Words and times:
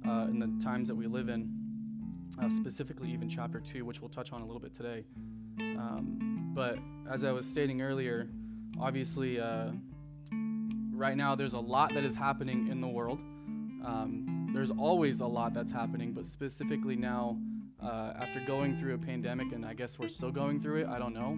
uh, 0.08 0.28
in 0.30 0.38
the 0.38 0.64
times 0.64 0.88
that 0.90 0.96
we 0.96 1.08
live 1.08 1.28
in, 1.28 1.57
uh, 2.42 2.50
specifically 2.50 3.12
even 3.12 3.30
chapter 3.30 3.60
2, 3.60 3.86
which 3.86 4.02
we'll 4.02 4.10
touch 4.10 4.32
on 4.32 4.42
a 4.42 4.46
little 4.46 4.60
bit 4.60 4.74
today. 4.74 5.04
Um, 5.60 6.52
but 6.54 6.78
as 7.10 7.24
I 7.24 7.32
was 7.32 7.48
stating 7.48 7.82
earlier, 7.82 8.28
obviously, 8.80 9.40
uh, 9.40 9.72
right 10.92 11.16
now 11.16 11.36
there's 11.36 11.54
a 11.54 11.60
lot 11.60 11.94
that 11.94 12.04
is 12.04 12.16
happening 12.16 12.68
in 12.68 12.82
the 12.82 12.88
world. 12.88 13.20
Um, 13.86 14.50
there's 14.54 14.72
always 14.72 15.22
a 15.22 15.28
lot 15.28 15.54
that's 15.54 15.72
happening, 15.72 16.14
but 16.14 16.26
specifically 16.26 16.96
now, 16.96 17.38
uh, 17.82 18.14
after 18.20 18.40
going 18.46 18.76
through 18.78 18.96
a 18.96 18.98
pandemic, 18.98 19.52
and 19.52 19.66
I 19.66 19.74
guess 19.74 20.00
we're 20.00 20.08
still 20.08 20.32
going 20.32 20.62
through 20.62 20.82
it, 20.82 20.88
I 20.88 20.98
don't 20.98 21.14
know. 21.14 21.38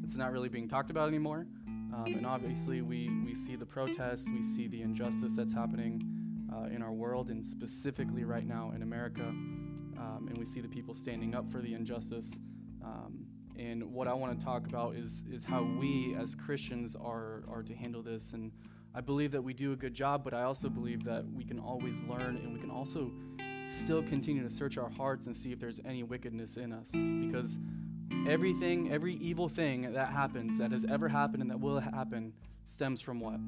it's 0.04 0.16
not 0.16 0.32
really 0.32 0.48
being 0.48 0.68
talked 0.68 0.90
about 0.90 1.08
anymore. 1.08 1.46
Um, 1.94 2.06
and 2.06 2.26
obviously, 2.26 2.82
we, 2.82 3.08
we 3.24 3.34
see 3.34 3.56
the 3.56 3.66
protests, 3.66 4.28
we 4.30 4.42
see 4.42 4.66
the 4.68 4.82
injustice 4.82 5.34
that's 5.34 5.52
happening 5.52 6.02
uh, 6.52 6.66
in 6.74 6.82
our 6.82 6.92
world, 6.92 7.30
and 7.30 7.44
specifically 7.44 8.24
right 8.24 8.46
now 8.46 8.72
in 8.74 8.82
America. 8.82 9.32
Um, 10.00 10.28
and 10.28 10.38
we 10.38 10.46
see 10.46 10.60
the 10.60 10.68
people 10.68 10.94
standing 10.94 11.34
up 11.34 11.48
for 11.48 11.60
the 11.60 11.74
injustice. 11.74 12.38
Um, 12.82 13.26
and 13.58 13.92
what 13.92 14.08
I 14.08 14.14
want 14.14 14.38
to 14.38 14.44
talk 14.44 14.66
about 14.66 14.96
is, 14.96 15.24
is 15.30 15.44
how 15.44 15.62
we 15.62 16.16
as 16.18 16.34
Christians 16.34 16.96
are, 16.96 17.42
are 17.48 17.62
to 17.62 17.74
handle 17.74 18.02
this. 18.02 18.32
And 18.32 18.50
I 18.94 19.02
believe 19.02 19.32
that 19.32 19.42
we 19.42 19.52
do 19.52 19.72
a 19.72 19.76
good 19.76 19.92
job, 19.92 20.24
but 20.24 20.32
I 20.32 20.42
also 20.44 20.70
believe 20.70 21.04
that 21.04 21.24
we 21.30 21.44
can 21.44 21.58
always 21.58 22.00
learn 22.02 22.36
and 22.36 22.54
we 22.54 22.60
can 22.60 22.70
also 22.70 23.12
still 23.68 24.02
continue 24.02 24.42
to 24.42 24.48
search 24.48 24.78
our 24.78 24.88
hearts 24.88 25.26
and 25.26 25.36
see 25.36 25.52
if 25.52 25.60
there's 25.60 25.80
any 25.84 26.02
wickedness 26.02 26.56
in 26.56 26.72
us. 26.72 26.90
Because 26.92 27.58
everything, 28.26 28.90
every 28.90 29.16
evil 29.16 29.48
thing 29.48 29.92
that 29.92 30.08
happens, 30.08 30.56
that 30.58 30.72
has 30.72 30.86
ever 30.86 31.08
happened 31.08 31.42
and 31.42 31.50
that 31.50 31.60
will 31.60 31.78
happen, 31.78 32.32
stems 32.64 33.02
from 33.02 33.20
what? 33.20 33.38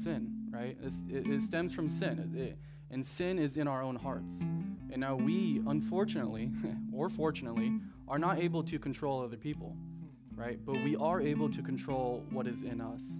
Sin, 0.00 0.46
right? 0.50 0.78
It, 0.80 1.26
it 1.26 1.42
stems 1.42 1.72
from 1.74 1.88
sin. 1.88 2.32
It, 2.36 2.56
and 2.90 3.04
sin 3.04 3.38
is 3.38 3.56
in 3.56 3.68
our 3.68 3.82
own 3.82 3.96
hearts. 3.96 4.40
And 4.90 4.98
now 4.98 5.16
we, 5.16 5.62
unfortunately, 5.66 6.50
or 6.92 7.08
fortunately, 7.08 7.72
are 8.08 8.18
not 8.18 8.38
able 8.38 8.62
to 8.64 8.78
control 8.78 9.22
other 9.22 9.36
people, 9.36 9.76
right? 10.34 10.58
But 10.64 10.74
we 10.74 10.96
are 10.96 11.20
able 11.20 11.50
to 11.50 11.62
control 11.62 12.24
what 12.30 12.46
is 12.46 12.62
in 12.62 12.80
us 12.80 13.18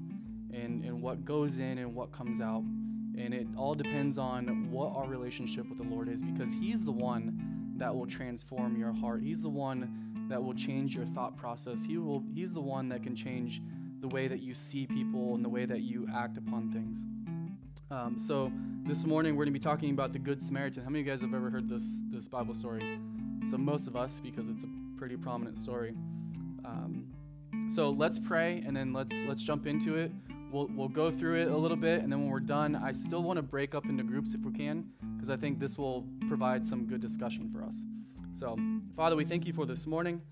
and, 0.53 0.85
and 0.85 1.03
what 1.03 1.25
goes 1.25 1.59
in 1.59 1.79
and 1.79 1.95
what 1.95 2.13
comes 2.13 2.41
out. 2.41 2.63
And 3.19 3.33
it 3.33 3.47
all 3.57 3.75
depends 3.75 4.19
on 4.19 4.71
what 4.71 4.95
our 4.95 5.09
relationship 5.09 5.69
with 5.69 5.79
the 5.79 5.85
Lord 5.85 6.09
is 6.09 6.23
because 6.23 6.53
He's 6.53 6.85
the 6.85 6.93
one 6.93 7.75
that 7.79 7.95
will 7.95 8.07
transform 8.07 8.77
your 8.77 8.93
heart. 8.93 9.23
He's 9.23 9.43
the 9.43 9.49
one 9.49 10.27
that 10.29 10.43
will 10.43 10.55
change 10.55 10.95
your 10.95 11.07
thought 11.07 11.37
process. 11.37 11.85
He 11.85 11.99
will, 11.99 12.23
he's 12.35 12.53
the 12.53 12.61
one 12.61 12.89
that 12.89 13.03
can 13.03 13.15
change 13.15 13.63
the 14.01 14.09
way 14.09 14.29
that 14.29 14.43
you 14.43 14.55
see 14.55 14.87
people 14.87 15.35
and 15.35 15.45
the 15.45 15.49
way 15.49 15.65
that 15.67 15.81
you 15.81 16.09
act 16.15 16.37
upon 16.37 16.71
things. 16.73 17.07
Um, 17.89 18.19
so 18.19 18.51
this 18.85 19.05
morning 19.05 19.37
we're 19.37 19.45
going 19.45 19.55
to 19.55 19.61
be 19.61 19.63
talking 19.63 19.91
about 19.91 20.13
the 20.13 20.19
Good 20.19 20.43
Samaritan. 20.43 20.83
How 20.83 20.91
many 20.91 21.01
of 21.01 21.07
you 21.07 21.13
guys 21.13 21.21
have 21.21 21.33
ever 21.35 21.51
heard 21.51 21.69
this 21.69 22.01
this 22.11 22.27
Bible 22.27 22.53
story? 22.53 22.99
So 23.49 23.57
most 23.57 23.87
of 23.87 23.95
us, 23.95 24.19
because 24.19 24.49
it's 24.49 24.65
a 24.65 24.69
pretty 24.97 25.17
prominent 25.17 25.57
story. 25.57 25.95
Um, 26.65 27.07
so 27.69 27.91
let's 27.91 28.19
pray 28.19 28.65
and 28.67 28.77
then 28.77 28.93
let's 28.93 29.15
let's 29.29 29.41
jump 29.41 29.69
into 29.69 29.97
it. 29.97 30.11
We'll, 30.51 30.69
we'll 30.75 30.89
go 30.89 31.13
through 31.13 31.43
it 31.43 31.49
a 31.49 31.57
little 31.57 31.77
bit, 31.77 32.03
and 32.03 32.11
then 32.11 32.23
when 32.23 32.31
we're 32.31 32.41
done, 32.41 32.75
I 32.77 32.91
still 32.91 33.23
want 33.23 33.37
to 33.37 33.43
break 33.43 33.75
up 33.75 33.85
into 33.87 34.03
groups 34.03 34.35
if 34.35 34.41
we 34.41 34.53
can, 34.53 34.89
because 35.15 35.29
I 35.29 35.37
think 35.37 35.59
this 35.59 35.77
will 35.77 36.07
provide 36.29 36.65
some 36.65 36.87
good 36.87 37.01
discussion 37.01 37.51
for 37.53 37.63
us. 37.65 37.83
So, 38.33 38.57
Father, 38.97 39.17
we 39.17 39.25
thank 39.25 39.45
you 39.45 39.53
for 39.53 39.67
this 39.67 39.87
morning. 39.87 40.23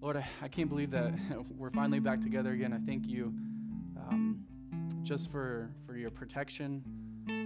Lord, 0.00 0.16
I, 0.16 0.26
I 0.42 0.48
can't 0.48 0.68
believe 0.68 0.90
that 0.92 1.14
we're 1.58 1.70
finally 1.70 2.00
back 2.00 2.20
together 2.20 2.52
again. 2.52 2.72
I 2.72 2.78
thank 2.78 3.06
you 3.06 3.32
um, 3.98 4.44
just 5.02 5.30
for, 5.30 5.70
for 5.86 5.87
your 5.98 6.10
protection. 6.10 6.82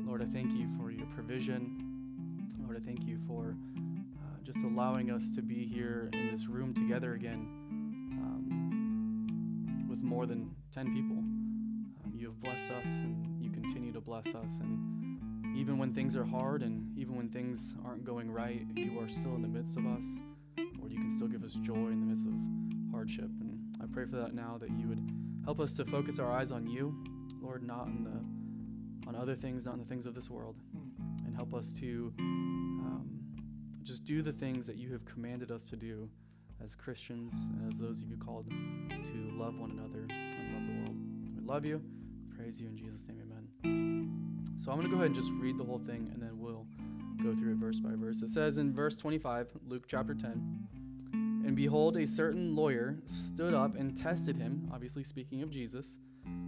Lord, 0.06 0.22
I 0.22 0.26
thank 0.26 0.52
you 0.52 0.68
for 0.78 0.90
your 0.90 1.06
provision. 1.06 2.48
Lord, 2.64 2.76
I 2.76 2.80
thank 2.80 3.04
you 3.04 3.18
for 3.26 3.56
uh, 3.74 4.44
just 4.44 4.64
allowing 4.64 5.10
us 5.10 5.30
to 5.30 5.42
be 5.42 5.66
here 5.66 6.10
in 6.12 6.30
this 6.30 6.46
room 6.46 6.74
together 6.74 7.14
again 7.14 7.48
um, 8.12 9.86
with 9.88 10.02
more 10.02 10.26
than 10.26 10.54
10 10.72 10.94
people 10.94 11.22
you 12.22 12.28
have 12.28 12.40
blessed 12.40 12.70
us 12.70 13.00
and 13.00 13.42
you 13.42 13.50
continue 13.50 13.92
to 13.92 14.00
bless 14.00 14.28
us. 14.28 14.58
And 14.60 15.56
even 15.56 15.76
when 15.76 15.92
things 15.92 16.14
are 16.14 16.24
hard 16.24 16.62
and 16.62 16.96
even 16.96 17.16
when 17.16 17.28
things 17.28 17.74
aren't 17.84 18.04
going 18.04 18.30
right, 18.30 18.64
you 18.76 19.00
are 19.00 19.08
still 19.08 19.34
in 19.34 19.42
the 19.42 19.48
midst 19.48 19.76
of 19.76 19.86
us. 19.86 20.20
Lord, 20.78 20.92
you 20.92 20.98
can 20.98 21.10
still 21.10 21.26
give 21.26 21.42
us 21.42 21.54
joy 21.54 21.74
in 21.74 21.98
the 21.98 22.06
midst 22.06 22.26
of 22.26 22.32
hardship. 22.92 23.28
And 23.40 23.58
I 23.82 23.86
pray 23.92 24.04
for 24.06 24.18
that 24.18 24.34
now 24.34 24.56
that 24.60 24.70
you 24.70 24.86
would 24.86 25.02
help 25.44 25.58
us 25.58 25.72
to 25.74 25.84
focus 25.84 26.20
our 26.20 26.30
eyes 26.30 26.52
on 26.52 26.68
you, 26.68 26.94
Lord, 27.40 27.64
not 27.64 27.80
on 27.80 28.04
the 28.04 28.31
on 29.06 29.14
other 29.14 29.34
things, 29.34 29.66
not 29.66 29.72
on 29.72 29.78
the 29.78 29.84
things 29.84 30.06
of 30.06 30.14
this 30.14 30.30
world, 30.30 30.56
and 31.24 31.34
help 31.34 31.54
us 31.54 31.72
to 31.74 32.12
um, 32.18 33.20
just 33.82 34.04
do 34.04 34.22
the 34.22 34.32
things 34.32 34.66
that 34.66 34.76
you 34.76 34.92
have 34.92 35.04
commanded 35.04 35.50
us 35.50 35.62
to 35.64 35.76
do 35.76 36.08
as 36.62 36.74
Christians 36.74 37.48
and 37.58 37.72
as 37.72 37.78
those 37.78 38.02
you 38.02 38.16
called 38.16 38.48
to 38.48 39.30
love 39.36 39.58
one 39.58 39.70
another 39.72 40.06
and 40.08 40.54
love 40.54 40.66
the 40.66 40.82
world. 40.82 40.96
We 41.36 41.46
love 41.46 41.64
you 41.64 41.82
praise 42.42 42.60
you 42.60 42.66
in 42.66 42.76
Jesus' 42.76 43.04
name, 43.06 43.18
amen. 43.22 44.10
So 44.58 44.72
I'm 44.72 44.78
going 44.78 44.90
to 44.90 44.94
go 44.94 45.00
ahead 45.00 45.06
and 45.06 45.14
just 45.14 45.30
read 45.34 45.58
the 45.58 45.64
whole 45.64 45.78
thing 45.78 46.10
and 46.12 46.20
then 46.20 46.38
we'll 46.38 46.66
go 47.22 47.32
through 47.32 47.52
it 47.52 47.58
verse 47.58 47.78
by 47.78 47.90
verse. 47.94 48.20
It 48.22 48.30
says 48.30 48.58
in 48.58 48.74
verse 48.74 48.96
25, 48.96 49.48
Luke 49.68 49.84
chapter 49.86 50.12
10, 50.12 50.68
And 51.12 51.54
behold, 51.54 51.96
a 51.96 52.06
certain 52.06 52.56
lawyer 52.56 52.98
stood 53.06 53.54
up 53.54 53.76
and 53.76 53.96
tested 53.96 54.36
him, 54.36 54.68
obviously 54.72 55.04
speaking 55.04 55.42
of 55.42 55.50
Jesus, 55.50 55.98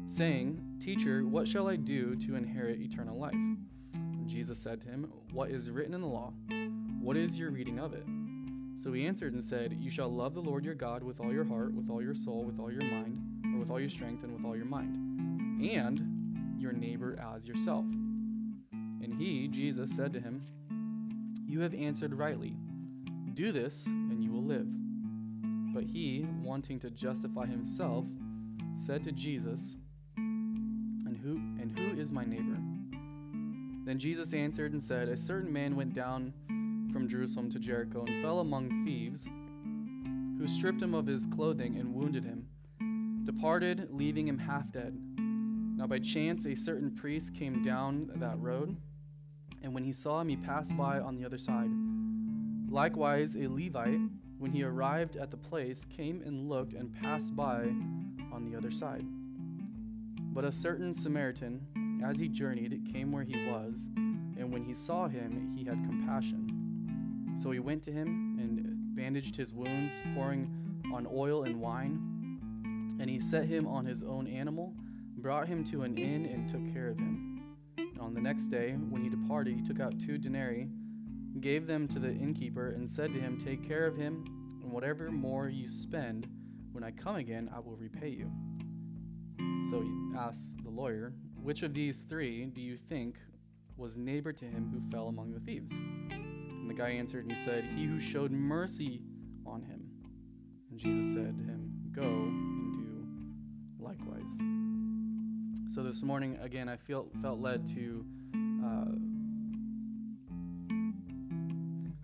saying, 0.06 0.60
Teacher, 0.80 1.26
what 1.26 1.48
shall 1.48 1.68
I 1.68 1.76
do 1.76 2.14
to 2.16 2.36
inherit 2.36 2.80
eternal 2.80 3.18
life? 3.18 3.34
And 3.94 4.28
Jesus 4.28 4.58
said 4.58 4.80
to 4.82 4.88
him, 4.88 5.10
What 5.32 5.50
is 5.50 5.70
written 5.70 5.94
in 5.94 6.00
the 6.00 6.06
law? 6.06 6.32
What 7.00 7.16
is 7.16 7.38
your 7.38 7.50
reading 7.50 7.78
of 7.78 7.94
it? 7.94 8.04
So 8.76 8.92
he 8.92 9.06
answered 9.06 9.34
and 9.34 9.42
said, 9.42 9.76
You 9.78 9.90
shall 9.90 10.08
love 10.08 10.34
the 10.34 10.40
Lord 10.40 10.64
your 10.64 10.74
God 10.74 11.02
with 11.02 11.20
all 11.20 11.32
your 11.32 11.44
heart, 11.44 11.74
with 11.74 11.90
all 11.90 12.02
your 12.02 12.14
soul, 12.14 12.44
with 12.44 12.58
all 12.58 12.72
your 12.72 12.82
mind, 12.82 13.20
or 13.54 13.60
with 13.60 13.70
all 13.70 13.80
your 13.80 13.88
strength, 13.88 14.24
and 14.24 14.32
with 14.32 14.44
all 14.44 14.56
your 14.56 14.66
mind 14.66 15.14
and 15.62 16.60
your 16.60 16.72
neighbor 16.72 17.18
as 17.34 17.46
yourself. 17.46 17.84
And 17.84 19.14
he, 19.18 19.48
Jesus, 19.48 19.94
said 19.94 20.12
to 20.12 20.20
him, 20.20 20.42
You 21.46 21.60
have 21.60 21.74
answered 21.74 22.14
rightly. 22.14 22.56
Do 23.34 23.52
this, 23.52 23.86
and 23.86 24.22
you 24.22 24.32
will 24.32 24.44
live. 24.44 24.66
But 25.74 25.84
he, 25.84 26.26
wanting 26.42 26.78
to 26.80 26.90
justify 26.90 27.46
himself, 27.46 28.04
said 28.74 29.02
to 29.04 29.12
Jesus, 29.12 29.78
And 30.16 31.18
who 31.22 31.36
and 31.60 31.76
who 31.78 32.00
is 32.00 32.12
my 32.12 32.24
neighbor? 32.24 32.58
Then 33.84 33.98
Jesus 33.98 34.34
answered 34.34 34.72
and 34.72 34.82
said, 34.82 35.08
A 35.08 35.16
certain 35.16 35.52
man 35.52 35.76
went 35.76 35.94
down 35.94 36.32
from 36.92 37.08
Jerusalem 37.08 37.50
to 37.50 37.58
Jericho 37.58 38.04
and 38.06 38.22
fell 38.22 38.40
among 38.40 38.84
thieves, 38.84 39.28
who 40.38 40.48
stripped 40.48 40.82
him 40.82 40.94
of 40.94 41.06
his 41.06 41.26
clothing 41.26 41.76
and 41.78 41.94
wounded 41.94 42.24
him, 42.24 42.46
departed, 43.24 43.88
leaving 43.90 44.26
him 44.26 44.38
half 44.38 44.70
dead. 44.72 44.96
Now, 45.76 45.86
by 45.86 45.98
chance, 45.98 46.46
a 46.46 46.54
certain 46.54 46.90
priest 46.94 47.34
came 47.34 47.62
down 47.62 48.10
that 48.16 48.38
road, 48.38 48.76
and 49.62 49.74
when 49.74 49.84
he 49.84 49.92
saw 49.92 50.20
him, 50.20 50.28
he 50.28 50.36
passed 50.36 50.76
by 50.76 50.98
on 50.98 51.16
the 51.16 51.24
other 51.24 51.38
side. 51.38 51.70
Likewise, 52.68 53.36
a 53.36 53.48
Levite, 53.48 54.00
when 54.38 54.50
he 54.50 54.62
arrived 54.62 55.16
at 55.16 55.30
the 55.30 55.36
place, 55.36 55.84
came 55.84 56.22
and 56.24 56.48
looked 56.48 56.74
and 56.74 56.92
passed 56.92 57.34
by 57.36 57.70
on 58.34 58.50
the 58.50 58.56
other 58.56 58.70
side. 58.70 59.04
But 60.34 60.44
a 60.44 60.52
certain 60.52 60.92
Samaritan, 60.92 62.02
as 62.04 62.18
he 62.18 62.28
journeyed, 62.28 62.88
came 62.92 63.12
where 63.12 63.22
he 63.22 63.46
was, 63.46 63.88
and 63.96 64.52
when 64.52 64.64
he 64.64 64.74
saw 64.74 65.06
him, 65.08 65.54
he 65.56 65.64
had 65.64 65.82
compassion. 65.84 67.36
So 67.36 67.50
he 67.50 67.60
went 67.60 67.82
to 67.84 67.92
him 67.92 68.38
and 68.40 68.96
bandaged 68.96 69.36
his 69.36 69.54
wounds, 69.54 69.92
pouring 70.14 70.50
on 70.92 71.06
oil 71.10 71.44
and 71.44 71.60
wine, 71.60 72.98
and 73.00 73.08
he 73.08 73.20
set 73.20 73.44
him 73.44 73.66
on 73.66 73.86
his 73.86 74.02
own 74.02 74.26
animal 74.26 74.74
brought 75.24 75.48
him 75.48 75.64
to 75.64 75.82
an 75.82 75.96
inn 75.96 76.26
and 76.26 76.46
took 76.46 76.74
care 76.74 76.90
of 76.90 76.98
him. 76.98 77.42
And 77.78 77.98
on 77.98 78.12
the 78.12 78.20
next 78.20 78.50
day, 78.50 78.72
when 78.90 79.02
he 79.02 79.08
departed, 79.08 79.54
he 79.54 79.62
took 79.62 79.80
out 79.80 79.98
two 79.98 80.18
denarii, 80.18 80.68
gave 81.40 81.66
them 81.66 81.88
to 81.88 81.98
the 81.98 82.10
innkeeper, 82.10 82.68
and 82.68 82.88
said 82.88 83.14
to 83.14 83.18
him, 83.20 83.38
Take 83.38 83.66
care 83.66 83.86
of 83.86 83.96
him, 83.96 84.24
and 84.62 84.70
whatever 84.70 85.10
more 85.10 85.48
you 85.48 85.66
spend, 85.66 86.28
when 86.74 86.82
I 86.82 86.90
come 86.90 87.14
again, 87.14 87.48
I 87.54 87.60
will 87.60 87.76
repay 87.76 88.08
you. 88.08 88.28
So 89.70 89.80
he 89.80 90.18
asked 90.18 90.56
the 90.64 90.70
lawyer, 90.70 91.12
Which 91.40 91.62
of 91.62 91.72
these 91.72 92.00
three 92.00 92.46
do 92.46 92.60
you 92.60 92.76
think 92.76 93.16
was 93.76 93.96
neighbor 93.96 94.32
to 94.32 94.44
him 94.44 94.70
who 94.72 94.90
fell 94.90 95.06
among 95.06 95.32
the 95.32 95.38
thieves? 95.38 95.70
And 95.70 96.68
the 96.68 96.74
guy 96.74 96.90
answered 96.90 97.26
and 97.26 97.30
he 97.30 97.38
said, 97.38 97.64
He 97.76 97.84
who 97.84 98.00
showed 98.00 98.32
mercy 98.32 99.02
on 99.46 99.62
him. 99.62 99.88
And 100.68 100.78
Jesus 100.80 101.12
said 101.12 101.38
to 101.38 101.44
him, 101.44 101.70
Go 101.94 102.02
and 102.02 102.74
do 102.74 103.84
likewise. 103.84 104.36
So 105.72 105.84
this 105.84 106.02
morning, 106.02 106.36
again, 106.42 106.68
I 106.68 106.76
felt 106.76 107.08
felt 107.22 107.38
led 107.40 107.68
to. 107.68 108.04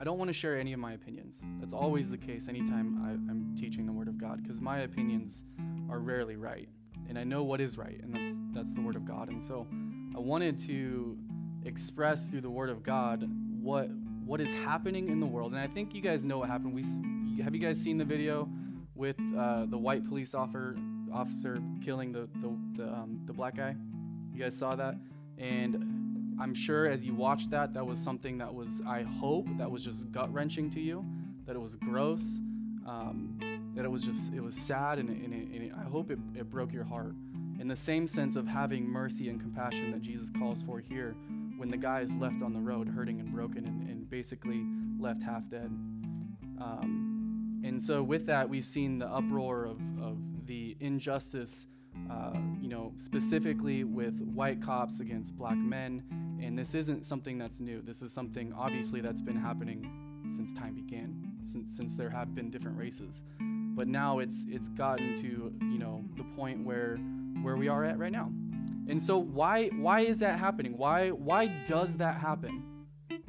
I 0.00 0.04
don't 0.04 0.16
want 0.16 0.28
to 0.28 0.32
share 0.32 0.58
any 0.58 0.72
of 0.72 0.80
my 0.80 0.94
opinions. 0.94 1.42
That's 1.60 1.74
always 1.74 2.08
the 2.08 2.16
case 2.16 2.48
anytime 2.48 3.02
I, 3.04 3.10
I'm 3.30 3.54
teaching 3.54 3.84
the 3.84 3.92
Word 3.92 4.08
of 4.08 4.16
God, 4.16 4.42
because 4.42 4.58
my 4.58 4.80
opinions 4.80 5.44
are 5.90 5.98
rarely 5.98 6.36
right, 6.36 6.70
and 7.06 7.18
I 7.18 7.24
know 7.24 7.42
what 7.42 7.60
is 7.60 7.76
right, 7.76 8.00
and 8.02 8.14
that's 8.14 8.38
that's 8.54 8.72
the 8.72 8.80
Word 8.80 8.96
of 8.96 9.04
God. 9.04 9.28
And 9.28 9.42
so, 9.42 9.66
I 10.16 10.18
wanted 10.18 10.58
to 10.60 11.18
express 11.66 12.28
through 12.28 12.40
the 12.40 12.50
Word 12.50 12.70
of 12.70 12.82
God 12.82 13.28
what 13.60 13.90
what 14.24 14.40
is 14.40 14.54
happening 14.54 15.10
in 15.10 15.20
the 15.20 15.26
world. 15.26 15.52
And 15.52 15.60
I 15.60 15.66
think 15.66 15.94
you 15.94 16.00
guys 16.00 16.24
know 16.24 16.38
what 16.38 16.48
happened. 16.48 16.72
We 16.72 17.42
have 17.42 17.54
you 17.54 17.60
guys 17.60 17.78
seen 17.78 17.98
the 17.98 18.04
video 18.04 18.48
with 18.94 19.16
uh, 19.36 19.66
the 19.66 19.76
white 19.76 20.08
police 20.08 20.34
officer 20.34 20.76
officer 21.12 21.60
killing 21.84 22.10
the 22.10 22.26
the 22.40 22.56
the, 22.78 22.88
um, 22.88 23.20
the 23.26 23.34
black 23.34 23.56
guy? 23.56 23.76
You 24.32 24.42
guys 24.42 24.56
saw 24.56 24.76
that, 24.76 24.94
and 25.36 25.99
I'm 26.40 26.54
sure 26.54 26.86
as 26.86 27.04
you 27.04 27.14
watched 27.14 27.50
that, 27.50 27.74
that 27.74 27.86
was 27.86 27.98
something 27.98 28.38
that 28.38 28.52
was 28.52 28.80
I 28.86 29.02
hope 29.02 29.46
that 29.58 29.70
was 29.70 29.84
just 29.84 30.10
gut 30.10 30.32
wrenching 30.32 30.70
to 30.70 30.80
you, 30.80 31.04
that 31.46 31.54
it 31.54 31.58
was 31.58 31.76
gross, 31.76 32.40
um, 32.86 33.38
that 33.74 33.84
it 33.84 33.90
was 33.90 34.02
just 34.02 34.32
it 34.32 34.40
was 34.40 34.56
sad, 34.56 34.98
and, 34.98 35.10
it, 35.10 35.18
and, 35.22 35.34
it, 35.34 35.48
and 35.54 35.62
it, 35.64 35.72
I 35.78 35.88
hope 35.88 36.10
it, 36.10 36.18
broke 36.50 36.72
your 36.72 36.84
heart. 36.84 37.14
In 37.58 37.68
the 37.68 37.76
same 37.76 38.06
sense 38.06 38.36
of 38.36 38.48
having 38.48 38.88
mercy 38.88 39.28
and 39.28 39.38
compassion 39.38 39.90
that 39.92 40.00
Jesus 40.00 40.30
calls 40.30 40.62
for 40.62 40.80
here 40.80 41.14
when 41.58 41.70
the 41.70 41.76
guy 41.76 42.00
is 42.00 42.16
left 42.16 42.42
on 42.42 42.54
the 42.54 42.58
road 42.58 42.88
hurting 42.88 43.20
and 43.20 43.30
broken 43.32 43.66
and, 43.66 43.86
and 43.90 44.08
basically 44.08 44.64
left 44.98 45.22
half 45.22 45.46
dead. 45.50 45.70
Um, 46.58 47.60
and 47.62 47.82
so, 47.82 48.02
with 48.02 48.26
that, 48.26 48.48
we've 48.48 48.64
seen 48.64 48.98
the 48.98 49.06
uproar 49.06 49.66
of, 49.66 49.78
of 50.02 50.16
the 50.46 50.74
injustice, 50.80 51.66
uh, 52.10 52.32
you 52.60 52.68
know, 52.68 52.92
specifically 52.98 53.84
with 53.84 54.20
white 54.20 54.62
cops 54.62 55.00
against 55.00 55.36
black 55.36 55.56
men. 55.56 56.02
And 56.42 56.58
this 56.58 56.74
isn't 56.74 57.04
something 57.04 57.38
that's 57.38 57.60
new. 57.60 57.82
This 57.82 58.02
is 58.02 58.12
something, 58.12 58.52
obviously, 58.56 59.00
that's 59.00 59.22
been 59.22 59.36
happening 59.36 59.90
since 60.30 60.52
time 60.52 60.74
began, 60.74 61.32
since, 61.42 61.76
since 61.76 61.96
there 61.96 62.10
have 62.10 62.34
been 62.34 62.50
different 62.50 62.78
races. 62.78 63.22
But 63.38 63.88
now 63.88 64.18
it's, 64.18 64.46
it's 64.48 64.68
gotten 64.68 65.16
to, 65.18 65.52
you 65.60 65.78
know, 65.78 66.04
the 66.16 66.24
point 66.36 66.64
where, 66.64 66.96
where 67.42 67.56
we 67.56 67.68
are 67.68 67.84
at 67.84 67.98
right 67.98 68.12
now. 68.12 68.30
And 68.88 69.00
so 69.00 69.18
why 69.18 69.68
why 69.68 70.00
is 70.00 70.18
that 70.18 70.36
happening? 70.36 70.76
Why 70.76 71.10
why 71.10 71.46
does 71.46 71.96
that 71.98 72.16
happen? 72.16 72.64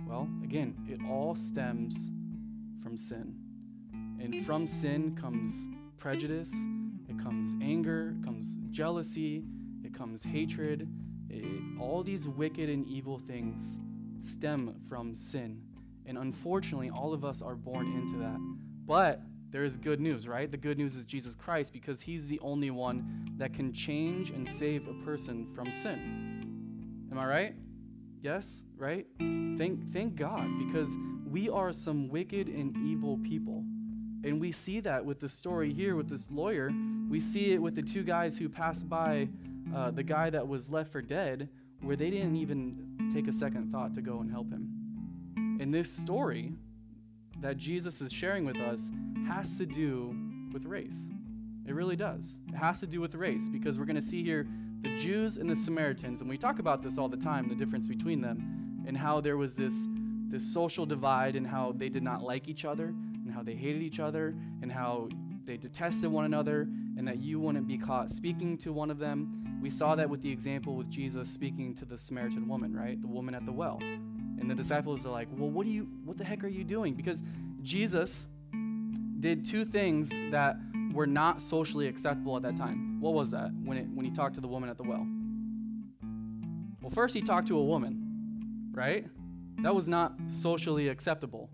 Well, 0.08 0.28
again, 0.44 0.75
it 0.90 1.00
all 1.08 1.36
stems 1.36 2.10
from 2.81 2.98
sin. 2.98 3.36
And 3.94 4.44
from 4.44 4.66
sin 4.66 5.16
comes 5.16 5.68
prejudice, 6.00 6.52
comes 7.21 7.56
anger, 7.62 8.15
comes 8.23 8.57
jealousy, 8.69 9.44
it 9.83 9.94
comes 9.94 10.23
hatred. 10.23 10.88
It, 11.29 11.45
all 11.79 12.03
these 12.03 12.27
wicked 12.27 12.69
and 12.69 12.85
evil 12.88 13.19
things 13.19 13.79
stem 14.19 14.75
from 14.88 15.15
sin. 15.15 15.62
And 16.06 16.18
unfortunately, 16.18 16.89
all 16.89 17.13
of 17.13 17.23
us 17.23 17.41
are 17.41 17.56
born 17.56 17.88
into 17.88 18.18
that. 18.18 18.38
But 18.85 19.21
there 19.51 19.63
is 19.63 19.77
good 19.77 20.00
news, 20.00 20.27
right? 20.27 20.50
The 20.50 20.57
good 20.57 20.77
news 20.77 20.95
is 20.95 21.06
Jesus 21.06 21.35
Christ 21.35 21.73
because 21.73 22.01
he's 22.01 22.25
the 22.27 22.39
only 22.39 22.71
one 22.71 23.29
that 23.38 23.53
can 23.53 23.74
change 23.74 24.29
and 24.31 24.47
save 24.47 24.88
a 24.88 24.94
person 25.06 25.45
from 25.45 25.71
sin. 25.71 27.07
Am 27.12 27.19
I 27.19 27.25
right? 27.25 27.56
Yes, 28.21 28.63
right? 28.77 29.06
Thank 29.19 29.91
thank 29.91 30.15
God 30.15 30.47
because 30.57 30.95
we 31.29 31.50
are 31.50 31.74
some 31.74 32.07
wicked 32.07 32.47
and 32.47 32.75
evil 32.77 33.17
people. 33.24 33.63
And 34.23 34.39
we 34.39 34.51
see 34.51 34.79
that 34.81 35.03
with 35.03 35.19
the 35.19 35.29
story 35.29 35.73
here 35.73 35.95
with 35.95 36.09
this 36.09 36.29
lawyer. 36.29 36.71
We 37.09 37.19
see 37.19 37.53
it 37.53 37.62
with 37.62 37.75
the 37.75 37.81
two 37.81 38.03
guys 38.03 38.38
who 38.38 38.50
passed 38.50 38.88
by 38.88 39.29
uh, 39.75 39.91
the 39.91 40.03
guy 40.03 40.29
that 40.29 40.47
was 40.47 40.69
left 40.69 40.91
for 40.91 41.01
dead, 41.01 41.50
where 41.81 41.95
they 41.95 42.09
didn't 42.09 42.35
even 42.35 43.09
take 43.13 43.27
a 43.27 43.31
second 43.31 43.71
thought 43.71 43.94
to 43.95 44.01
go 44.01 44.19
and 44.19 44.29
help 44.29 44.50
him. 44.51 45.57
And 45.59 45.73
this 45.73 45.91
story 45.91 46.53
that 47.41 47.57
Jesus 47.57 48.01
is 48.01 48.12
sharing 48.12 48.45
with 48.45 48.57
us, 48.57 48.91
has 49.27 49.57
to 49.57 49.65
do 49.65 50.15
with 50.53 50.65
race. 50.65 51.09
It 51.65 51.74
really 51.74 51.95
does. 51.95 52.39
It 52.50 52.56
has 52.56 52.79
to 52.81 52.88
do 52.88 53.01
with 53.01 53.15
race 53.15 53.50
because 53.50 53.79
we're 53.79 53.85
going 53.85 53.95
to 53.95 54.01
see 54.01 54.24
here 54.24 54.47
the 54.81 54.95
Jews 54.97 55.38
and 55.38 55.50
the 55.50 55.56
Samaritans, 55.56 56.21
and 56.21 56.29
we 56.29 56.38
talk 56.38 56.59
about 56.59 56.81
this 56.81 56.97
all 56.97 57.07
the 57.07 57.17
time 57.17 57.47
the 57.47 57.56
difference 57.56 57.88
between 57.88 58.21
them, 58.21 58.83
and 58.88 58.97
how 58.97 59.21
there 59.21 59.38
was 59.38 59.56
this, 59.56 59.88
this 60.27 60.44
social 60.44 60.85
divide, 60.85 61.35
and 61.35 61.45
how 61.45 61.74
they 61.75 61.89
did 61.89 62.03
not 62.03 62.24
like 62.24 62.47
each 62.47 62.65
other, 62.65 62.94
and 63.31 63.38
how 63.38 63.44
they 63.44 63.56
hated 63.56 63.81
each 63.81 64.01
other, 64.01 64.36
and 64.62 64.69
how 64.69 65.07
they 65.45 65.56
detested 65.56 66.12
one 66.12 66.25
another, 66.25 66.68
and 66.98 67.07
that 67.07 67.19
you 67.19 67.39
wouldn't 67.39 67.66
be 67.66 67.78
caught 67.78 68.12
speaking 68.12 68.57
to 68.57 68.74
one 68.74 68.92
of 68.92 69.00
them. 69.00 69.60
We 69.62 69.69
saw 69.69 69.95
that 69.95 70.10
with 70.10 70.22
the 70.22 70.30
example 70.30 70.75
with 70.75 70.89
Jesus 70.89 71.30
speaking 71.30 71.74
to 71.75 71.86
the 71.86 71.98
Samaritan 71.98 72.45
woman, 72.50 72.75
right? 72.75 73.00
The 73.01 73.07
woman 73.07 73.33
at 73.33 73.45
the 73.45 73.54
well. 73.54 73.80
And 73.81 74.50
the 74.50 74.56
disciples 74.56 75.06
are 75.06 75.12
like, 75.12 75.30
Well, 75.31 75.50
what 75.50 75.66
do 75.66 75.72
you 75.72 75.88
what 76.04 76.18
the 76.18 76.25
heck 76.25 76.44
are 76.44 76.50
you 76.50 76.66
doing? 76.66 76.94
Because 76.94 77.24
Jesus 77.62 78.28
did 79.22 79.45
two 79.45 79.63
things 79.63 80.10
that 80.31 80.57
were 80.92 81.07
not 81.07 81.42
socially 81.42 81.88
acceptable 81.88 82.36
at 82.36 82.42
that 82.42 82.57
time. 82.57 83.00
What 83.00 83.13
was 83.13 83.31
that 83.31 83.51
when, 83.63 83.77
it, 83.77 83.88
when 83.94 84.04
he 84.04 84.12
talked 84.12 84.36
to 84.36 84.42
the 84.42 84.48
woman 84.48 84.69
at 84.69 84.77
the 84.77 84.84
well? 84.84 85.07
Well, 86.81 86.92
first 86.92 87.13
he 87.13 87.22
talked 87.22 87.48
to 87.48 87.57
a 87.57 87.63
woman, 87.63 88.72
right? 88.74 89.06
That 89.60 89.74
was 89.74 89.88
not 89.88 90.16
socially 90.27 90.89
acceptable. 90.89 91.50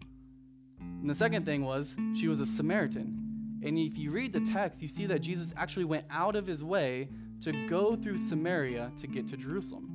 And 1.02 1.10
the 1.10 1.16
second 1.16 1.46
thing 1.46 1.64
was 1.64 1.96
she 2.16 2.28
was 2.28 2.40
a 2.40 2.46
Samaritan. 2.46 3.60
And 3.64 3.78
if 3.78 3.98
you 3.98 4.12
read 4.12 4.34
the 4.34 4.42
text, 4.42 4.82
you 4.82 4.88
see 4.88 5.06
that 5.08 5.20
Jesus 5.20 5.54
actually 5.58 5.86
went 5.86 6.06
out 6.10 6.36
of 6.36 6.46
his 6.46 6.64
way 6.64 7.10
to 7.42 7.68
go 7.68 7.96
through 7.96 8.18
Samaria 8.18 8.92
to 8.98 9.08
get 9.08 9.28
to 9.28 9.38
Jerusalem. 9.38 9.94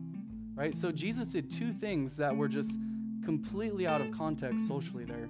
Right? 0.54 0.74
So 0.74 0.92
Jesus 0.92 1.32
did 1.32 1.50
two 1.50 1.72
things 1.72 2.16
that 2.16 2.36
were 2.36 2.48
just 2.48 2.78
completely 3.24 3.86
out 3.86 4.00
of 4.00 4.10
context 4.10 4.66
socially 4.66 5.04
there. 5.04 5.28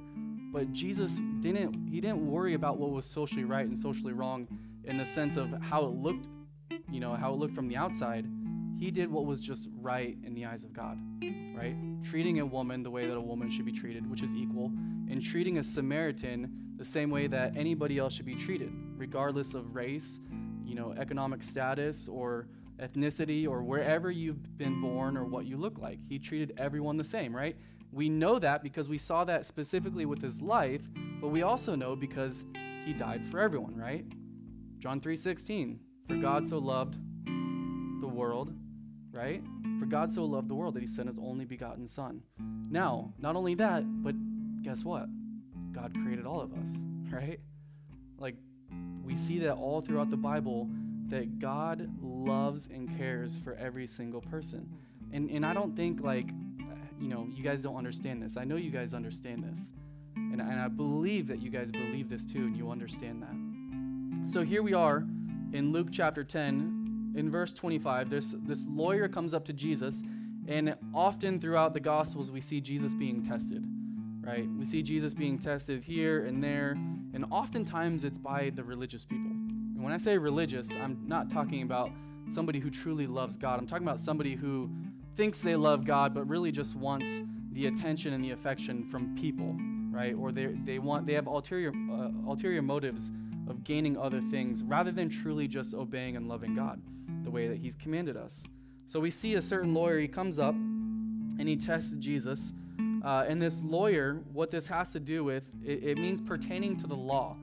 But 0.53 0.73
Jesus 0.73 1.19
didn't 1.41 1.89
he 1.89 2.01
didn't 2.01 2.31
worry 2.31 2.55
about 2.55 2.79
what 2.79 2.91
was 2.91 3.07
socially 3.07 3.45
right 3.45 3.67
and 3.67 3.79
socially 3.79 4.13
wrong 4.13 4.47
in 4.85 4.99
the 4.99 5.05
sense 5.05 5.37
of 5.37 5.51
how 5.63 5.85
it 5.85 5.95
looked, 5.95 6.29
you 6.91 7.01
know, 7.01 7.15
how 7.15 7.33
it 7.33 7.37
looked 7.37 7.55
from 7.55 7.69
the 7.69 7.77
outside. 7.77 8.27
He 8.83 8.91
did 8.91 9.13
what 9.13 9.27
was 9.27 9.39
just 9.39 9.69
right 9.81 10.19
in 10.25 10.35
the 10.35 10.45
eyes 10.45 10.65
of 10.65 10.73
God, 10.73 10.99
right? 11.55 11.77
Treating 12.03 12.41
a 12.41 12.45
woman 12.45 12.83
the 12.83 12.91
way 12.91 13.07
that 13.07 13.17
a 13.17 13.21
woman 13.21 13.49
should 13.49 13.65
be 13.65 13.71
treated, 13.71 14.11
which 14.11 14.25
is 14.25 14.35
equal, 14.35 14.73
and 15.09 15.23
treating 15.23 15.59
a 15.59 15.63
Samaritan 15.63 16.75
the 16.79 16.85
same 16.85 17.09
way 17.09 17.29
that 17.29 17.57
anybody 17.57 17.99
else 17.99 18.13
should 18.13 18.27
be 18.27 18.35
treated, 18.35 18.73
regardless 18.97 19.55
of 19.55 19.77
race, 19.77 20.19
you 20.65 20.75
know, 20.75 20.95
economic 20.99 21.45
status 21.45 22.09
or 22.09 22.49
ethnicity 22.81 23.47
or 23.47 23.63
wherever 23.63 24.11
you've 24.11 24.59
been 24.59 24.81
born 24.81 25.17
or 25.17 25.27
what 25.27 25.47
you 25.47 25.57
look 25.57 25.79
like. 25.79 26.01
He 26.09 26.19
treated 26.19 26.53
everyone 26.57 26.97
the 26.97 27.05
same, 27.05 27.33
right? 27.33 27.57
We 27.93 28.09
know 28.09 28.41
that 28.41 28.65
because 28.65 28.89
we 28.89 28.99
saw 28.99 29.23
that 29.27 29.47
specifically 29.47 30.07
with 30.07 30.21
his 30.21 30.43
life, 30.43 30.83
but 31.21 31.29
we 31.29 31.43
also 31.43 31.77
know 31.77 31.95
because 31.95 32.45
he 32.85 32.93
died 32.95 33.25
for 33.29 33.39
everyone, 33.39 33.77
right? 33.77 34.05
John 34.81 35.01
3:16, 35.01 35.79
for 36.09 36.17
God 36.17 36.49
so 36.49 36.59
loved 36.59 36.99
the 38.01 38.09
world, 38.09 38.53
right? 39.13 39.43
For 39.79 39.87
God 39.87 40.11
so 40.11 40.25
loved 40.25 40.49
the 40.49 40.55
world 40.55 40.75
that 40.75 40.81
he 40.81 40.87
sent 40.87 41.09
his 41.09 41.19
only 41.19 41.45
begotten 41.45 41.87
son. 41.87 42.23
Now, 42.71 43.13
not 43.19 43.37
only 43.37 43.55
that, 43.57 43.85
but 44.03 44.15
guess 44.63 44.85
what? 44.85 45.07
God 45.73 45.93
created 46.03 46.27
all 46.27 46.41
of 46.41 46.53
us, 46.55 46.85
right? 47.11 47.41
Like 48.19 48.37
we 49.05 49.17
see 49.17 49.39
that 49.41 49.55
all 49.55 49.81
throughout 49.81 50.11
the 50.11 50.17
Bible 50.17 50.69
that 51.09 51.39
God 51.39 51.91
loves 52.01 52.69
and 52.73 52.97
cares 52.97 53.39
for 53.45 53.55
every 53.55 53.87
single 53.87 54.21
person. 54.21 54.69
And 55.13 55.31
and 55.31 55.45
I 55.45 55.53
don't 55.53 55.77
think 55.77 56.01
like 56.01 56.29
you 57.03 57.09
know, 57.09 57.27
you 57.35 57.43
guys 57.43 57.63
don't 57.63 57.77
understand 57.77 58.23
this. 58.23 58.37
I 58.37 58.45
know 58.45 58.55
you 58.55 58.71
guys 58.71 58.95
understand 58.95 59.43
this. 59.43 59.73
And, 60.15 60.41
and 60.41 60.61
I 60.61 60.69
believe 60.69 61.27
that 61.27 61.43
you 61.43 61.51
guys 61.51 61.73
believe 61.73 62.09
this 62.09 62.25
too 62.25 62.39
and 62.39 62.57
you 62.57 62.71
understand 62.71 63.23
that. 63.23 64.31
So 64.31 64.43
here 64.43 64.63
we 64.63 64.73
are 64.73 64.99
in 65.53 65.73
Luke 65.73 65.89
chapter 65.91 66.23
10, 66.23 66.82
in 67.15 67.31
verse 67.31 67.53
25. 67.53 68.11
This, 68.11 68.35
this 68.45 68.65
lawyer 68.69 69.09
comes 69.09 69.35
up 69.35 69.45
to 69.47 69.53
Jesus, 69.53 70.03
and 70.49 70.77
often 70.95 71.41
throughout 71.41 71.75
the 71.75 71.81
Gospels, 71.81 72.33
we 72.33 72.41
see 72.41 72.61
Jesus 72.61 72.95
being 72.95 73.23
tested, 73.23 73.65
right? 74.21 74.49
We 74.59 74.65
see 74.65 74.83
Jesus 74.83 75.15
being 75.15 75.39
tested 75.39 75.85
here 75.85 76.25
and 76.25 76.43
there, 76.43 76.73
and 77.15 77.25
oftentimes 77.31 78.05
it's 78.05 78.19
by 78.19 78.51
the 78.55 78.65
religious 78.65 79.05
people. 79.05 79.31
And 79.31 79.83
when 79.83 79.93
I 79.93 79.99
say 79.99 80.19
religious, 80.19 80.75
I'm 80.75 81.03
not 81.07 81.31
talking 81.31 81.63
about 81.63 81.91
somebody 82.27 82.61
who 82.61 82.71
truly 82.71 83.07
loves 83.07 83.37
God. 83.37 83.59
I'm 83.59 83.67
talking 83.67 83.87
about 83.87 84.01
somebody 84.01 84.35
who 84.35 84.71
thinks 85.17 85.41
they 85.41 85.57
love 85.57 85.85
God, 85.85 86.15
but 86.15 86.27
really 86.29 86.53
just 86.53 86.75
wants 86.77 87.21
the 87.53 87.67
attention 87.67 88.15
and 88.15 88.25
the 88.25 88.31
affection 88.31 88.85
from 88.85 89.15
people, 89.15 89.55
right? 89.91 90.15
Or 90.15 90.33
they, 90.33 90.47
they 90.65 90.79
want 90.79 91.07
they 91.07 91.13
have 91.15 91.27
ulterior 91.27 91.73
uh, 91.93 92.09
ulterior 92.27 92.63
motives 92.63 93.13
of 93.49 93.65
gaining 93.65 93.99
other 93.99 94.23
things 94.31 94.63
rather 94.63 94.91
than 94.93 95.09
truly 95.09 95.49
just 95.49 95.75
obeying 95.75 96.17
and 96.17 96.29
loving 96.29 96.55
God 96.55 96.81
the 97.23 97.31
way 97.31 97.49
that 97.49 97.59
He's 97.59 97.75
commanded 97.75 98.17
us. 98.17 98.45
So 98.87 99.01
we 99.01 99.11
see 99.11 99.35
a 99.35 99.43
certain 99.43 99.73
lawyer. 99.75 99.99
He 99.99 100.09
comes 100.09 100.39
up 100.39 100.55
and 100.55 101.49
he 101.49 101.57
tests 101.57 101.93
Jesus 101.93 102.53
Uh, 103.05 103.25
and 103.29 103.43
this 103.43 103.61
lawyer, 103.63 104.21
what 104.33 104.51
this 104.51 104.69
has 104.69 104.93
to 104.93 105.01
do 105.01 105.25
with, 105.25 105.43
it, 105.65 105.83
it 105.83 105.99
means 105.99 106.21
pertaining 106.21 106.77
to 106.77 106.87
the 106.87 106.95
law. 106.95 107.37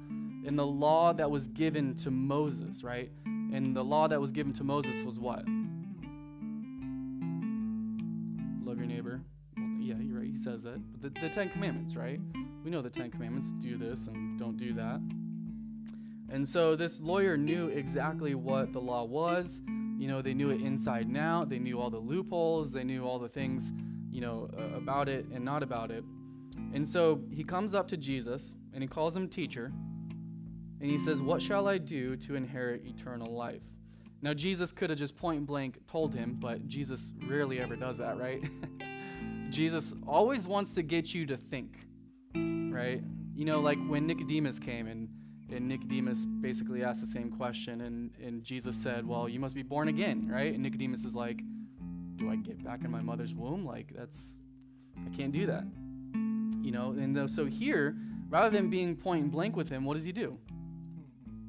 And 0.45 0.57
the 0.57 0.65
law 0.65 1.11
that 1.13 1.29
was 1.29 1.49
given 1.49 1.95
to 1.97 2.09
Moses, 2.09 2.81
right? 2.81 3.11
And 3.25 3.75
the 3.75 3.83
law 3.83 4.07
that 4.07 4.21
was 4.21 4.31
given 4.31 4.53
to 4.53 4.63
Moses 4.63 5.03
was 5.03 5.19
what? 5.19 5.43
Love 8.63 8.77
your 8.77 8.87
neighbor. 8.87 9.21
Yeah, 9.57 9.95
you're 9.99 10.19
right. 10.19 10.29
He 10.29 10.37
says 10.37 10.63
that. 10.63 10.79
The, 11.01 11.09
the 11.09 11.27
Ten 11.29 11.49
Commandments, 11.49 11.95
right? 11.97 12.21
We 12.63 12.71
know 12.71 12.81
the 12.81 12.89
Ten 12.89 13.11
Commandments 13.11 13.51
do 13.59 13.77
this 13.77 14.07
and 14.07 14.39
don't 14.39 14.55
do 14.55 14.73
that. 14.75 15.01
And 16.31 16.47
so 16.47 16.75
this 16.75 17.01
lawyer 17.01 17.37
knew 17.37 17.67
exactly 17.67 18.35
what 18.35 18.71
the 18.71 18.81
law 18.81 19.03
was. 19.03 19.61
You 19.97 20.07
know, 20.07 20.21
they 20.21 20.33
knew 20.33 20.49
it 20.49 20.61
inside 20.61 21.07
and 21.07 21.17
out. 21.17 21.49
They 21.49 21.59
knew 21.59 21.79
all 21.79 21.89
the 21.89 21.97
loopholes. 21.97 22.71
They 22.71 22.83
knew 22.83 23.05
all 23.05 23.19
the 23.19 23.27
things, 23.27 23.71
you 24.11 24.21
know, 24.21 24.49
uh, 24.57 24.77
about 24.77 25.09
it 25.09 25.25
and 25.33 25.43
not 25.43 25.63
about 25.63 25.91
it. 25.91 26.03
And 26.73 26.87
so 26.87 27.21
he 27.31 27.43
comes 27.43 27.73
up 27.73 27.87
to 27.89 27.97
Jesus 27.97 28.53
and 28.73 28.83
he 28.83 28.87
calls 28.87 29.15
him 29.15 29.27
teacher. 29.27 29.71
And 30.81 30.89
he 30.89 30.97
says, 30.97 31.21
What 31.21 31.41
shall 31.41 31.67
I 31.67 31.77
do 31.77 32.15
to 32.17 32.35
inherit 32.35 32.85
eternal 32.85 33.33
life? 33.33 33.61
Now, 34.21 34.33
Jesus 34.33 34.71
could 34.71 34.89
have 34.89 34.99
just 34.99 35.15
point 35.15 35.45
blank 35.45 35.79
told 35.87 36.13
him, 36.13 36.35
but 36.39 36.67
Jesus 36.67 37.13
rarely 37.25 37.59
ever 37.59 37.75
does 37.75 37.99
that, 37.99 38.17
right? 38.17 38.43
Jesus 39.49 39.95
always 40.05 40.45
wants 40.45 40.73
to 40.75 40.83
get 40.83 41.13
you 41.13 41.25
to 41.25 41.37
think, 41.37 41.87
right? 42.35 43.01
You 43.33 43.45
know, 43.45 43.61
like 43.61 43.77
when 43.87 44.05
Nicodemus 44.07 44.59
came 44.59 44.87
and 44.87 45.07
and 45.51 45.67
Nicodemus 45.67 46.25
basically 46.25 46.83
asked 46.83 47.01
the 47.01 47.07
same 47.07 47.31
question, 47.31 47.81
and, 47.81 48.11
and 48.23 48.43
Jesus 48.43 48.75
said, 48.75 49.07
Well, 49.07 49.27
you 49.27 49.39
must 49.39 49.55
be 49.55 49.63
born 49.63 49.87
again, 49.87 50.27
right? 50.31 50.53
And 50.53 50.63
Nicodemus 50.63 51.03
is 51.03 51.15
like, 51.15 51.41
Do 52.15 52.29
I 52.29 52.35
get 52.35 52.63
back 52.63 52.83
in 52.83 52.91
my 52.91 53.01
mother's 53.01 53.33
womb? 53.33 53.65
Like, 53.65 53.93
that's, 53.95 54.37
I 55.05 55.15
can't 55.15 55.31
do 55.31 55.45
that. 55.47 55.63
You 56.61 56.71
know, 56.71 56.91
and 56.91 57.29
so 57.29 57.45
here, 57.45 57.95
rather 58.29 58.49
than 58.49 58.69
being 58.69 58.95
point 58.95 59.31
blank 59.31 59.55
with 59.55 59.69
him, 59.69 59.85
what 59.85 59.95
does 59.95 60.03
he 60.03 60.11
do? 60.11 60.37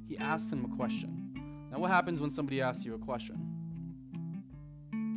He 0.09 0.17
asks 0.19 0.51
him 0.51 0.65
a 0.65 0.77
question. 0.77 1.69
Now, 1.71 1.79
what 1.79 1.91
happens 1.91 2.21
when 2.21 2.31
somebody 2.31 2.61
asks 2.61 2.85
you 2.85 2.95
a 2.95 2.99
question? 2.99 3.61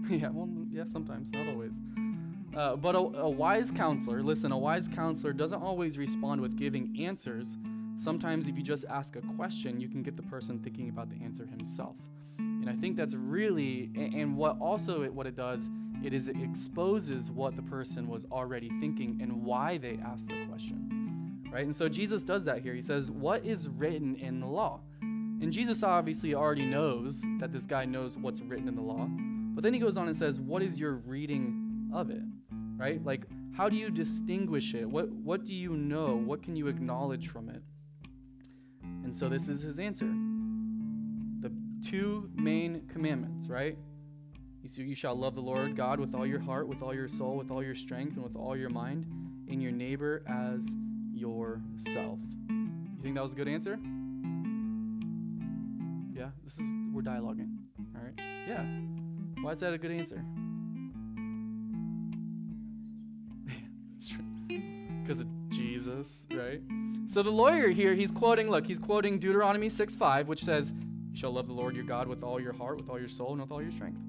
yeah, 0.10 0.30
well, 0.30 0.50
yeah, 0.70 0.84
sometimes, 0.86 1.32
not 1.32 1.48
always. 1.48 1.80
Uh, 2.56 2.76
but 2.76 2.94
a, 2.94 3.00
a 3.00 3.30
wise 3.30 3.72
counselor, 3.72 4.22
listen, 4.22 4.52
a 4.52 4.58
wise 4.58 4.88
counselor 4.88 5.34
doesn't 5.34 5.62
always 5.62 5.98
respond 5.98 6.40
with 6.42 6.56
giving 6.58 6.96
answers 7.00 7.58
Sometimes, 8.04 8.50
if 8.50 8.58
you 8.58 8.64
just 8.64 8.84
ask 8.90 9.16
a 9.16 9.22
question, 9.38 9.80
you 9.80 9.88
can 9.88 10.04
get 10.04 10.18
the 10.18 10.24
person 10.24 10.60
thinking 10.60 10.90
about 10.90 11.10
the 11.10 11.24
answer 11.24 11.46
himself. 11.46 11.96
And 12.38 12.70
I 12.70 12.74
think 12.74 12.98
that's 12.98 13.14
really, 13.16 13.92
and 13.96 14.36
what 14.36 14.60
also 14.60 15.04
it, 15.04 15.14
what 15.14 15.26
it 15.26 15.38
does, 15.38 15.70
it 16.04 16.14
is 16.14 16.28
it 16.28 16.36
exposes 16.44 17.32
what 17.32 17.56
the 17.56 17.62
person 17.62 18.10
was 18.10 18.26
already 18.30 18.70
thinking 18.82 19.20
and 19.22 19.46
why 19.46 19.78
they 19.78 19.98
asked 20.06 20.28
the 20.28 20.46
question. 20.50 21.46
Right? 21.50 21.64
And 21.64 21.74
so 21.74 21.88
Jesus 21.88 22.26
does 22.26 22.44
that 22.44 22.62
here. 22.62 22.74
He 22.74 22.82
says, 22.82 23.10
What 23.10 23.46
is 23.46 23.70
written 23.70 24.18
in 24.18 24.42
the 24.42 24.48
law? 24.48 24.82
And 25.02 25.50
Jesus 25.50 25.82
obviously 25.82 26.36
already 26.36 26.66
knows 26.66 27.24
that 27.40 27.54
this 27.54 27.66
guy 27.66 27.86
knows 27.86 28.18
what's 28.18 28.42
written 28.42 28.68
in 28.68 28.76
the 28.76 28.82
law. 28.82 29.08
But 29.56 29.64
then 29.64 29.74
he 29.74 29.80
goes 29.80 29.96
on 29.96 30.10
and 30.10 30.18
says, 30.18 30.42
What 30.42 30.62
is 30.62 30.78
your 30.78 30.96
reading 30.96 31.90
of 31.94 32.10
it? 32.10 32.24
Right? 32.76 33.02
Like, 33.02 33.28
how 33.56 33.70
do 33.70 33.78
you 33.78 33.90
distinguish 33.90 34.74
it? 34.74 34.90
What, 34.90 35.10
what 35.10 35.46
do 35.46 35.54
you 35.54 35.78
know? 35.78 36.18
What 36.18 36.44
can 36.44 36.58
you 36.58 36.68
acknowledge 36.68 37.30
from 37.30 37.48
it? 37.48 37.62
And 39.14 39.20
so 39.20 39.30
this 39.30 39.48
is 39.48 39.62
his 39.62 39.78
answer. 39.78 40.12
The 41.42 41.52
two 41.88 42.32
main 42.34 42.82
commandments, 42.92 43.48
right? 43.48 43.78
You 44.64 44.68
see, 44.68 44.82
you 44.82 44.96
shall 44.96 45.14
love 45.14 45.36
the 45.36 45.42
Lord 45.42 45.76
God 45.76 46.00
with 46.00 46.16
all 46.16 46.26
your 46.26 46.40
heart, 46.40 46.68
with 46.68 46.82
all 46.82 46.96
your 46.96 47.08
soul, 47.08 47.38
with 47.38 47.52
all 47.52 47.62
your 47.62 47.76
strength, 47.76 48.16
and 48.16 48.24
with 48.24 48.36
all 48.36 48.58
your 48.58 48.72
mind, 48.72 49.06
and 49.48 49.62
your 49.62 49.72
neighbor 49.72 50.24
as 50.26 50.76
yourself. 51.14 52.18
You 52.50 53.04
think 53.04 53.14
that 53.14 53.22
was 53.22 53.34
a 53.34 53.36
good 53.36 53.48
answer? 53.48 53.78
Yeah, 56.12 56.32
this 56.44 56.58
is 56.58 56.72
we're 56.92 57.04
dialoguing. 57.04 57.52
All 57.96 58.02
right. 58.02 58.20
Yeah. 58.48 58.66
Why 59.44 59.52
is 59.52 59.60
that 59.60 59.76
a 59.76 59.78
good 59.78 59.92
answer? 59.92 60.26
Because 65.04 65.20
of 65.20 65.28
Jesus, 65.64 66.28
right? 66.34 66.62
So 67.08 67.24
the 67.24 67.32
lawyer 67.32 67.70
here, 67.70 67.94
he's 67.94 68.12
quoting, 68.12 68.50
look, 68.50 68.68
he's 68.68 68.80
quoting 68.80 69.18
Deuteronomy 69.18 69.70
6 69.70 69.96
5, 69.96 70.28
which 70.28 70.44
says, 70.44 70.74
You 71.12 71.18
shall 71.18 71.32
love 71.32 71.48
the 71.48 71.54
Lord 71.54 71.76
your 71.76 71.86
God 71.86 72.08
with 72.08 72.22
all 72.22 72.40
your 72.40 72.52
heart, 72.52 72.78
with 72.78 72.90
all 72.90 73.00
your 73.00 73.08
soul, 73.08 73.32
and 73.32 73.42
with 73.42 73.52
all 73.52 73.62
your 73.62 73.72
strength. 73.72 74.00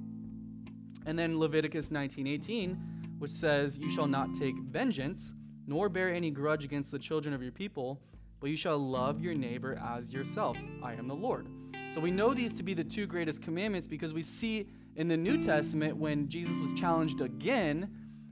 And 1.07 1.17
then 1.17 1.39
Leviticus 1.39 1.93
19 1.93 2.27
18, 2.27 3.17
which 3.19 3.31
says, 3.31 3.79
You 3.79 3.89
shall 3.89 4.09
not 4.09 4.35
take 4.35 4.57
vengeance, 4.59 5.33
nor 5.67 5.89
bear 5.89 6.13
any 6.13 6.31
grudge 6.31 6.65
against 6.65 6.91
the 6.91 6.99
children 6.99 7.33
of 7.33 7.43
your 7.43 7.53
people, 7.53 8.01
but 8.41 8.51
you 8.51 8.57
shall 8.57 8.79
love 8.79 9.21
your 9.21 9.35
neighbor 9.35 9.81
as 9.81 10.13
yourself. 10.13 10.57
I 10.83 10.95
am 10.95 11.07
the 11.07 11.15
Lord. 11.15 11.47
So 11.93 12.01
we 12.01 12.11
know 12.11 12.35
these 12.35 12.55
to 12.55 12.65
be 12.65 12.75
the 12.75 12.83
two 12.83 13.07
greatest 13.07 13.43
commandments 13.43 13.87
because 13.87 14.13
we 14.13 14.23
see 14.23 14.67
in 14.97 15.07
the 15.07 15.17
New 15.17 15.41
Testament 15.41 15.97
when 15.97 16.29
Jesus 16.29 16.59
was 16.59 16.73
challenged 16.73 17.21
again 17.21 17.91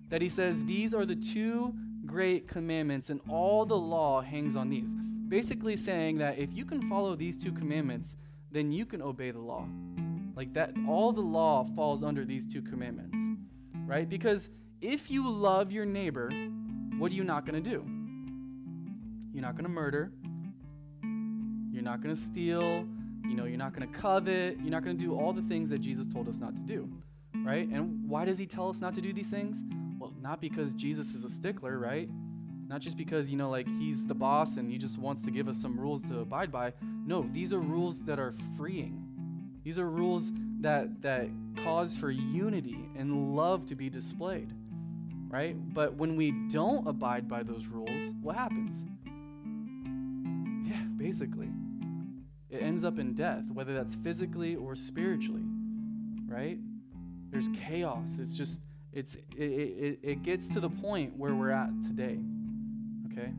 that 0.08 0.20
he 0.20 0.28
says, 0.28 0.64
These 0.64 0.92
are 0.92 1.06
the 1.06 1.14
two 1.14 1.72
great 2.06 2.48
commandments, 2.48 3.10
and 3.10 3.20
all 3.28 3.64
the 3.64 3.76
law 3.76 4.20
hangs 4.20 4.56
on 4.56 4.68
these. 4.68 4.94
Basically, 5.28 5.76
saying 5.76 6.18
that 6.18 6.38
if 6.38 6.52
you 6.52 6.64
can 6.64 6.88
follow 6.88 7.16
these 7.16 7.36
two 7.36 7.52
commandments, 7.52 8.16
then 8.50 8.70
you 8.70 8.84
can 8.84 9.00
obey 9.00 9.30
the 9.30 9.38
law. 9.38 9.66
Like 10.36 10.52
that, 10.54 10.72
all 10.86 11.12
the 11.12 11.20
law 11.20 11.64
falls 11.76 12.02
under 12.02 12.24
these 12.24 12.46
two 12.46 12.62
commandments, 12.62 13.22
right? 13.86 14.08
Because 14.08 14.50
if 14.80 15.10
you 15.10 15.28
love 15.30 15.70
your 15.70 15.84
neighbor, 15.84 16.30
what 16.98 17.12
are 17.12 17.14
you 17.14 17.24
not 17.24 17.46
going 17.46 17.62
to 17.62 17.70
do? 17.70 17.84
You're 19.32 19.42
not 19.42 19.54
going 19.54 19.64
to 19.64 19.70
murder. 19.70 20.12
You're 21.72 21.82
not 21.82 22.02
going 22.02 22.14
to 22.14 22.20
steal. 22.20 22.86
You 23.24 23.34
know, 23.34 23.44
you're 23.44 23.58
not 23.58 23.74
going 23.74 23.90
to 23.90 23.98
covet. 23.98 24.58
You're 24.60 24.70
not 24.70 24.84
going 24.84 24.98
to 24.98 25.02
do 25.02 25.14
all 25.14 25.32
the 25.32 25.42
things 25.42 25.70
that 25.70 25.78
Jesus 25.78 26.06
told 26.06 26.28
us 26.28 26.40
not 26.40 26.56
to 26.56 26.62
do, 26.62 26.88
right? 27.44 27.66
And 27.68 28.08
why 28.08 28.24
does 28.24 28.38
he 28.38 28.46
tell 28.46 28.68
us 28.68 28.80
not 28.80 28.94
to 28.94 29.00
do 29.00 29.12
these 29.12 29.30
things? 29.30 29.62
Not 30.22 30.40
because 30.40 30.72
Jesus 30.72 31.14
is 31.14 31.24
a 31.24 31.28
stickler, 31.28 31.78
right? 31.78 32.08
Not 32.68 32.80
just 32.80 32.96
because, 32.96 33.28
you 33.28 33.36
know, 33.36 33.50
like 33.50 33.66
he's 33.66 34.06
the 34.06 34.14
boss 34.14 34.56
and 34.56 34.70
he 34.70 34.78
just 34.78 34.96
wants 34.98 35.24
to 35.24 35.32
give 35.32 35.48
us 35.48 35.60
some 35.60 35.78
rules 35.78 36.00
to 36.02 36.20
abide 36.20 36.52
by. 36.52 36.72
No, 37.04 37.28
these 37.32 37.52
are 37.52 37.58
rules 37.58 38.04
that 38.04 38.20
are 38.20 38.32
freeing. 38.56 39.04
These 39.64 39.80
are 39.80 39.90
rules 39.90 40.30
that 40.60 41.02
that 41.02 41.28
cause 41.64 41.96
for 41.96 42.10
unity 42.10 42.88
and 42.96 43.34
love 43.34 43.66
to 43.66 43.74
be 43.74 43.90
displayed. 43.90 44.52
Right? 45.28 45.56
But 45.74 45.94
when 45.94 46.14
we 46.14 46.30
don't 46.50 46.86
abide 46.86 47.28
by 47.28 47.42
those 47.42 47.66
rules, 47.66 48.12
what 48.22 48.36
happens? 48.36 48.84
Yeah, 50.64 50.84
basically. 50.96 51.50
It 52.48 52.62
ends 52.62 52.84
up 52.84 52.98
in 52.98 53.14
death, 53.14 53.44
whether 53.52 53.74
that's 53.74 53.96
physically 53.96 54.54
or 54.54 54.76
spiritually. 54.76 55.44
Right? 56.28 56.58
There's 57.30 57.48
chaos. 57.54 58.18
It's 58.20 58.36
just 58.36 58.60
it's, 58.92 59.16
it, 59.36 59.42
it, 59.42 59.98
it 60.02 60.22
gets 60.22 60.48
to 60.48 60.60
the 60.60 60.68
point 60.68 61.16
where 61.16 61.34
we're 61.34 61.50
at 61.50 61.70
today. 61.82 62.18
Okay? 63.10 63.32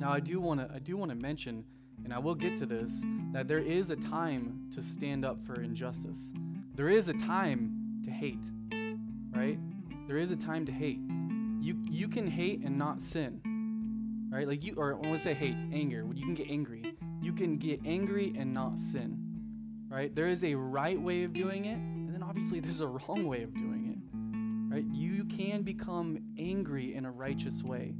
Now, 0.00 0.12
I 0.12 0.20
do 0.20 0.40
want 0.40 0.60
to 0.60 0.74
I 0.74 0.78
do 0.78 0.96
want 0.96 1.10
to 1.10 1.14
mention, 1.14 1.62
and 2.04 2.12
I 2.12 2.18
will 2.18 2.34
get 2.34 2.56
to 2.56 2.66
this, 2.66 3.02
that 3.32 3.46
there 3.46 3.58
is 3.58 3.90
a 3.90 3.96
time 3.96 4.68
to 4.74 4.82
stand 4.82 5.24
up 5.24 5.44
for 5.44 5.60
injustice. 5.60 6.32
There 6.74 6.88
is 6.88 7.08
a 7.08 7.12
time 7.12 8.00
to 8.04 8.10
hate, 8.10 8.44
right? 9.30 9.58
There 10.08 10.16
is 10.16 10.30
a 10.30 10.36
time 10.36 10.64
to 10.66 10.72
hate. 10.72 11.00
You 11.60 11.76
you 11.90 12.08
can 12.08 12.26
hate 12.26 12.60
and 12.60 12.78
not 12.78 13.02
sin, 13.02 13.42
right? 14.30 14.48
Like 14.48 14.64
you, 14.64 14.74
or 14.78 14.94
I 14.94 14.96
want 14.96 15.12
to 15.12 15.18
say 15.18 15.34
hate, 15.34 15.58
anger. 15.70 16.06
You 16.14 16.24
can 16.24 16.34
get 16.34 16.48
angry. 16.48 16.94
You 17.20 17.34
can 17.34 17.58
get 17.58 17.80
angry 17.84 18.32
and 18.38 18.54
not 18.54 18.80
sin, 18.80 19.18
right? 19.90 20.14
There 20.14 20.28
is 20.28 20.44
a 20.44 20.54
right 20.54 20.98
way 20.98 21.24
of 21.24 21.34
doing 21.34 21.66
it, 21.66 21.76
and 21.76 22.14
then 22.14 22.22
obviously 22.22 22.60
there's 22.60 22.80
a 22.80 22.86
wrong 22.86 23.26
way 23.26 23.42
of 23.42 23.54
doing 23.54 23.74
it 23.74 23.79
right? 24.70 24.84
You 24.92 25.24
can 25.24 25.62
become 25.62 26.18
angry 26.38 26.94
in 26.94 27.04
a 27.04 27.10
righteous 27.10 27.62
way. 27.62 27.94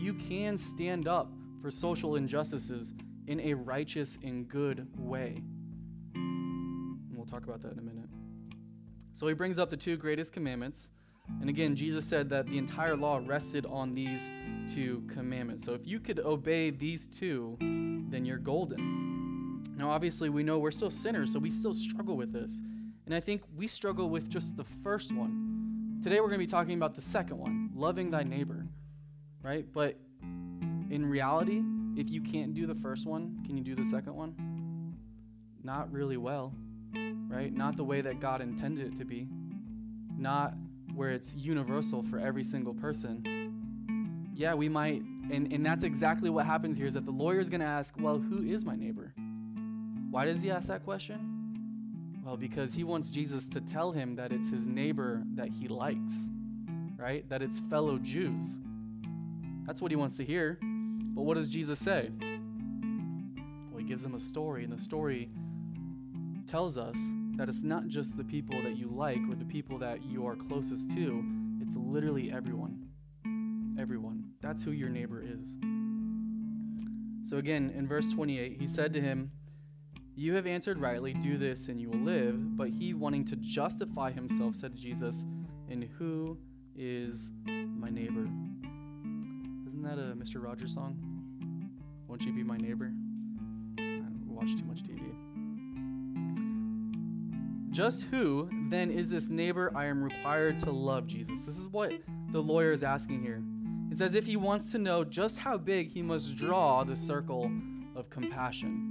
You 0.00 0.14
can 0.14 0.56
stand 0.56 1.06
up 1.06 1.30
for 1.60 1.70
social 1.70 2.16
injustices 2.16 2.94
in 3.26 3.40
a 3.40 3.54
righteous 3.54 4.18
and 4.24 4.48
good 4.48 4.86
way. 4.96 5.42
And 6.14 7.14
we'll 7.14 7.26
talk 7.26 7.44
about 7.44 7.60
that 7.62 7.72
in 7.72 7.78
a 7.78 7.82
minute. 7.82 8.08
So 9.12 9.26
he 9.26 9.34
brings 9.34 9.58
up 9.58 9.68
the 9.68 9.76
two 9.76 9.96
greatest 9.96 10.32
commandments. 10.32 10.90
And 11.40 11.50
again, 11.50 11.76
Jesus 11.76 12.06
said 12.06 12.30
that 12.30 12.46
the 12.46 12.56
entire 12.56 12.96
law 12.96 13.20
rested 13.22 13.66
on 13.66 13.94
these 13.94 14.30
two 14.72 15.06
commandments. 15.12 15.62
So 15.62 15.74
if 15.74 15.86
you 15.86 16.00
could 16.00 16.20
obey 16.20 16.70
these 16.70 17.06
two, 17.06 17.56
then 17.60 18.24
you're 18.24 18.38
golden. 18.38 19.62
Now, 19.76 19.90
obviously, 19.90 20.30
we 20.30 20.42
know 20.42 20.58
we're 20.58 20.70
still 20.70 20.90
sinners, 20.90 21.32
so 21.32 21.38
we 21.38 21.50
still 21.50 21.74
struggle 21.74 22.16
with 22.16 22.32
this. 22.32 22.62
And 23.04 23.14
I 23.14 23.20
think 23.20 23.42
we 23.56 23.66
struggle 23.66 24.08
with 24.08 24.30
just 24.30 24.56
the 24.56 24.64
first 24.64 25.14
one 25.14 25.47
Today 26.02 26.20
we're 26.20 26.28
going 26.28 26.38
to 26.38 26.46
be 26.46 26.50
talking 26.50 26.74
about 26.74 26.94
the 26.94 27.00
second 27.00 27.38
one, 27.38 27.70
loving 27.74 28.10
thy 28.10 28.22
neighbor, 28.22 28.66
right? 29.42 29.66
But 29.72 29.96
in 30.22 31.04
reality, 31.04 31.60
if 31.96 32.08
you 32.08 32.20
can't 32.20 32.54
do 32.54 32.66
the 32.68 32.74
first 32.74 33.04
one, 33.04 33.42
can 33.44 33.56
you 33.56 33.64
do 33.64 33.74
the 33.74 33.84
second 33.84 34.14
one? 34.14 34.96
Not 35.64 35.90
really 35.90 36.16
well, 36.16 36.54
right? 37.28 37.52
Not 37.52 37.76
the 37.76 37.82
way 37.82 38.00
that 38.00 38.20
God 38.20 38.40
intended 38.40 38.92
it 38.92 38.98
to 38.98 39.04
be. 39.04 39.26
Not 40.16 40.54
where 40.94 41.10
it's 41.10 41.34
universal 41.34 42.04
for 42.04 42.20
every 42.20 42.44
single 42.44 42.74
person, 42.74 43.48
yeah, 44.38 44.54
we 44.54 44.68
might, 44.68 45.02
and, 45.32 45.52
and 45.52 45.66
that's 45.66 45.82
exactly 45.82 46.30
what 46.30 46.46
happens 46.46 46.76
here 46.76 46.86
is 46.86 46.94
that 46.94 47.04
the 47.04 47.10
lawyer 47.10 47.40
is 47.40 47.48
going 47.48 47.60
to 47.60 47.66
ask, 47.66 47.96
well, 47.98 48.20
who 48.20 48.44
is 48.44 48.64
my 48.64 48.76
neighbor? 48.76 49.12
Why 50.12 50.26
does 50.26 50.42
he 50.42 50.50
ask 50.52 50.68
that 50.68 50.84
question? 50.84 51.37
Well, 52.28 52.36
because 52.36 52.74
he 52.74 52.84
wants 52.84 53.08
Jesus 53.08 53.48
to 53.48 53.60
tell 53.62 53.90
him 53.90 54.14
that 54.16 54.32
it's 54.32 54.50
his 54.50 54.66
neighbor 54.66 55.22
that 55.34 55.48
he 55.48 55.66
likes, 55.66 56.26
right? 56.98 57.26
That 57.30 57.40
it's 57.40 57.60
fellow 57.70 57.96
Jews. 57.96 58.58
That's 59.66 59.80
what 59.80 59.90
he 59.90 59.96
wants 59.96 60.18
to 60.18 60.26
hear. 60.26 60.58
But 60.60 61.22
what 61.22 61.38
does 61.38 61.48
Jesus 61.48 61.78
say? 61.78 62.10
Well, 62.20 63.78
he 63.78 63.84
gives 63.84 64.04
him 64.04 64.14
a 64.14 64.20
story, 64.20 64.64
and 64.64 64.70
the 64.70 64.78
story 64.78 65.30
tells 66.46 66.76
us 66.76 66.98
that 67.38 67.48
it's 67.48 67.62
not 67.62 67.86
just 67.86 68.18
the 68.18 68.24
people 68.24 68.62
that 68.62 68.76
you 68.76 68.88
like 68.88 69.20
or 69.30 69.34
the 69.34 69.46
people 69.46 69.78
that 69.78 70.04
you 70.04 70.26
are 70.26 70.36
closest 70.36 70.90
to, 70.90 71.24
it's 71.62 71.76
literally 71.76 72.30
everyone. 72.30 72.88
Everyone. 73.80 74.22
That's 74.42 74.62
who 74.62 74.72
your 74.72 74.90
neighbor 74.90 75.24
is. 75.26 75.56
So 77.26 77.38
again, 77.38 77.72
in 77.74 77.88
verse 77.88 78.12
28, 78.12 78.58
he 78.60 78.66
said 78.66 78.92
to 78.92 79.00
him, 79.00 79.30
You 80.18 80.34
have 80.34 80.48
answered 80.48 80.80
rightly, 80.80 81.14
do 81.14 81.38
this 81.38 81.68
and 81.68 81.80
you 81.80 81.90
will 81.90 82.00
live. 82.00 82.56
But 82.56 82.70
he, 82.70 82.92
wanting 82.92 83.24
to 83.26 83.36
justify 83.36 84.10
himself, 84.10 84.56
said 84.56 84.74
to 84.74 84.82
Jesus, 84.82 85.24
And 85.70 85.88
who 85.96 86.36
is 86.76 87.30
my 87.46 87.88
neighbor? 87.88 88.28
Isn't 89.68 89.82
that 89.84 89.96
a 89.96 90.16
Mr. 90.16 90.42
Rogers 90.42 90.74
song? 90.74 90.98
Won't 92.08 92.24
you 92.24 92.32
be 92.32 92.42
my 92.42 92.56
neighbor? 92.56 92.90
I 93.78 94.08
watch 94.26 94.56
too 94.56 94.64
much 94.64 94.82
TV. 94.82 95.14
Just 97.70 98.02
who, 98.10 98.50
then, 98.70 98.90
is 98.90 99.10
this 99.10 99.28
neighbor 99.28 99.70
I 99.72 99.84
am 99.84 100.02
required 100.02 100.58
to 100.60 100.72
love, 100.72 101.06
Jesus? 101.06 101.44
This 101.44 101.58
is 101.58 101.68
what 101.68 101.92
the 102.32 102.42
lawyer 102.42 102.72
is 102.72 102.82
asking 102.82 103.22
here. 103.22 103.40
It's 103.88 104.00
as 104.00 104.16
if 104.16 104.26
he 104.26 104.34
wants 104.34 104.72
to 104.72 104.78
know 104.78 105.04
just 105.04 105.38
how 105.38 105.58
big 105.58 105.92
he 105.92 106.02
must 106.02 106.34
draw 106.34 106.82
the 106.82 106.96
circle 106.96 107.52
of 107.94 108.10
compassion. 108.10 108.87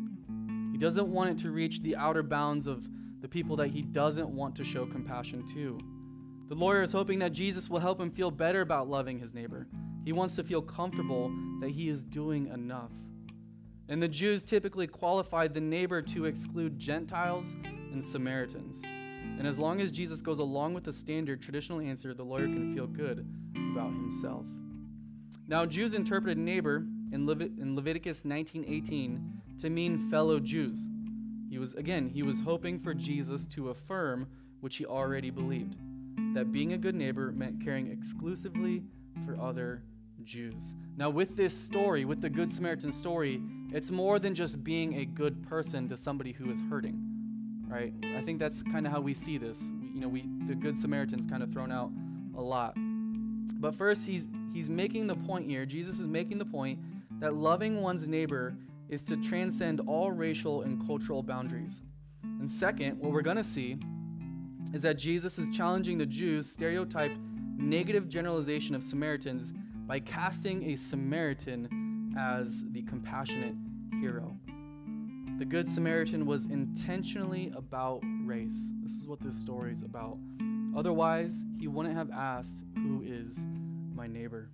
He 0.77 0.81
doesn't 0.81 1.07
want 1.07 1.31
it 1.31 1.39
to 1.39 1.49
reach 1.49 1.81
the 1.81 1.95
outer 1.95 2.21
bounds 2.21 2.67
of 2.67 2.87
the 3.19 3.27
people 3.27 3.55
that 3.55 3.69
he 3.69 3.81
doesn't 3.81 4.29
want 4.29 4.55
to 4.57 4.63
show 4.63 4.85
compassion 4.85 5.43
to. 5.47 5.79
The 6.49 6.53
lawyer 6.53 6.83
is 6.83 6.91
hoping 6.91 7.17
that 7.17 7.33
Jesus 7.33 7.67
will 7.67 7.79
help 7.79 7.99
him 7.99 8.11
feel 8.11 8.29
better 8.29 8.61
about 8.61 8.87
loving 8.87 9.17
his 9.17 9.33
neighbor. 9.33 9.65
He 10.05 10.11
wants 10.11 10.35
to 10.35 10.43
feel 10.43 10.61
comfortable 10.61 11.31
that 11.61 11.71
he 11.71 11.89
is 11.89 12.03
doing 12.03 12.45
enough. 12.49 12.91
And 13.89 13.99
the 14.03 14.07
Jews 14.07 14.43
typically 14.43 14.85
qualified 14.85 15.55
the 15.55 15.61
neighbor 15.61 15.99
to 16.03 16.25
exclude 16.25 16.77
Gentiles 16.77 17.55
and 17.63 18.05
Samaritans. 18.05 18.83
And 18.83 19.47
as 19.47 19.57
long 19.57 19.81
as 19.81 19.91
Jesus 19.91 20.21
goes 20.21 20.37
along 20.37 20.75
with 20.75 20.83
the 20.83 20.93
standard 20.93 21.41
traditional 21.41 21.79
answer, 21.79 22.13
the 22.13 22.23
lawyer 22.23 22.45
can 22.45 22.75
feel 22.75 22.85
good 22.85 23.27
about 23.71 23.93
himself. 23.93 24.45
Now, 25.47 25.65
Jews 25.65 25.95
interpreted 25.95 26.37
neighbor 26.37 26.85
in, 27.11 27.29
in 27.59 27.75
Leviticus 27.75 28.23
19:18 28.23 29.59
to 29.61 29.69
mean 29.69 30.09
fellow 30.09 30.39
Jews. 30.39 30.89
He 31.49 31.57
was 31.57 31.73
again, 31.75 32.09
he 32.09 32.23
was 32.23 32.39
hoping 32.41 32.79
for 32.79 32.93
Jesus 32.93 33.45
to 33.47 33.69
affirm 33.69 34.27
which 34.61 34.77
he 34.77 34.85
already 34.85 35.29
believed, 35.29 35.75
that 36.33 36.51
being 36.51 36.73
a 36.73 36.77
good 36.77 36.95
neighbor 36.95 37.31
meant 37.31 37.63
caring 37.63 37.91
exclusively 37.91 38.83
for 39.25 39.39
other 39.39 39.83
Jews. 40.23 40.75
Now, 40.97 41.09
with 41.09 41.35
this 41.35 41.55
story, 41.55 42.05
with 42.05 42.21
the 42.21 42.29
Good 42.29 42.51
Samaritan 42.51 42.91
story, 42.91 43.41
it's 43.71 43.91
more 43.91 44.19
than 44.19 44.35
just 44.35 44.63
being 44.63 44.95
a 44.95 45.05
good 45.05 45.47
person 45.47 45.87
to 45.87 45.97
somebody 45.97 46.31
who 46.31 46.49
is 46.49 46.61
hurting, 46.69 46.99
right? 47.67 47.93
I 48.15 48.21
think 48.21 48.39
that's 48.39 48.61
kind 48.63 48.85
of 48.85 48.91
how 48.91 48.99
we 48.99 49.13
see 49.13 49.37
this. 49.37 49.71
You 49.93 50.01
know, 50.01 50.07
we 50.07 50.27
the 50.47 50.55
Good 50.55 50.77
Samaritan's 50.77 51.25
kind 51.25 51.43
of 51.43 51.51
thrown 51.51 51.71
out 51.71 51.91
a 52.35 52.41
lot. 52.41 52.75
But 53.59 53.75
first, 53.75 54.05
he's 54.05 54.27
he's 54.53 54.69
making 54.69 55.07
the 55.07 55.15
point 55.15 55.47
here. 55.47 55.65
Jesus 55.65 55.99
is 55.99 56.07
making 56.07 56.37
the 56.37 56.45
point 56.45 56.79
that 57.19 57.35
loving 57.35 57.81
one's 57.81 58.07
neighbor 58.07 58.55
is 58.89 59.03
to 59.03 59.17
transcend 59.17 59.81
all 59.87 60.11
racial 60.11 60.61
and 60.61 60.85
cultural 60.85 61.23
boundaries. 61.23 61.83
And 62.23 62.49
second, 62.49 62.99
what 62.99 63.11
we're 63.11 63.21
going 63.21 63.37
to 63.37 63.43
see 63.43 63.77
is 64.73 64.81
that 64.83 64.97
Jesus 64.97 65.39
is 65.39 65.49
challenging 65.55 65.97
the 65.97 66.05
Jews' 66.05 66.51
stereotype 66.51 67.11
negative 67.57 68.07
generalization 68.07 68.75
of 68.75 68.83
Samaritans 68.83 69.53
by 69.87 69.99
casting 69.99 70.71
a 70.71 70.75
Samaritan 70.75 72.13
as 72.17 72.65
the 72.71 72.83
compassionate 72.83 73.55
hero. 73.99 74.37
The 75.39 75.45
Good 75.45 75.69
Samaritan 75.69 76.25
was 76.25 76.45
intentionally 76.45 77.51
about 77.55 78.01
race. 78.25 78.73
This 78.81 78.93
is 78.93 79.07
what 79.07 79.19
this 79.19 79.37
story 79.37 79.71
is 79.71 79.83
about. 79.83 80.17
Otherwise, 80.75 81.45
he 81.59 81.67
wouldn't 81.67 81.95
have 81.95 82.11
asked, 82.11 82.63
Who 82.75 83.03
is 83.05 83.45
my 83.93 84.07
neighbor? 84.07 84.49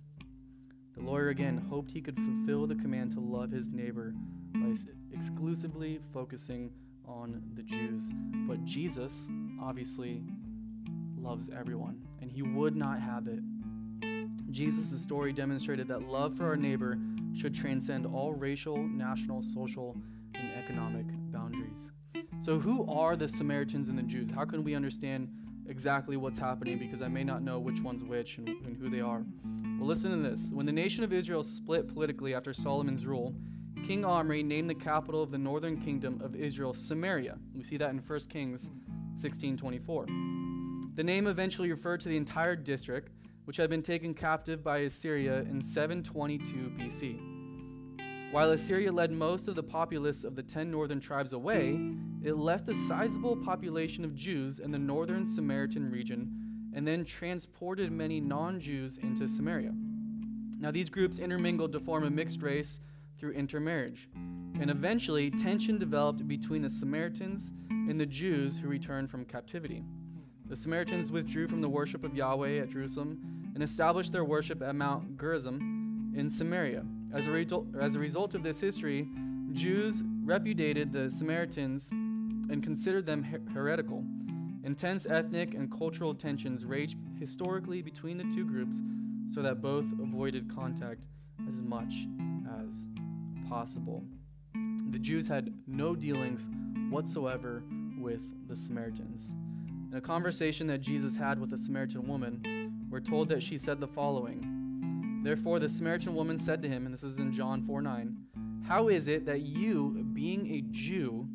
The 0.96 1.02
lawyer 1.02 1.28
again 1.28 1.58
hoped 1.70 1.90
he 1.90 2.00
could 2.00 2.16
fulfill 2.16 2.66
the 2.66 2.76
command 2.76 3.12
to 3.12 3.20
love 3.20 3.50
his 3.50 3.70
neighbor 3.70 4.14
by 4.54 4.74
exclusively 5.12 6.00
focusing 6.12 6.70
on 7.06 7.42
the 7.54 7.62
Jews. 7.62 8.10
But 8.48 8.64
Jesus 8.64 9.28
obviously 9.60 10.22
loves 11.18 11.50
everyone, 11.50 12.00
and 12.20 12.30
he 12.30 12.42
would 12.42 12.76
not 12.76 13.00
have 13.00 13.26
it 13.26 13.40
Jesus' 14.54 15.02
story 15.02 15.32
demonstrated 15.32 15.88
that 15.88 16.02
love 16.02 16.36
for 16.36 16.46
our 16.46 16.56
neighbor 16.56 16.96
should 17.34 17.52
transcend 17.52 18.06
all 18.06 18.32
racial, 18.32 18.78
national, 18.78 19.42
social, 19.42 19.96
and 20.32 20.52
economic 20.54 21.06
boundaries. 21.32 21.90
So, 22.38 22.60
who 22.60 22.88
are 22.88 23.16
the 23.16 23.26
Samaritans 23.26 23.88
and 23.88 23.98
the 23.98 24.02
Jews? 24.04 24.28
How 24.32 24.44
can 24.44 24.62
we 24.62 24.76
understand 24.76 25.28
exactly 25.68 26.16
what's 26.16 26.38
happening? 26.38 26.78
Because 26.78 27.02
I 27.02 27.08
may 27.08 27.24
not 27.24 27.42
know 27.42 27.58
which 27.58 27.80
one's 27.80 28.04
which 28.04 28.38
and, 28.38 28.48
and 28.48 28.76
who 28.76 28.88
they 28.88 29.00
are. 29.00 29.24
Well, 29.78 29.88
listen 29.88 30.10
to 30.10 30.28
this. 30.28 30.50
When 30.50 30.66
the 30.66 30.72
nation 30.72 31.04
of 31.04 31.12
Israel 31.12 31.42
split 31.42 31.88
politically 31.88 32.34
after 32.34 32.52
Solomon's 32.52 33.06
rule, 33.06 33.34
King 33.84 34.04
Omri 34.04 34.42
named 34.42 34.70
the 34.70 34.74
capital 34.74 35.22
of 35.22 35.30
the 35.30 35.38
northern 35.38 35.80
kingdom 35.80 36.20
of 36.22 36.34
Israel 36.34 36.72
Samaria. 36.72 37.38
We 37.54 37.62
see 37.62 37.76
that 37.76 37.90
in 37.90 37.98
1 37.98 38.20
Kings 38.28 38.70
16:24. 39.16 40.06
The 40.96 41.04
name 41.04 41.26
eventually 41.26 41.70
referred 41.70 42.00
to 42.00 42.08
the 42.08 42.16
entire 42.16 42.56
district 42.56 43.10
which 43.44 43.56
had 43.58 43.68
been 43.68 43.82
taken 43.82 44.14
captive 44.14 44.62
by 44.62 44.78
Assyria 44.78 45.40
in 45.40 45.60
722 45.60 46.70
BC. 46.78 48.32
While 48.32 48.50
Assyria 48.52 48.90
led 48.90 49.12
most 49.12 49.48
of 49.48 49.54
the 49.54 49.62
populace 49.62 50.24
of 50.24 50.34
the 50.34 50.42
ten 50.42 50.70
northern 50.70 50.98
tribes 50.98 51.32
away, 51.32 51.78
it 52.24 52.36
left 52.36 52.68
a 52.68 52.74
sizable 52.74 53.36
population 53.36 54.04
of 54.04 54.14
Jews 54.14 54.58
in 54.58 54.70
the 54.70 54.78
northern 54.78 55.26
Samaritan 55.26 55.90
region 55.90 56.70
and 56.74 56.86
then 56.86 57.04
transported 57.04 57.92
many 57.92 58.20
non 58.20 58.58
Jews 58.58 58.98
into 58.98 59.28
Samaria. 59.28 59.72
Now, 60.58 60.70
these 60.70 60.88
groups 60.88 61.18
intermingled 61.18 61.72
to 61.72 61.80
form 61.80 62.04
a 62.04 62.10
mixed 62.10 62.42
race 62.42 62.80
through 63.18 63.32
intermarriage, 63.32 64.08
and 64.14 64.70
eventually 64.70 65.30
tension 65.30 65.78
developed 65.78 66.26
between 66.26 66.62
the 66.62 66.70
Samaritans 66.70 67.52
and 67.70 68.00
the 68.00 68.06
Jews 68.06 68.58
who 68.58 68.68
returned 68.68 69.10
from 69.10 69.24
captivity. 69.24 69.84
The 70.46 70.56
Samaritans 70.56 71.12
withdrew 71.12 71.48
from 71.48 71.60
the 71.60 71.68
worship 71.68 72.04
of 72.04 72.14
Yahweh 72.14 72.58
at 72.58 72.70
Jerusalem 72.70 73.52
and 73.54 73.62
established 73.62 74.12
their 74.12 74.24
worship 74.24 74.62
at 74.62 74.74
Mount 74.74 75.18
Gerizim 75.18 76.12
in 76.16 76.30
Samaria. 76.30 76.84
As 77.12 77.26
a, 77.26 77.30
result, 77.30 77.66
as 77.80 77.94
a 77.94 77.98
result 77.98 78.34
of 78.34 78.42
this 78.42 78.60
history, 78.60 79.08
Jews 79.52 80.02
repudiated 80.24 80.92
the 80.92 81.10
Samaritans 81.10 81.90
and 82.50 82.62
considered 82.62 83.06
them 83.06 83.22
her- 83.22 83.40
heretical. 83.52 84.04
Intense 84.62 85.06
ethnic 85.06 85.54
and 85.54 85.70
cultural 85.70 86.14
tensions 86.14 86.64
raged 86.64 86.96
historically 87.18 87.82
between 87.82 88.16
the 88.16 88.24
two 88.34 88.44
groups 88.44 88.82
so 89.26 89.42
that 89.42 89.60
both 89.60 89.84
avoided 90.00 90.54
contact 90.54 91.06
as 91.46 91.62
much 91.62 92.06
as 92.66 92.88
possible. 93.48 94.04
The 94.90 94.98
Jews 94.98 95.26
had 95.26 95.52
no 95.66 95.94
dealings 95.94 96.48
whatsoever 96.90 97.62
with 97.98 98.20
the 98.48 98.56
Samaritans. 98.56 99.34
In 99.90 99.98
a 99.98 100.00
conversation 100.00 100.66
that 100.68 100.78
Jesus 100.78 101.16
had 101.16 101.38
with 101.38 101.52
a 101.52 101.58
Samaritan 101.58 102.06
woman, 102.06 102.86
we're 102.90 103.00
told 103.00 103.28
that 103.28 103.42
she 103.42 103.58
said 103.58 103.80
the 103.80 103.88
following 103.88 104.50
Therefore, 105.24 105.58
the 105.58 105.68
Samaritan 105.68 106.14
woman 106.14 106.36
said 106.36 106.60
to 106.62 106.68
him, 106.68 106.84
and 106.84 106.92
this 106.92 107.02
is 107.02 107.18
in 107.18 107.32
John 107.32 107.62
4 107.62 107.80
9, 107.80 108.16
How 108.66 108.88
is 108.88 109.08
it 109.08 109.24
that 109.24 109.40
you, 109.40 110.06
being 110.12 110.46
a 110.52 110.62
Jew, 110.70 111.28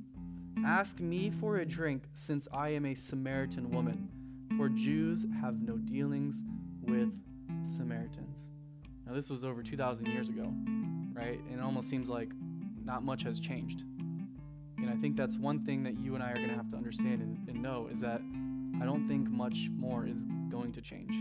ask 0.65 0.97
mm-hmm. 0.97 1.09
me 1.09 1.29
for 1.29 1.57
a 1.57 1.61
mm-hmm. 1.61 1.69
drink 1.69 2.03
since 2.13 2.47
I 2.53 2.69
am 2.69 2.85
a 2.85 2.95
Samaritan 2.95 3.71
woman? 3.71 4.09
For 4.57 4.67
mm-hmm. 4.67 4.83
Jews 4.83 5.25
have 5.41 5.61
no 5.61 5.77
dealings 5.77 6.43
with 6.81 7.11
Samaritans. 7.63 8.49
Now, 9.05 9.13
this 9.13 9.29
was 9.29 9.43
over 9.43 9.63
2,000 9.63 10.05
years 10.07 10.29
ago, 10.29 10.53
right? 11.13 11.39
And 11.49 11.59
it 11.59 11.63
almost 11.63 11.89
seems 11.89 12.09
like 12.09 12.29
not 12.83 13.03
much 13.03 13.23
has 13.23 13.39
changed. 13.39 13.83
And 14.77 14.89
I 14.89 14.95
think 14.95 15.17
that's 15.17 15.37
one 15.37 15.65
thing 15.65 15.83
that 15.83 15.99
you 15.99 16.15
and 16.15 16.23
I 16.23 16.31
are 16.31 16.35
going 16.35 16.49
to 16.49 16.55
have 16.55 16.69
to 16.69 16.77
understand 16.77 17.21
and, 17.21 17.47
and 17.49 17.61
know 17.61 17.87
is 17.91 17.99
that 18.01 18.21
I 18.81 18.85
don't 18.85 19.07
think 19.07 19.29
much 19.29 19.69
more 19.75 20.05
is 20.05 20.25
going 20.49 20.71
to 20.73 20.81
change. 20.81 21.13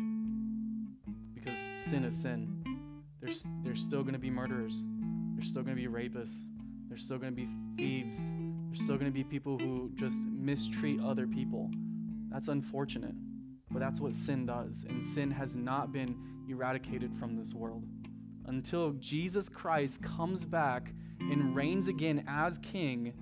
Because 1.35 1.70
sin 1.77 2.05
is 2.05 2.16
sin. 2.16 2.62
There's, 3.20 3.46
there's 3.64 3.81
still 3.81 4.03
going 4.03 4.12
to 4.12 4.18
be 4.18 4.31
murderers. 4.31 4.85
There's 5.35 5.48
still 5.48 5.62
going 5.62 5.77
to 5.77 5.83
be 5.83 5.88
rapists. 5.88 6.51
There's 6.88 7.03
still 7.03 7.18
going 7.18 7.35
to 7.35 7.37
be 7.37 7.48
thieves. 7.77 8.35
There's 8.68 8.83
still 8.83 8.96
going 8.96 9.11
to 9.11 9.14
be 9.14 9.24
people 9.24 9.59
who 9.59 9.90
just 9.94 10.18
mistreat 10.26 11.00
other 11.00 11.26
people. 11.26 11.70
That's 12.31 12.48
unfortunate. 12.48 13.14
But 13.70 13.81
that's 13.81 14.00
what 14.00 14.14
sin 14.14 14.46
does. 14.46 14.85
And 14.88 15.04
sin 15.04 15.31
has 15.31 15.57
not 15.57 15.92
been 15.92 16.16
eradicated 16.48 17.14
from 17.16 17.37
this 17.37 17.54
world. 17.54 17.85
Until 18.46 18.92
Jesus 18.92 19.48
Christ 19.48 20.02
comes 20.02 20.44
back 20.44 20.92
and 21.20 21.54
reigns 21.54 21.88
again 21.88 22.24
as 22.28 22.59
king, 22.59 23.12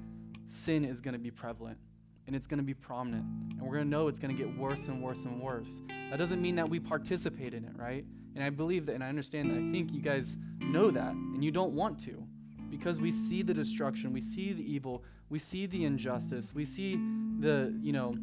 sin 0.46 0.85
is 0.85 1.00
going 1.00 1.14
to 1.14 1.18
be 1.18 1.30
prevalent 1.30 1.78
and 2.26 2.35
it's 2.35 2.46
going 2.46 2.59
to 2.59 2.64
be 2.64 2.74
prominent. 2.74 3.24
And 3.52 3.62
we're 3.62 3.74
going 3.74 3.85
to 3.85 3.90
know 3.90 4.09
it's 4.09 4.18
going 4.18 4.37
to 4.37 4.42
get 4.42 4.56
worse 4.59 4.87
and 4.87 5.02
worse 5.02 5.24
and 5.24 5.40
worse. 5.40 5.80
That 6.11 6.18
doesn't 6.18 6.42
mean 6.42 6.56
that 6.56 6.68
we 6.68 6.80
participate 6.80 7.54
in 7.54 7.64
it, 7.64 7.72
right? 7.76 8.04
And 8.35 8.44
I 8.44 8.50
believe 8.50 8.87
that, 8.87 8.94
and 8.94 9.04
I 9.04 9.09
understand 9.09 9.50
that. 9.50 9.56
I 9.56 9.72
think 9.72 9.92
you 9.92 10.00
guys 10.00 10.37
know 10.61 10.90
that, 10.90 11.12
and 11.12 11.42
you 11.42 11.50
don't 11.50 11.72
want 11.72 11.98
to 12.00 12.26
because 12.70 13.00
we 13.00 13.11
see 13.11 13.42
the 13.42 13.55
destruction, 13.55 14.12
we 14.12 14.20
see 14.20 14.52
the 14.52 14.62
evil, 14.62 15.05
we 15.29 15.38
see 15.38 15.66
the 15.66 15.85
injustice, 15.85 16.55
we 16.55 16.64
see 16.64 16.96
the, 17.40 17.74
you 17.81 17.92
know, 17.92 18.14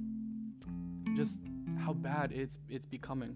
just 1.15 1.39
how 1.79 1.93
bad 1.93 2.31
it's 2.31 2.57
it's 2.69 2.85
becoming. 2.85 3.35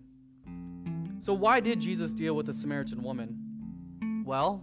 So 1.19 1.33
why 1.33 1.59
did 1.59 1.79
Jesus 1.79 2.13
deal 2.13 2.35
with 2.35 2.45
the 2.45 2.53
Samaritan 2.53 3.01
woman? 3.01 4.23
Well, 4.25 4.61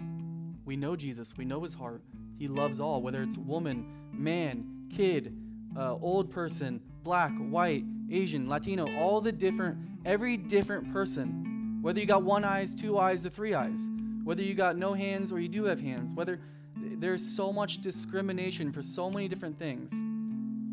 we 0.64 0.76
know 0.76 0.96
Jesus, 0.96 1.37
we 1.37 1.44
know 1.44 1.62
his 1.62 1.74
heart. 1.74 2.02
He 2.38 2.46
loves 2.46 2.80
all, 2.80 3.02
whether 3.02 3.22
it's 3.22 3.37
woman, 3.37 3.87
man, 4.12 4.87
kid, 4.90 5.37
uh, 5.76 5.94
old 5.94 6.30
person, 6.30 6.80
black, 7.02 7.33
white, 7.37 7.85
Asian, 8.11 8.48
Latino, 8.48 8.87
all 8.98 9.20
the 9.20 9.33
different, 9.33 9.78
every 10.04 10.37
different 10.37 10.92
person, 10.92 11.78
whether 11.83 12.00
you 12.00 12.07
got 12.07 12.22
one 12.22 12.44
eyes, 12.44 12.74
two 12.74 12.98
eyes, 12.98 13.24
or 13.26 13.30
three 13.30 13.54
eyes, 13.54 13.90
whether 14.24 14.42
you 14.42 14.54
got 14.54 14.76
no 14.76 14.94
hands 14.94 15.30
or 15.30 15.38
you 15.38 15.48
do 15.48 15.64
have 15.64 15.80
hands, 15.80 16.14
whether 16.14 16.40
there's 16.76 17.22
so 17.22 17.52
much 17.52 17.80
discrimination 17.80 18.72
for 18.72 18.82
so 18.82 19.10
many 19.10 19.28
different 19.28 19.58
things. 19.58 19.92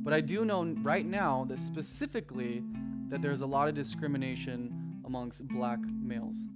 But 0.04 0.14
I 0.14 0.22
do 0.22 0.46
know 0.46 0.64
right 0.82 1.06
now 1.06 1.46
that 1.50 1.60
specifically 1.60 2.64
that 3.10 3.22
there's 3.22 3.42
a 3.42 3.46
lot 3.46 3.68
of 3.68 3.76
discrimination 3.76 5.02
amongst 5.06 5.48
black 5.50 5.80
males. 5.80 6.48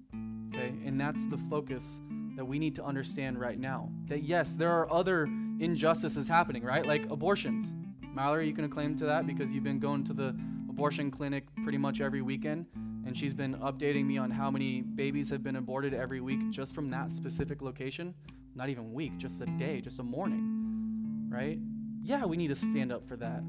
Okay? 0.53 0.73
And 0.85 0.99
that's 0.99 1.25
the 1.27 1.37
focus 1.37 1.99
that 2.35 2.45
we 2.45 2.57
need 2.59 2.75
to 2.75 2.83
understand 2.83 3.39
right 3.39 3.59
now. 3.59 3.89
That 4.07 4.23
yes, 4.23 4.55
there 4.55 4.71
are 4.71 4.91
other 4.91 5.29
injustices 5.59 6.27
happening, 6.27 6.63
right? 6.63 6.85
Like 6.85 7.09
abortions. 7.11 7.75
Mallory, 8.13 8.47
you 8.47 8.53
can 8.53 8.67
claim 8.69 8.95
to 8.97 9.05
that 9.05 9.27
because 9.27 9.53
you've 9.53 9.63
been 9.63 9.79
going 9.79 10.03
to 10.05 10.13
the 10.13 10.35
abortion 10.69 11.11
clinic 11.11 11.45
pretty 11.63 11.77
much 11.77 12.01
every 12.01 12.21
weekend, 12.21 12.65
and 13.05 13.15
she's 13.15 13.33
been 13.33 13.55
updating 13.55 14.05
me 14.05 14.17
on 14.17 14.31
how 14.31 14.49
many 14.49 14.81
babies 14.81 15.29
have 15.29 15.43
been 15.43 15.55
aborted 15.55 15.93
every 15.93 16.21
week 16.21 16.49
just 16.49 16.73
from 16.73 16.87
that 16.87 17.11
specific 17.11 17.61
location. 17.61 18.13
Not 18.55 18.69
even 18.69 18.93
week, 18.93 19.17
just 19.17 19.41
a 19.41 19.45
day, 19.45 19.81
just 19.81 19.99
a 19.99 20.03
morning, 20.03 21.27
right? 21.29 21.59
Yeah, 22.01 22.25
we 22.25 22.37
need 22.37 22.47
to 22.47 22.55
stand 22.55 22.91
up 22.91 23.07
for 23.07 23.15
that. 23.17 23.39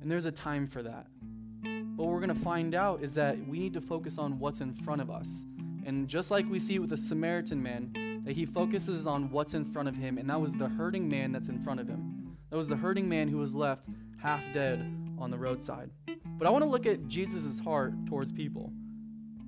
And 0.00 0.10
there's 0.10 0.24
a 0.24 0.32
time 0.32 0.66
for 0.66 0.82
that. 0.82 1.06
But 1.62 2.04
what 2.04 2.08
we're 2.12 2.20
going 2.20 2.34
to 2.34 2.42
find 2.42 2.74
out 2.74 3.02
is 3.02 3.14
that 3.14 3.36
we 3.46 3.58
need 3.58 3.74
to 3.74 3.80
focus 3.80 4.18
on 4.18 4.38
what's 4.38 4.60
in 4.60 4.72
front 4.72 5.00
of 5.00 5.10
us. 5.10 5.44
And 5.84 6.08
just 6.08 6.30
like 6.30 6.48
we 6.48 6.58
see 6.58 6.78
with 6.78 6.90
the 6.90 6.96
Samaritan 6.96 7.62
man, 7.62 8.22
that 8.24 8.32
he 8.32 8.44
focuses 8.44 9.06
on 9.06 9.30
what's 9.30 9.54
in 9.54 9.64
front 9.64 9.88
of 9.88 9.96
him, 9.96 10.18
and 10.18 10.28
that 10.28 10.40
was 10.40 10.54
the 10.54 10.68
hurting 10.68 11.08
man 11.08 11.32
that's 11.32 11.48
in 11.48 11.62
front 11.62 11.80
of 11.80 11.88
him. 11.88 12.36
That 12.50 12.56
was 12.56 12.68
the 12.68 12.76
hurting 12.76 13.08
man 13.08 13.28
who 13.28 13.38
was 13.38 13.54
left 13.54 13.86
half 14.18 14.42
dead 14.52 14.80
on 15.20 15.30
the 15.30 15.38
roadside. 15.38 15.90
But 16.38 16.46
I 16.46 16.50
want 16.50 16.64
to 16.64 16.70
look 16.70 16.86
at 16.86 17.08
Jesus' 17.08 17.58
heart 17.58 17.94
towards 18.06 18.32
people. 18.32 18.72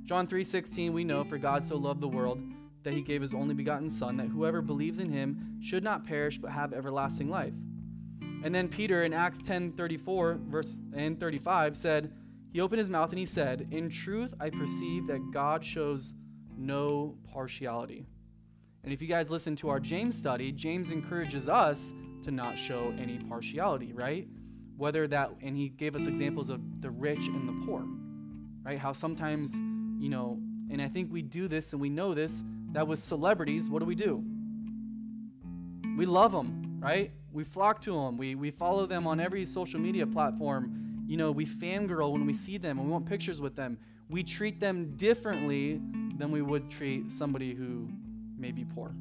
John 0.05 0.27
3:16 0.27 0.93
we 0.93 1.05
know 1.05 1.25
for 1.25 1.39
God 1.39 1.65
so 1.65 1.77
loved 1.77 2.01
the 2.01 2.09
world 2.09 2.41
that 2.83 2.93
he 2.93 3.01
gave 3.01 3.21
his 3.21 3.35
only 3.35 3.55
begotten 3.55 3.89
son 3.89 4.17
that 4.17 4.27
whoever 4.27 4.61
believes 4.61 4.99
in 4.99 5.11
him 5.11 5.59
should 5.61 5.85
not 5.85 6.05
perish 6.05 6.39
but 6.39 6.51
have 6.51 6.73
everlasting 6.73 7.31
life. 7.31 7.55
And 8.45 8.55
then 8.55 8.69
Peter 8.69 9.05
in 9.05 9.13
Acts 9.13 9.41
10:34 9.41 10.41
verse 10.49 10.81
and 10.93 11.19
35 11.19 11.77
said, 11.77 12.13
he 12.53 12.61
opened 12.61 12.81
his 12.81 12.91
mouth 12.91 13.09
and 13.11 13.19
he 13.19 13.25
said, 13.25 13.69
"In 13.71 13.89
truth 13.89 14.35
I 14.39 14.51
perceive 14.51 15.07
that 15.07 15.31
God 15.33 15.65
shows 15.65 16.13
no 16.59 17.17
partiality." 17.33 18.07
And 18.85 18.93
if 18.93 19.01
you 19.01 19.09
guys 19.09 19.31
listen 19.31 19.57
to 19.57 19.71
our 19.71 19.81
James 19.81 20.19
study, 20.19 20.53
James 20.53 20.91
encourages 20.91 21.49
us 21.49 21.95
to 22.23 22.31
not 22.31 22.59
show 22.59 22.95
any 22.99 23.19
partiality, 23.19 23.93
right? 23.95 24.29
Whether 24.83 25.07
that, 25.07 25.31
and 25.41 25.57
he 25.57 25.69
gave 25.69 25.95
us 25.95 26.09
examples 26.09 26.49
of 26.49 26.61
the 26.81 26.91
rich 26.91 27.29
and 27.29 27.49
the 27.49 27.65
poor, 27.65 27.85
right? 28.65 28.81
How 28.81 28.93
sometimes, 28.93 29.55
you 29.55 30.09
know, 30.09 30.41
and 30.73 30.83
I 30.83 30.89
think 30.89 31.13
we 31.13 31.23
do 31.23 31.47
this 31.47 31.73
and 31.73 31.81
we 31.81 31.89
know 31.89 32.15
this, 32.15 32.43
that 32.73 32.89
with 32.89 32.99
celebrities, 32.99 33.69
what 33.69 33.79
do 33.79 33.85
we 33.85 33.95
do? 33.95 34.25
We 35.97 36.05
love 36.05 36.33
them, 36.33 36.81
right? 36.81 37.13
We 37.33 37.45
flock 37.45 37.81
to 37.83 37.93
them. 37.93 38.17
We, 38.17 38.35
we 38.35 38.51
follow 38.51 38.87
them 38.87 39.07
on 39.07 39.21
every 39.21 39.47
social 39.47 39.79
media 39.79 40.05
platform. 40.05 41.05
You 41.07 41.17
know, 41.17 41.31
we 41.31 41.47
fangirl 41.47 42.11
when 42.11 42.27
we 42.27 42.33
see 42.33 42.59
them 42.59 42.81
and 42.81 42.89
we 42.89 42.93
want 42.93 43.07
pictures 43.07 43.41
with 43.41 43.55
them. 43.55 43.79
We 44.11 44.25
treat 44.25 44.59
them 44.59 44.97
differently 44.97 45.81
than 46.19 46.33
we 46.33 46.43
would 46.43 46.69
treat 46.69 47.09
somebody 47.09 47.55
who 47.55 47.89
may 48.37 48.51
be 48.51 48.65
poor, 48.65 48.93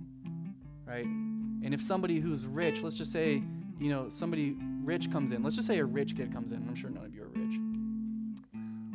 right? 0.86 1.06
And 1.06 1.74
if 1.74 1.82
somebody 1.82 2.20
who's 2.20 2.46
rich, 2.46 2.84
let's 2.84 2.98
just 2.98 3.12
say, 3.12 3.42
you 3.80 3.90
know, 3.90 4.10
somebody 4.10 4.56
rich 4.84 5.12
comes 5.12 5.32
in, 5.32 5.44
let's 5.44 5.56
just 5.56 5.68
say 5.68 5.80
a 5.80 5.86
rich 5.86 6.16
kid 6.16 6.34
comes 6.34 6.52
in. 6.52 6.58
I'm 6.68 6.76
sure 6.76 6.90
none 6.90 7.06
of 7.06 7.14
you 7.14 7.24
are 7.24 7.28
rich. 7.28 7.60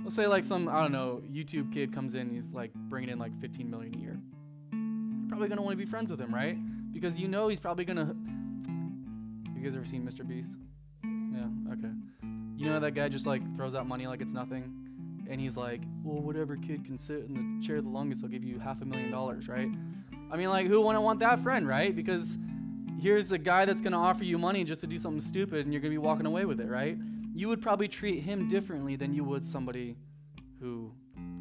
Let's 0.04 0.14
say 0.14 0.26
like 0.26 0.44
some, 0.44 0.68
I 0.68 0.82
don't 0.82 0.92
know, 0.92 1.22
YouTube 1.32 1.72
kid 1.72 1.92
comes 1.92 2.14
in, 2.14 2.30
he's 2.30 2.54
like 2.54 2.72
bringing 2.74 3.10
in 3.10 3.18
like 3.18 3.38
15 3.40 3.70
million 3.70 3.94
a 3.94 3.98
year. 3.98 4.20
You're 4.72 5.28
probably 5.28 5.48
to 5.56 5.62
want 5.62 5.72
to 5.72 5.84
be 5.84 5.90
friends 5.90 6.10
with 6.10 6.20
him, 6.20 6.34
right? 6.34 6.56
Because 6.92 7.18
you 7.18 7.28
know 7.28 7.48
he's 7.48 7.60
probably 7.60 7.84
to. 7.96 8.14
You 9.54 9.62
guys 9.62 9.74
ever 9.74 9.84
seen 9.84 10.06
Mr. 10.06 10.26
Beast? 10.26 10.52
Yeah, 11.02 11.72
okay. 11.72 11.92
You 12.56 12.66
know 12.66 12.78
that 12.80 12.92
guy 12.92 13.08
just 13.08 13.26
like 13.26 13.42
throws 13.56 13.74
out 13.74 13.86
money 13.86 14.06
like 14.06 14.20
it's 14.20 14.32
nothing? 14.32 14.72
And 15.28 15.40
he's 15.40 15.56
like, 15.56 15.82
well, 16.04 16.22
whatever 16.22 16.56
kid 16.56 16.84
can 16.84 16.98
sit 16.98 17.24
in 17.24 17.58
the 17.58 17.66
chair 17.66 17.80
the 17.82 17.88
longest, 17.88 18.22
I'll 18.22 18.30
give 18.30 18.44
you 18.44 18.60
half 18.60 18.80
a 18.80 18.84
million 18.84 19.10
dollars, 19.10 19.48
right? 19.48 19.68
I 20.30 20.36
mean, 20.36 20.50
like, 20.50 20.66
who 20.66 20.80
wouldn't 20.80 21.04
want 21.04 21.20
that 21.20 21.40
friend, 21.40 21.66
right? 21.66 21.94
Because 21.94 22.38
here's 23.00 23.32
a 23.32 23.38
guy 23.38 23.64
that's 23.64 23.80
going 23.80 23.92
to 23.92 23.98
offer 23.98 24.24
you 24.24 24.38
money 24.38 24.64
just 24.64 24.80
to 24.80 24.86
do 24.86 24.98
something 24.98 25.20
stupid 25.20 25.64
and 25.64 25.72
you're 25.72 25.80
going 25.80 25.92
to 25.92 25.98
be 26.00 26.04
walking 26.04 26.26
away 26.26 26.44
with 26.44 26.60
it, 26.60 26.68
right? 26.68 26.96
You 27.34 27.48
would 27.48 27.60
probably 27.60 27.88
treat 27.88 28.20
him 28.20 28.48
differently 28.48 28.96
than 28.96 29.12
you 29.12 29.24
would 29.24 29.44
somebody 29.44 29.96
who 30.60 30.92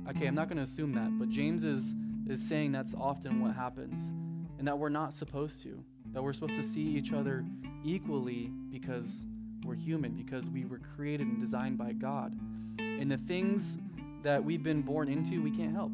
okay, 0.09 0.27
I'm 0.27 0.35
not 0.35 0.47
going 0.47 0.57
to 0.57 0.63
assume 0.63 0.93
that, 0.93 1.17
but 1.17 1.29
James 1.29 1.63
is 1.63 1.95
is 2.29 2.45
saying 2.47 2.71
that's 2.71 2.95
often 2.95 3.39
what 3.39 3.55
happens 3.55 4.11
and 4.57 4.67
that 4.67 4.77
we're 4.77 4.89
not 4.89 5.13
supposed 5.13 5.61
to. 5.63 5.83
That 6.11 6.23
we're 6.23 6.33
supposed 6.33 6.55
to 6.55 6.63
see 6.63 6.81
each 6.81 7.13
other 7.13 7.45
equally 7.83 8.51
because 8.71 9.25
we're 9.63 9.75
human, 9.75 10.13
because 10.13 10.49
we 10.49 10.65
were 10.65 10.79
created 10.95 11.27
and 11.27 11.39
designed 11.39 11.77
by 11.77 11.91
God. 11.91 12.37
And 12.79 13.11
the 13.11 13.17
things 13.17 13.77
that 14.23 14.43
we've 14.43 14.63
been 14.63 14.81
born 14.81 15.07
into, 15.07 15.41
we 15.41 15.51
can't 15.51 15.73
help, 15.73 15.93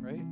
right? 0.00 0.24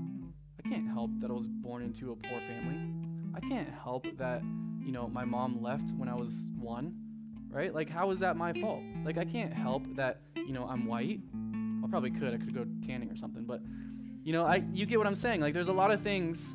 I 0.59 0.69
can't 0.69 0.89
help 0.89 1.11
that 1.21 1.31
I 1.31 1.35
was 1.35 1.47
born 1.47 1.83
into 1.83 2.13
a 2.13 2.17
poor 2.17 2.41
family. 2.41 3.08
I 3.39 3.49
can't 3.49 3.73
help 3.73 4.05
that, 4.19 4.43
you 4.81 4.91
know, 4.91 5.07
my 5.07 5.25
mom 5.25 5.63
left 5.63 5.93
when 5.97 6.09
I 6.09 6.15
was 6.15 6.45
one, 6.59 6.93
right? 7.49 7.73
Like, 7.73 7.89
how 7.89 8.11
is 8.11 8.19
that 8.19 8.37
my 8.37 8.53
fault? 8.53 8.83
Like, 9.05 9.17
I 9.17 9.25
can't 9.25 9.53
help 9.53 9.85
that, 9.95 10.23
you 10.35 10.53
know, 10.53 10.65
I'm 10.65 10.87
white. 10.87 11.21
I 11.85 11.89
probably 11.89 12.11
could. 12.11 12.35
I 12.35 12.39
could 12.39 12.53
go 12.53 12.67
tanning 12.85 13.09
or 13.09 13.17
something, 13.17 13.45
but, 13.45 13.61
you 14.25 14.33
know, 14.33 14.45
I 14.45 14.65
you 14.73 14.87
get 14.87 14.99
what 14.99 15.07
I'm 15.07 15.15
saying. 15.15 15.41
Like, 15.41 15.55
there's 15.55 15.69
a 15.69 15.73
lot 15.73 15.93
of 15.93 16.01
things 16.01 16.53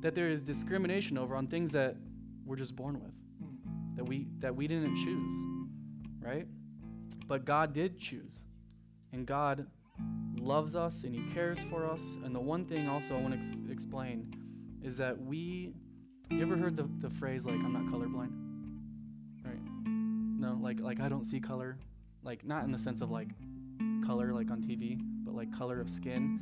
that 0.00 0.16
there 0.16 0.28
is 0.28 0.42
discrimination 0.42 1.16
over 1.16 1.36
on 1.36 1.46
things 1.46 1.70
that 1.72 1.96
we're 2.44 2.56
just 2.56 2.74
born 2.74 3.00
with, 3.00 3.12
that 3.94 4.04
we 4.04 4.26
that 4.40 4.54
we 4.54 4.66
didn't 4.66 4.96
choose, 4.96 5.32
right? 6.20 6.48
But 7.28 7.44
God 7.44 7.72
did 7.72 8.00
choose, 8.00 8.44
and 9.12 9.26
God 9.26 9.64
loves 10.40 10.74
us 10.74 11.04
and 11.04 11.14
He 11.14 11.22
cares 11.32 11.62
for 11.70 11.86
us. 11.86 12.16
And 12.24 12.34
the 12.34 12.40
one 12.40 12.64
thing 12.64 12.88
also 12.88 13.16
I 13.16 13.20
want 13.20 13.34
to 13.34 13.38
ex- 13.38 13.60
explain 13.70 14.34
is 14.82 14.96
that 14.96 15.20
we 15.20 15.72
you 16.30 16.42
ever 16.42 16.56
heard 16.56 16.76
the, 16.76 16.88
the 17.00 17.10
phrase 17.10 17.46
like 17.46 17.54
I'm 17.56 17.72
not 17.72 17.84
colorblind? 17.84 18.32
Right? 19.44 19.60
No, 20.40 20.58
like 20.60 20.80
like 20.80 21.00
I 21.00 21.08
don't 21.08 21.24
see 21.24 21.40
color. 21.40 21.78
Like 22.22 22.44
not 22.44 22.64
in 22.64 22.72
the 22.72 22.78
sense 22.78 23.00
of 23.00 23.10
like 23.10 23.28
color 24.04 24.32
like 24.32 24.50
on 24.50 24.62
TV, 24.62 24.98
but 25.24 25.34
like 25.34 25.56
color 25.56 25.80
of 25.80 25.88
skin. 25.88 26.40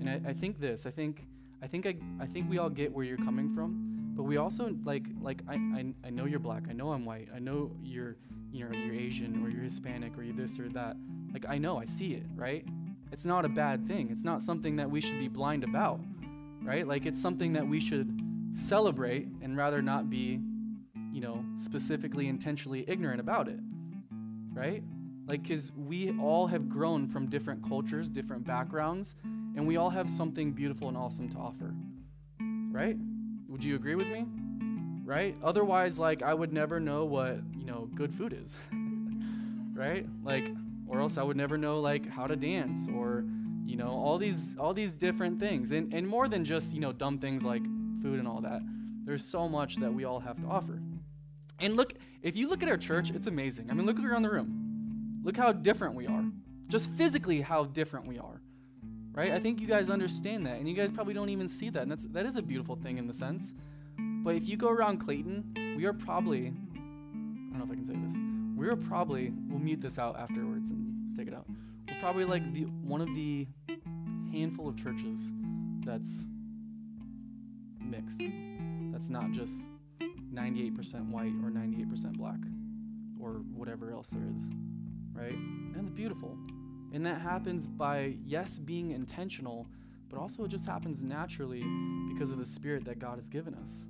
And 0.00 0.08
I, 0.08 0.30
I 0.30 0.32
think 0.32 0.60
this, 0.60 0.86
I 0.86 0.90
think 0.90 1.26
I 1.62 1.66
think 1.66 1.86
I, 1.86 1.96
I 2.20 2.26
think 2.26 2.48
we 2.48 2.58
all 2.58 2.70
get 2.70 2.92
where 2.92 3.04
you're 3.04 3.18
coming 3.18 3.54
from, 3.54 4.12
but 4.14 4.22
we 4.22 4.36
also 4.36 4.74
like 4.84 5.04
like 5.20 5.42
I, 5.48 5.54
I, 5.54 5.94
I 6.04 6.10
know 6.10 6.26
you're 6.26 6.38
black, 6.38 6.64
I 6.68 6.72
know 6.72 6.92
I'm 6.92 7.04
white, 7.04 7.28
I 7.34 7.38
know 7.38 7.72
you're 7.82 8.16
you're 8.52 8.72
you're 8.72 8.94
Asian 8.94 9.44
or 9.44 9.50
you're 9.50 9.62
Hispanic 9.62 10.16
or 10.16 10.22
you're 10.22 10.36
this 10.36 10.58
or 10.60 10.68
that. 10.70 10.96
Like 11.32 11.46
I 11.48 11.58
know, 11.58 11.78
I 11.78 11.86
see 11.86 12.14
it, 12.14 12.24
right? 12.36 12.64
It's 13.10 13.24
not 13.24 13.44
a 13.44 13.48
bad 13.48 13.86
thing. 13.86 14.10
It's 14.10 14.24
not 14.24 14.42
something 14.42 14.76
that 14.76 14.90
we 14.90 15.00
should 15.00 15.18
be 15.18 15.28
blind 15.28 15.64
about, 15.64 16.00
right? 16.62 16.86
Like 16.86 17.06
it's 17.06 17.20
something 17.20 17.52
that 17.54 17.66
we 17.66 17.80
should 17.80 18.23
celebrate 18.54 19.28
and 19.42 19.56
rather 19.56 19.82
not 19.82 20.08
be, 20.08 20.40
you 21.12 21.20
know, 21.20 21.44
specifically 21.56 22.28
intentionally 22.28 22.84
ignorant 22.88 23.20
about 23.20 23.48
it. 23.48 23.60
Right? 24.52 24.82
Like, 25.26 25.42
because 25.42 25.72
we 25.72 26.16
all 26.18 26.46
have 26.46 26.68
grown 26.68 27.08
from 27.08 27.28
different 27.28 27.66
cultures, 27.68 28.08
different 28.08 28.46
backgrounds, 28.46 29.16
and 29.24 29.66
we 29.66 29.76
all 29.76 29.90
have 29.90 30.08
something 30.08 30.52
beautiful 30.52 30.88
and 30.88 30.96
awesome 30.96 31.28
to 31.30 31.38
offer. 31.38 31.74
Right? 32.40 32.96
Would 33.48 33.64
you 33.64 33.74
agree 33.74 33.94
with 33.94 34.06
me? 34.06 34.26
Right? 35.04 35.36
Otherwise, 35.42 35.98
like, 35.98 36.22
I 36.22 36.32
would 36.32 36.52
never 36.52 36.78
know 36.78 37.04
what, 37.04 37.38
you 37.56 37.64
know, 37.64 37.88
good 37.94 38.14
food 38.14 38.32
is. 38.32 38.56
right? 39.74 40.06
Like, 40.22 40.48
or 40.86 41.00
else 41.00 41.18
I 41.18 41.22
would 41.22 41.36
never 41.36 41.58
know 41.58 41.80
like 41.80 42.08
how 42.08 42.26
to 42.26 42.36
dance 42.36 42.88
or 42.94 43.24
you 43.64 43.76
know 43.76 43.88
all 43.88 44.18
these 44.18 44.56
all 44.58 44.74
these 44.74 44.94
different 44.94 45.40
things 45.40 45.72
and 45.72 45.92
and 45.92 46.06
more 46.06 46.28
than 46.28 46.44
just 46.44 46.74
you 46.74 46.80
know 46.80 46.92
dumb 46.92 47.18
things 47.18 47.44
like 47.44 47.62
food 48.04 48.18
and 48.18 48.28
all 48.28 48.42
that 48.42 48.60
there's 49.04 49.24
so 49.24 49.48
much 49.48 49.76
that 49.76 49.92
we 49.92 50.04
all 50.04 50.20
have 50.20 50.40
to 50.40 50.46
offer. 50.46 50.80
And 51.60 51.76
look 51.76 51.94
if 52.22 52.36
you 52.36 52.48
look 52.48 52.62
at 52.62 52.68
our 52.68 52.76
church 52.76 53.10
it's 53.10 53.26
amazing. 53.26 53.70
I 53.70 53.74
mean 53.74 53.86
look 53.86 53.98
around 53.98 54.22
the 54.22 54.30
room. 54.30 55.20
Look 55.22 55.36
how 55.36 55.52
different 55.52 55.94
we 55.94 56.06
are. 56.06 56.24
Just 56.68 56.90
physically 56.92 57.40
how 57.40 57.64
different 57.64 58.06
we 58.06 58.18
are 58.18 58.40
right? 59.12 59.30
I 59.30 59.38
think 59.38 59.60
you 59.60 59.68
guys 59.68 59.90
understand 59.90 60.44
that 60.46 60.58
and 60.58 60.68
you 60.68 60.74
guys 60.74 60.90
probably 60.90 61.14
don't 61.14 61.28
even 61.28 61.48
see 61.48 61.70
that 61.70 61.82
and 61.82 61.90
that's 61.90 62.04
that 62.08 62.26
is 62.26 62.36
a 62.36 62.42
beautiful 62.42 62.76
thing 62.76 62.98
in 62.98 63.06
the 63.06 63.14
sense. 63.14 63.54
But 63.98 64.34
if 64.34 64.48
you 64.48 64.56
go 64.56 64.68
around 64.68 64.98
clayton 64.98 65.74
we 65.76 65.86
are 65.86 65.92
probably 65.92 66.46
i 66.46 67.56
don't 67.56 67.58
know 67.58 67.64
if 67.64 67.70
i 67.70 67.74
can 67.74 67.84
say 67.84 67.94
this 67.94 68.18
we 68.56 68.68
are 68.68 68.76
probably 68.76 69.32
we'll 69.48 69.58
mute 69.58 69.80
this 69.80 69.98
out 69.98 70.18
afterwards 70.18 70.70
and 70.70 71.16
take 71.16 71.28
it 71.28 71.34
out. 71.34 71.46
We're 71.88 72.00
probably 72.00 72.24
like 72.24 72.52
the 72.52 72.62
one 72.62 73.00
of 73.00 73.08
the 73.08 73.46
handful 74.32 74.68
of 74.68 74.76
churches 74.76 75.32
that's 75.84 76.26
mixed. 77.84 78.22
That's 78.92 79.08
not 79.08 79.32
just 79.32 79.70
98% 80.32 81.10
white 81.10 81.32
or 81.42 81.50
98% 81.50 82.12
black 82.14 82.38
or 83.20 83.42
whatever 83.54 83.92
else 83.92 84.10
there 84.10 84.26
is, 84.34 84.48
right? 85.12 85.32
And 85.34 85.76
it's 85.76 85.90
beautiful. 85.90 86.36
And 86.92 87.04
that 87.06 87.20
happens 87.20 87.66
by, 87.66 88.16
yes, 88.24 88.58
being 88.58 88.92
intentional, 88.92 89.66
but 90.08 90.18
also 90.18 90.44
it 90.44 90.48
just 90.48 90.68
happens 90.68 91.02
naturally 91.02 91.64
because 92.12 92.30
of 92.30 92.38
the 92.38 92.46
spirit 92.46 92.84
that 92.84 92.98
God 92.98 93.16
has 93.16 93.28
given 93.28 93.54
us. 93.54 93.86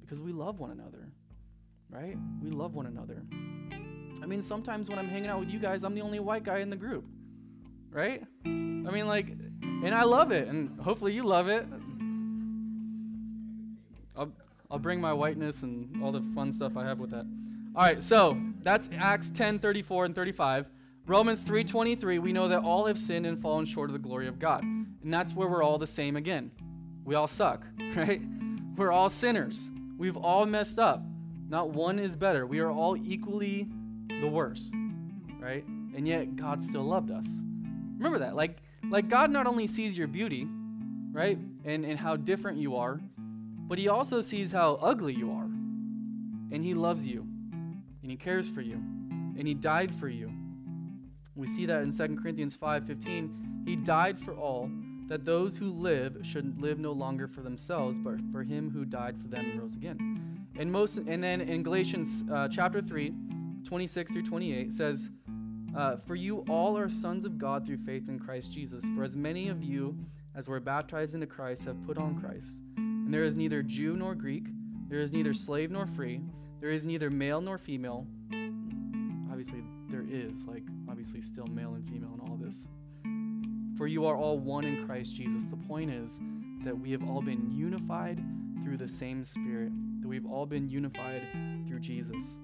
Because 0.00 0.20
we 0.20 0.32
love 0.32 0.58
one 0.60 0.70
another, 0.70 1.08
right? 1.90 2.16
We 2.42 2.50
love 2.50 2.74
one 2.74 2.86
another. 2.86 3.22
I 4.22 4.26
mean, 4.26 4.40
sometimes 4.40 4.88
when 4.88 4.98
I'm 4.98 5.08
hanging 5.08 5.28
out 5.28 5.40
with 5.40 5.50
you 5.50 5.58
guys, 5.58 5.84
I'm 5.84 5.94
the 5.94 6.00
only 6.00 6.20
white 6.20 6.44
guy 6.44 6.58
in 6.58 6.70
the 6.70 6.76
group, 6.76 7.04
right? 7.90 8.22
I 8.44 8.48
mean, 8.48 9.06
like, 9.06 9.26
and 9.28 9.94
I 9.94 10.04
love 10.04 10.30
it, 10.32 10.48
and 10.48 10.80
hopefully 10.80 11.12
you 11.12 11.24
love 11.24 11.48
it. 11.48 11.66
I'll, 14.72 14.78
bring 14.78 15.00
my 15.00 15.12
whiteness 15.12 15.62
and 15.62 16.02
all 16.02 16.12
the 16.12 16.22
fun 16.34 16.50
stuff 16.50 16.76
I 16.76 16.84
have 16.84 16.98
with 16.98 17.10
that. 17.10 17.26
All 17.76 17.82
right, 17.82 18.02
so 18.02 18.38
that's 18.62 18.88
Acts 18.98 19.30
10 19.30 19.58
34 19.58 20.06
and 20.06 20.14
35. 20.14 20.66
Romans 21.06 21.42
3:23, 21.42 22.20
we 22.20 22.32
know 22.32 22.48
that 22.48 22.62
all 22.62 22.86
have 22.86 22.98
sinned 22.98 23.26
and 23.26 23.40
fallen 23.40 23.64
short 23.64 23.90
of 23.90 23.92
the 23.92 23.98
glory 23.98 24.28
of 24.28 24.38
God. 24.38 24.62
And 24.62 25.12
that's 25.12 25.34
where 25.34 25.48
we're 25.48 25.62
all 25.62 25.78
the 25.78 25.86
same 25.86 26.16
again. 26.16 26.52
We 27.04 27.16
all 27.16 27.26
suck, 27.26 27.66
right? 27.96 28.22
We're 28.76 28.92
all 28.92 29.08
sinners. 29.08 29.70
We've 29.98 30.16
all 30.16 30.46
messed 30.46 30.78
up. 30.78 31.02
Not 31.48 31.70
one 31.70 31.98
is 31.98 32.14
better. 32.14 32.46
We 32.46 32.60
are 32.60 32.70
all 32.70 32.96
equally 32.96 33.68
the 34.08 34.28
worst, 34.28 34.74
right? 35.40 35.64
And 35.66 36.06
yet 36.06 36.36
God 36.36 36.62
still 36.62 36.84
loved 36.84 37.10
us. 37.10 37.40
Remember 37.96 38.20
that. 38.20 38.36
Like 38.36 38.58
like 38.88 39.08
God 39.08 39.30
not 39.30 39.46
only 39.46 39.66
sees 39.66 39.98
your 39.98 40.06
beauty, 40.06 40.46
right? 41.10 41.38
And 41.64 41.84
and 41.84 41.98
how 41.98 42.16
different 42.16 42.58
you 42.58 42.76
are, 42.76 43.00
but 43.72 43.78
he 43.78 43.88
also 43.88 44.20
sees 44.20 44.52
how 44.52 44.74
ugly 44.82 45.14
you 45.14 45.30
are. 45.30 45.48
And 46.54 46.62
he 46.62 46.74
loves 46.74 47.06
you. 47.06 47.26
And 48.02 48.10
he 48.10 48.18
cares 48.18 48.46
for 48.46 48.60
you. 48.60 48.74
And 48.74 49.48
he 49.48 49.54
died 49.54 49.94
for 49.94 50.10
you. 50.10 50.30
We 51.34 51.46
see 51.46 51.64
that 51.64 51.80
in 51.80 51.90
2 51.90 52.18
Corinthians 52.20 52.54
5:15. 52.54 53.64
He 53.64 53.76
died 53.76 54.18
for 54.18 54.34
all 54.34 54.70
that 55.08 55.24
those 55.24 55.56
who 55.56 55.70
live 55.70 56.18
should 56.20 56.60
live 56.60 56.78
no 56.78 56.92
longer 56.92 57.26
for 57.26 57.40
themselves, 57.40 57.98
but 57.98 58.20
for 58.30 58.42
him 58.42 58.70
who 58.70 58.84
died 58.84 59.16
for 59.18 59.28
them 59.28 59.46
and 59.46 59.58
rose 59.58 59.74
again. 59.74 60.46
And 60.58 60.70
most 60.70 60.98
and 60.98 61.24
then 61.24 61.40
in 61.40 61.62
Galatians 61.62 62.24
uh, 62.30 62.48
chapter 62.48 62.82
3, 62.82 63.14
26 63.64 64.12
through 64.12 64.24
28 64.24 64.70
says, 64.70 65.08
uh, 65.74 65.96
For 65.96 66.14
you 66.14 66.44
all 66.46 66.76
are 66.76 66.90
sons 66.90 67.24
of 67.24 67.38
God 67.38 67.64
through 67.64 67.78
faith 67.78 68.10
in 68.10 68.18
Christ 68.18 68.52
Jesus. 68.52 68.84
For 68.90 69.02
as 69.02 69.16
many 69.16 69.48
of 69.48 69.62
you 69.62 69.96
as 70.34 70.46
were 70.46 70.60
baptized 70.60 71.14
into 71.14 71.26
Christ 71.26 71.64
have 71.64 71.82
put 71.86 71.96
on 71.96 72.20
Christ. 72.20 72.60
And 73.04 73.12
there 73.12 73.24
is 73.24 73.36
neither 73.36 73.62
Jew 73.62 73.96
nor 73.96 74.14
Greek, 74.14 74.46
there 74.88 75.00
is 75.00 75.12
neither 75.12 75.34
slave 75.34 75.70
nor 75.70 75.86
free, 75.86 76.22
there 76.60 76.70
is 76.70 76.84
neither 76.84 77.10
male 77.10 77.40
nor 77.40 77.58
female. 77.58 78.06
Obviously, 79.30 79.62
there 79.90 80.04
is, 80.08 80.46
like, 80.46 80.62
obviously, 80.88 81.20
still 81.20 81.46
male 81.46 81.74
and 81.74 81.86
female 81.88 82.14
in 82.14 82.20
all 82.20 82.36
this. 82.36 82.68
For 83.76 83.86
you 83.86 84.06
are 84.06 84.16
all 84.16 84.38
one 84.38 84.64
in 84.64 84.86
Christ 84.86 85.14
Jesus. 85.14 85.44
The 85.44 85.56
point 85.56 85.90
is 85.90 86.20
that 86.64 86.78
we 86.78 86.92
have 86.92 87.02
all 87.02 87.20
been 87.20 87.50
unified 87.50 88.22
through 88.62 88.76
the 88.76 88.88
same 88.88 89.24
Spirit, 89.24 89.72
that 90.00 90.06
we've 90.06 90.26
all 90.26 90.46
been 90.46 90.70
unified 90.70 91.22
through 91.66 91.80
Jesus. 91.80 92.38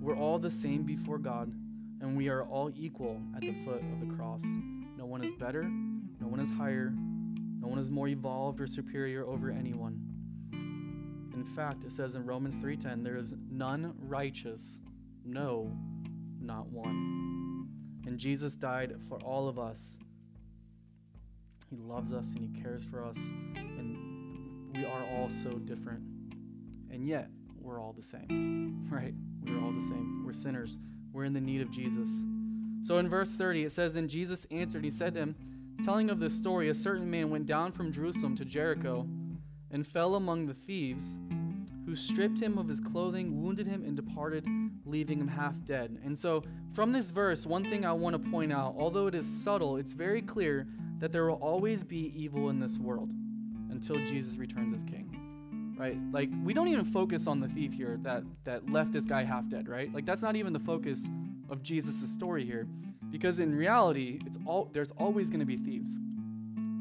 We're 0.00 0.16
all 0.16 0.38
the 0.38 0.50
same 0.50 0.84
before 0.84 1.18
God, 1.18 1.52
and 2.00 2.16
we 2.16 2.28
are 2.28 2.44
all 2.44 2.70
equal 2.76 3.20
at 3.34 3.40
the 3.40 3.54
foot 3.64 3.82
of 3.92 4.00
the 4.00 4.14
cross. 4.14 4.44
No 4.96 5.06
one 5.06 5.24
is 5.24 5.32
better, 5.32 5.64
no 5.64 6.28
one 6.28 6.38
is 6.38 6.50
higher, 6.50 6.94
no 7.60 7.68
one 7.68 7.78
is 7.78 7.90
more 7.90 8.08
evolved 8.08 8.60
or 8.60 8.66
superior 8.66 9.26
over 9.26 9.50
anyone. 9.50 10.00
In 11.34 11.44
fact, 11.44 11.84
it 11.84 11.92
says 11.92 12.14
in 12.14 12.24
Romans 12.24 12.60
3:10, 12.60 13.02
there 13.02 13.16
is 13.16 13.34
none 13.50 13.94
righteous, 13.98 14.80
no, 15.24 15.76
not 16.40 16.68
one. 16.68 17.68
And 18.06 18.18
Jesus 18.18 18.56
died 18.56 18.96
for 19.08 19.18
all 19.20 19.48
of 19.48 19.58
us. 19.58 19.98
He 21.68 21.76
loves 21.76 22.12
us 22.12 22.32
and 22.34 22.42
he 22.42 22.62
cares 22.62 22.84
for 22.84 23.04
us, 23.04 23.18
and 23.56 24.74
we 24.74 24.84
are 24.84 25.04
all 25.04 25.28
so 25.30 25.50
different. 25.58 26.02
And 26.90 27.06
yet, 27.06 27.28
we're 27.60 27.80
all 27.80 27.92
the 27.92 28.02
same, 28.02 28.88
right? 28.90 29.14
We're 29.42 29.60
all 29.62 29.72
the 29.72 29.82
same. 29.82 30.24
We're 30.24 30.32
sinners. 30.32 30.78
We're 31.12 31.24
in 31.24 31.34
the 31.34 31.40
need 31.40 31.60
of 31.60 31.70
Jesus. 31.70 32.24
So 32.82 32.98
in 32.98 33.08
verse 33.08 33.34
30, 33.34 33.64
it 33.64 33.72
says, 33.72 33.94
Then 33.94 34.08
Jesus 34.08 34.46
answered, 34.50 34.84
He 34.84 34.90
said 34.90 35.14
to 35.14 35.20
him, 35.20 35.36
Telling 35.84 36.10
of 36.10 36.18
this 36.18 36.34
story, 36.34 36.70
a 36.70 36.74
certain 36.74 37.08
man 37.10 37.30
went 37.30 37.46
down 37.46 37.72
from 37.72 37.92
Jerusalem 37.92 38.36
to 38.36 38.44
Jericho 38.44 39.06
and 39.70 39.86
fell 39.86 40.16
among 40.16 40.46
the 40.46 40.54
thieves, 40.54 41.18
who 41.86 41.94
stripped 41.94 42.40
him 42.40 42.58
of 42.58 42.68
his 42.68 42.80
clothing, 42.80 43.42
wounded 43.42 43.66
him, 43.66 43.84
and 43.84 43.96
departed, 43.96 44.46
leaving 44.84 45.20
him 45.20 45.28
half 45.28 45.54
dead. 45.64 45.98
And 46.04 46.18
so, 46.18 46.42
from 46.72 46.92
this 46.92 47.10
verse, 47.10 47.46
one 47.46 47.64
thing 47.64 47.86
I 47.86 47.92
want 47.92 48.12
to 48.22 48.30
point 48.30 48.52
out, 48.52 48.74
although 48.76 49.06
it 49.06 49.14
is 49.14 49.26
subtle, 49.26 49.76
it's 49.76 49.92
very 49.92 50.20
clear 50.20 50.66
that 50.98 51.12
there 51.12 51.26
will 51.26 51.36
always 51.36 51.84
be 51.84 52.12
evil 52.14 52.50
in 52.50 52.58
this 52.58 52.78
world 52.78 53.10
until 53.70 53.96
Jesus 54.04 54.36
returns 54.36 54.72
as 54.72 54.82
king. 54.82 55.14
Right? 55.78 55.96
Like 56.10 56.28
we 56.42 56.52
don't 56.54 56.68
even 56.68 56.84
focus 56.84 57.28
on 57.28 57.38
the 57.38 57.46
thief 57.46 57.72
here 57.72 58.00
that 58.02 58.24
that 58.44 58.68
left 58.68 58.92
this 58.92 59.06
guy 59.06 59.22
half 59.22 59.48
dead, 59.48 59.68
right? 59.68 59.92
Like 59.94 60.04
that's 60.04 60.22
not 60.22 60.34
even 60.34 60.52
the 60.52 60.58
focus 60.58 61.08
of 61.48 61.62
Jesus' 61.62 62.08
story 62.10 62.44
here. 62.44 62.66
Because 63.10 63.38
in 63.38 63.54
reality, 63.54 64.20
it's 64.26 64.38
all 64.44 64.70
there's 64.72 64.90
always 64.92 65.30
going 65.30 65.40
to 65.40 65.46
be 65.46 65.56
thieves. 65.56 65.98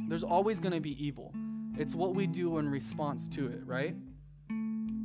There's 0.10 0.24
always 0.24 0.60
going 0.60 0.74
to 0.74 0.82
be 0.82 1.02
evil. 1.04 1.34
It's 1.78 1.96
what 1.96 2.16
we 2.16 2.28
do 2.28 2.58
in 2.58 2.70
response 2.70 3.28
to 3.30 3.48
it, 3.48 3.62
right? 3.66 3.96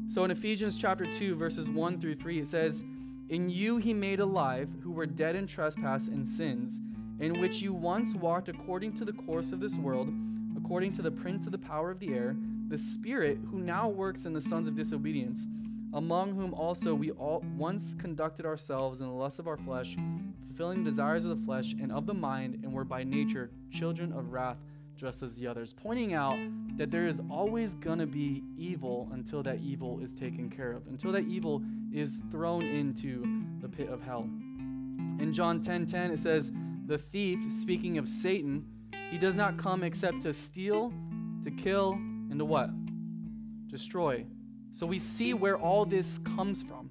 So 0.07 0.25
in 0.25 0.31
Ephesians 0.31 0.77
chapter 0.77 1.07
2 1.07 1.37
verses 1.37 1.71
1 1.71 2.01
through 2.01 2.17
3 2.17 2.41
it 2.41 2.49
says, 2.49 2.85
"In 3.29 3.49
you 3.49 3.77
he 3.77 3.95
made 3.95 4.21
alive 4.21 4.69
who 4.83 4.91
were 4.91 5.07
dead 5.07 5.37
in 5.37 5.47
trespass 5.47 6.09
and 6.09 6.27
sins, 6.27 6.81
in 7.19 7.41
which 7.41 7.63
you 7.63 7.73
once 7.73 8.15
walked 8.15 8.49
according 8.49 8.95
to 8.95 9.05
the 9.05 9.13
course 9.13 9.53
of 9.53 9.61
this 9.61 9.79
world, 9.79 10.13
according 10.57 10.93
to 10.93 11.03
the 11.03 11.11
prince 11.11 11.47
of 11.47 11.53
the 11.53 11.59
power 11.59 11.91
of 11.91 11.99
the 11.99 12.13
air, 12.15 12.37
the 12.69 12.79
spirit 12.79 13.39
who 13.51 13.59
now 13.59 13.89
works 13.89 14.25
in 14.25 14.33
the 14.33 14.41
sons 14.41 14.67
of 14.67 14.75
disobedience." 14.75 15.47
Among 15.95 16.35
whom 16.35 16.55
also 16.55 16.95
we 16.95 17.11
all 17.13 17.45
once 17.57 17.95
conducted 17.95 18.47
ourselves 18.47 19.01
in 19.01 19.07
the 19.07 19.13
lust 19.13 19.39
of 19.39 19.47
our 19.47 19.57
flesh, 19.57 19.97
fulfilling 20.47 20.83
the 20.83 20.91
desires 20.91 21.25
of 21.25 21.39
the 21.39 21.45
flesh 21.45 21.75
and 21.75 21.93
of 21.93 22.07
the 22.07 22.15
mind, 22.15 22.61
and 22.63 22.73
were 22.73 22.85
by 22.85 23.05
nature 23.05 23.51
children 23.71 24.13
of 24.13 24.33
wrath, 24.33 24.59
just 24.97 25.23
as 25.23 25.37
the 25.37 25.47
others. 25.47 25.73
Pointing 25.73 26.15
out 26.15 26.39
that 26.77 26.91
there 26.91 27.07
is 27.07 27.21
always 27.31 27.75
going 27.75 27.99
to 27.99 28.07
be 28.07 28.43
evil 28.57 29.09
until 29.13 29.43
that 29.43 29.61
evil 29.61 29.99
is 30.01 30.15
taken 30.15 30.49
care 30.49 30.73
of, 30.73 30.87
until 30.87 31.13
that 31.13 31.27
evil 31.27 31.63
is 31.93 32.23
thrown 32.31 32.63
into 32.63 33.45
the 33.61 33.69
pit 33.69 33.89
of 33.89 34.03
hell. 34.03 34.29
In 35.19 35.33
John 35.33 35.61
10:10 35.61 35.65
10, 35.65 35.87
10, 35.87 36.11
it 36.13 36.19
says, 36.19 36.53
"The 36.87 36.99
thief, 36.99 37.53
speaking 37.53 37.99
of 37.99 38.09
Satan, 38.09 38.65
he 39.11 39.19
does 39.19 39.35
not 39.35 39.59
come 39.59 39.83
except 39.83 40.23
to 40.23 40.33
steal, 40.33 40.93
to 41.43 41.51
kill, 41.51 41.93
and 41.93 42.39
to 42.39 42.45
what? 42.45 42.71
Destroy." 43.69 44.27
So 44.73 44.87
we 44.87 44.99
see 44.99 45.35
where 45.35 45.59
all 45.59 45.85
this 45.85 46.19
comes 46.19 46.63
from. 46.63 46.91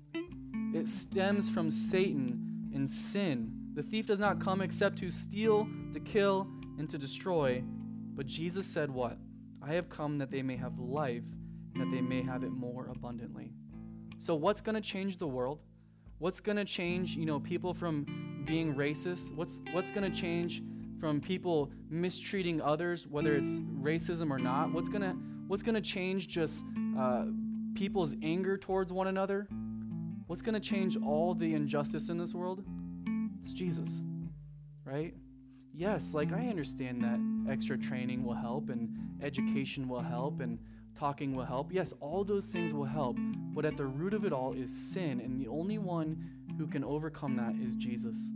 It 0.73 0.87
stems 0.87 1.49
from 1.49 1.69
Satan 1.71 2.69
and 2.73 2.89
sin. 2.89 3.51
The 3.73 3.83
thief 3.83 4.05
does 4.05 4.19
not 4.19 4.39
come 4.39 4.61
except 4.61 4.97
to 4.99 5.09
steal, 5.09 5.67
to 5.91 5.99
kill, 5.99 6.47
and 6.77 6.89
to 6.89 6.97
destroy. 6.97 7.63
But 8.13 8.27
Jesus 8.27 8.67
said, 8.67 8.91
What? 8.91 9.17
I 9.63 9.73
have 9.73 9.89
come 9.89 10.17
that 10.19 10.31
they 10.31 10.41
may 10.41 10.57
have 10.57 10.79
life, 10.79 11.23
and 11.73 11.81
that 11.81 11.95
they 11.95 12.01
may 12.01 12.21
have 12.21 12.43
it 12.43 12.51
more 12.51 12.87
abundantly. 12.91 13.51
So, 14.17 14.35
what's 14.35 14.61
going 14.61 14.75
to 14.75 14.81
change 14.81 15.17
the 15.17 15.27
world? 15.27 15.63
What's 16.19 16.39
going 16.39 16.57
to 16.57 16.65
change, 16.65 17.15
you 17.15 17.25
know, 17.25 17.39
people 17.39 17.73
from 17.73 18.43
being 18.45 18.75
racist? 18.75 19.33
What's, 19.35 19.61
what's 19.71 19.89
going 19.89 20.09
to 20.09 20.15
change 20.15 20.61
from 20.99 21.19
people 21.19 21.71
mistreating 21.89 22.61
others, 22.61 23.07
whether 23.07 23.35
it's 23.35 23.59
racism 23.81 24.29
or 24.29 24.37
not? 24.37 24.71
What's 24.71 24.89
going 24.89 25.01
to 25.01 25.17
what's 25.47 25.63
going 25.63 25.75
to 25.75 25.81
change 25.81 26.27
just 26.27 26.63
uh, 26.97 27.25
people's 27.75 28.15
anger 28.21 28.57
towards 28.57 28.91
one 28.93 29.07
another? 29.07 29.47
What's 30.27 30.41
going 30.41 30.53
to 30.53 30.59
change 30.59 30.97
all 30.97 31.33
the 31.33 31.53
injustice 31.53 32.09
in 32.09 32.17
this 32.17 32.33
world? 32.33 32.63
It's 33.39 33.51
Jesus, 33.51 34.03
right? 34.85 35.13
Yes, 35.73 36.13
like 36.13 36.31
I 36.33 36.47
understand 36.47 37.03
that 37.03 37.51
extra 37.51 37.77
training 37.77 38.23
will 38.23 38.35
help 38.35 38.69
and 38.69 38.89
education 39.21 39.87
will 39.87 40.01
help 40.01 40.41
and 40.41 40.59
talking 40.95 41.35
will 41.35 41.45
help. 41.45 41.71
Yes, 41.71 41.93
all 41.99 42.23
those 42.23 42.47
things 42.47 42.73
will 42.73 42.85
help, 42.85 43.17
but 43.53 43.65
at 43.65 43.77
the 43.77 43.85
root 43.85 44.13
of 44.13 44.25
it 44.25 44.33
all 44.33 44.53
is 44.53 44.71
sin, 44.71 45.21
and 45.21 45.39
the 45.39 45.47
only 45.47 45.77
one 45.77 46.29
who 46.57 46.67
can 46.67 46.83
overcome 46.83 47.35
that 47.37 47.55
is 47.55 47.75
Jesus. 47.75 48.31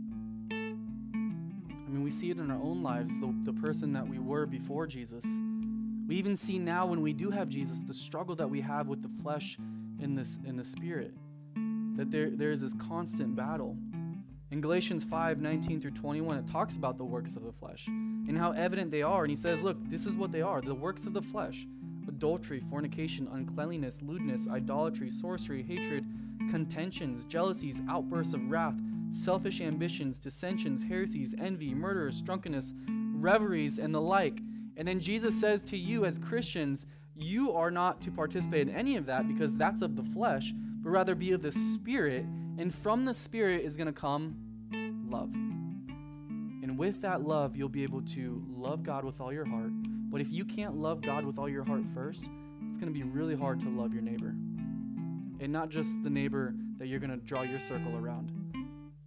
I 0.50 1.88
mean, 1.88 2.02
we 2.02 2.10
see 2.10 2.30
it 2.30 2.38
in 2.38 2.50
our 2.50 2.60
own 2.60 2.82
lives, 2.82 3.20
the, 3.20 3.32
the 3.44 3.52
person 3.52 3.92
that 3.92 4.08
we 4.08 4.18
were 4.18 4.46
before 4.46 4.86
Jesus. 4.86 5.24
We 6.06 6.16
even 6.16 6.36
see 6.36 6.58
now 6.58 6.86
when 6.86 7.02
we 7.02 7.12
do 7.12 7.30
have 7.30 7.48
Jesus, 7.48 7.80
the 7.80 7.94
struggle 7.94 8.36
that 8.36 8.48
we 8.48 8.60
have 8.60 8.86
with 8.86 9.02
the 9.02 9.22
flesh 9.22 9.58
and 10.00 10.16
this 10.16 10.38
in 10.44 10.56
the 10.56 10.64
spirit. 10.64 11.14
That 11.96 12.10
there, 12.10 12.30
there 12.30 12.50
is 12.50 12.60
this 12.60 12.74
constant 12.74 13.34
battle. 13.34 13.76
In 14.52 14.60
Galatians 14.60 15.02
5 15.02 15.40
19 15.40 15.80
through 15.80 15.90
21, 15.92 16.38
it 16.38 16.46
talks 16.46 16.76
about 16.76 16.98
the 16.98 17.04
works 17.04 17.34
of 17.34 17.42
the 17.42 17.52
flesh 17.52 17.88
and 17.88 18.38
how 18.38 18.52
evident 18.52 18.90
they 18.90 19.02
are. 19.02 19.24
And 19.24 19.30
he 19.30 19.36
says, 19.36 19.62
Look, 19.62 19.76
this 19.90 20.06
is 20.06 20.14
what 20.14 20.30
they 20.30 20.42
are 20.42 20.60
the 20.60 20.74
works 20.74 21.06
of 21.06 21.12
the 21.12 21.22
flesh 21.22 21.66
adultery, 22.08 22.62
fornication, 22.70 23.28
uncleanliness, 23.32 24.00
lewdness, 24.00 24.46
idolatry, 24.48 25.10
sorcery, 25.10 25.62
hatred, 25.62 26.04
contentions, 26.50 27.24
jealousies, 27.24 27.82
outbursts 27.88 28.32
of 28.32 28.48
wrath, 28.48 28.76
selfish 29.10 29.60
ambitions, 29.60 30.20
dissensions, 30.20 30.84
heresies, 30.84 31.34
envy, 31.40 31.74
murders, 31.74 32.22
drunkenness, 32.22 32.74
reveries, 32.88 33.80
and 33.80 33.92
the 33.92 34.00
like. 34.00 34.40
And 34.76 34.86
then 34.86 35.00
Jesus 35.00 35.38
says 35.38 35.64
to 35.64 35.76
you 35.76 36.04
as 36.04 36.18
Christians, 36.18 36.86
you 37.14 37.52
are 37.52 37.70
not 37.70 38.00
to 38.02 38.10
participate 38.10 38.68
in 38.68 38.74
any 38.74 38.96
of 38.96 39.06
that 39.06 39.26
because 39.26 39.56
that's 39.56 39.80
of 39.80 39.96
the 39.96 40.02
flesh, 40.02 40.52
but 40.82 40.90
rather 40.90 41.14
be 41.14 41.32
of 41.32 41.42
the 41.42 41.52
Spirit. 41.52 42.24
And 42.58 42.74
from 42.74 43.04
the 43.04 43.14
Spirit 43.14 43.64
is 43.64 43.76
going 43.76 43.86
to 43.86 43.92
come 43.92 44.36
love. 45.08 45.32
And 45.32 46.78
with 46.78 47.00
that 47.02 47.22
love, 47.22 47.56
you'll 47.56 47.68
be 47.68 47.84
able 47.84 48.02
to 48.02 48.44
love 48.54 48.82
God 48.82 49.04
with 49.04 49.20
all 49.20 49.32
your 49.32 49.46
heart. 49.46 49.70
But 50.10 50.20
if 50.20 50.30
you 50.30 50.44
can't 50.44 50.76
love 50.76 51.00
God 51.00 51.24
with 51.24 51.38
all 51.38 51.48
your 51.48 51.64
heart 51.64 51.84
first, 51.94 52.30
it's 52.68 52.76
going 52.76 52.92
to 52.92 52.98
be 52.98 53.02
really 53.02 53.34
hard 53.34 53.60
to 53.60 53.68
love 53.68 53.92
your 53.92 54.02
neighbor. 54.02 54.34
And 55.40 55.52
not 55.52 55.70
just 55.70 56.02
the 56.02 56.10
neighbor 56.10 56.54
that 56.78 56.88
you're 56.88 57.00
going 57.00 57.10
to 57.10 57.16
draw 57.16 57.42
your 57.42 57.58
circle 57.58 57.96
around. 57.96 58.32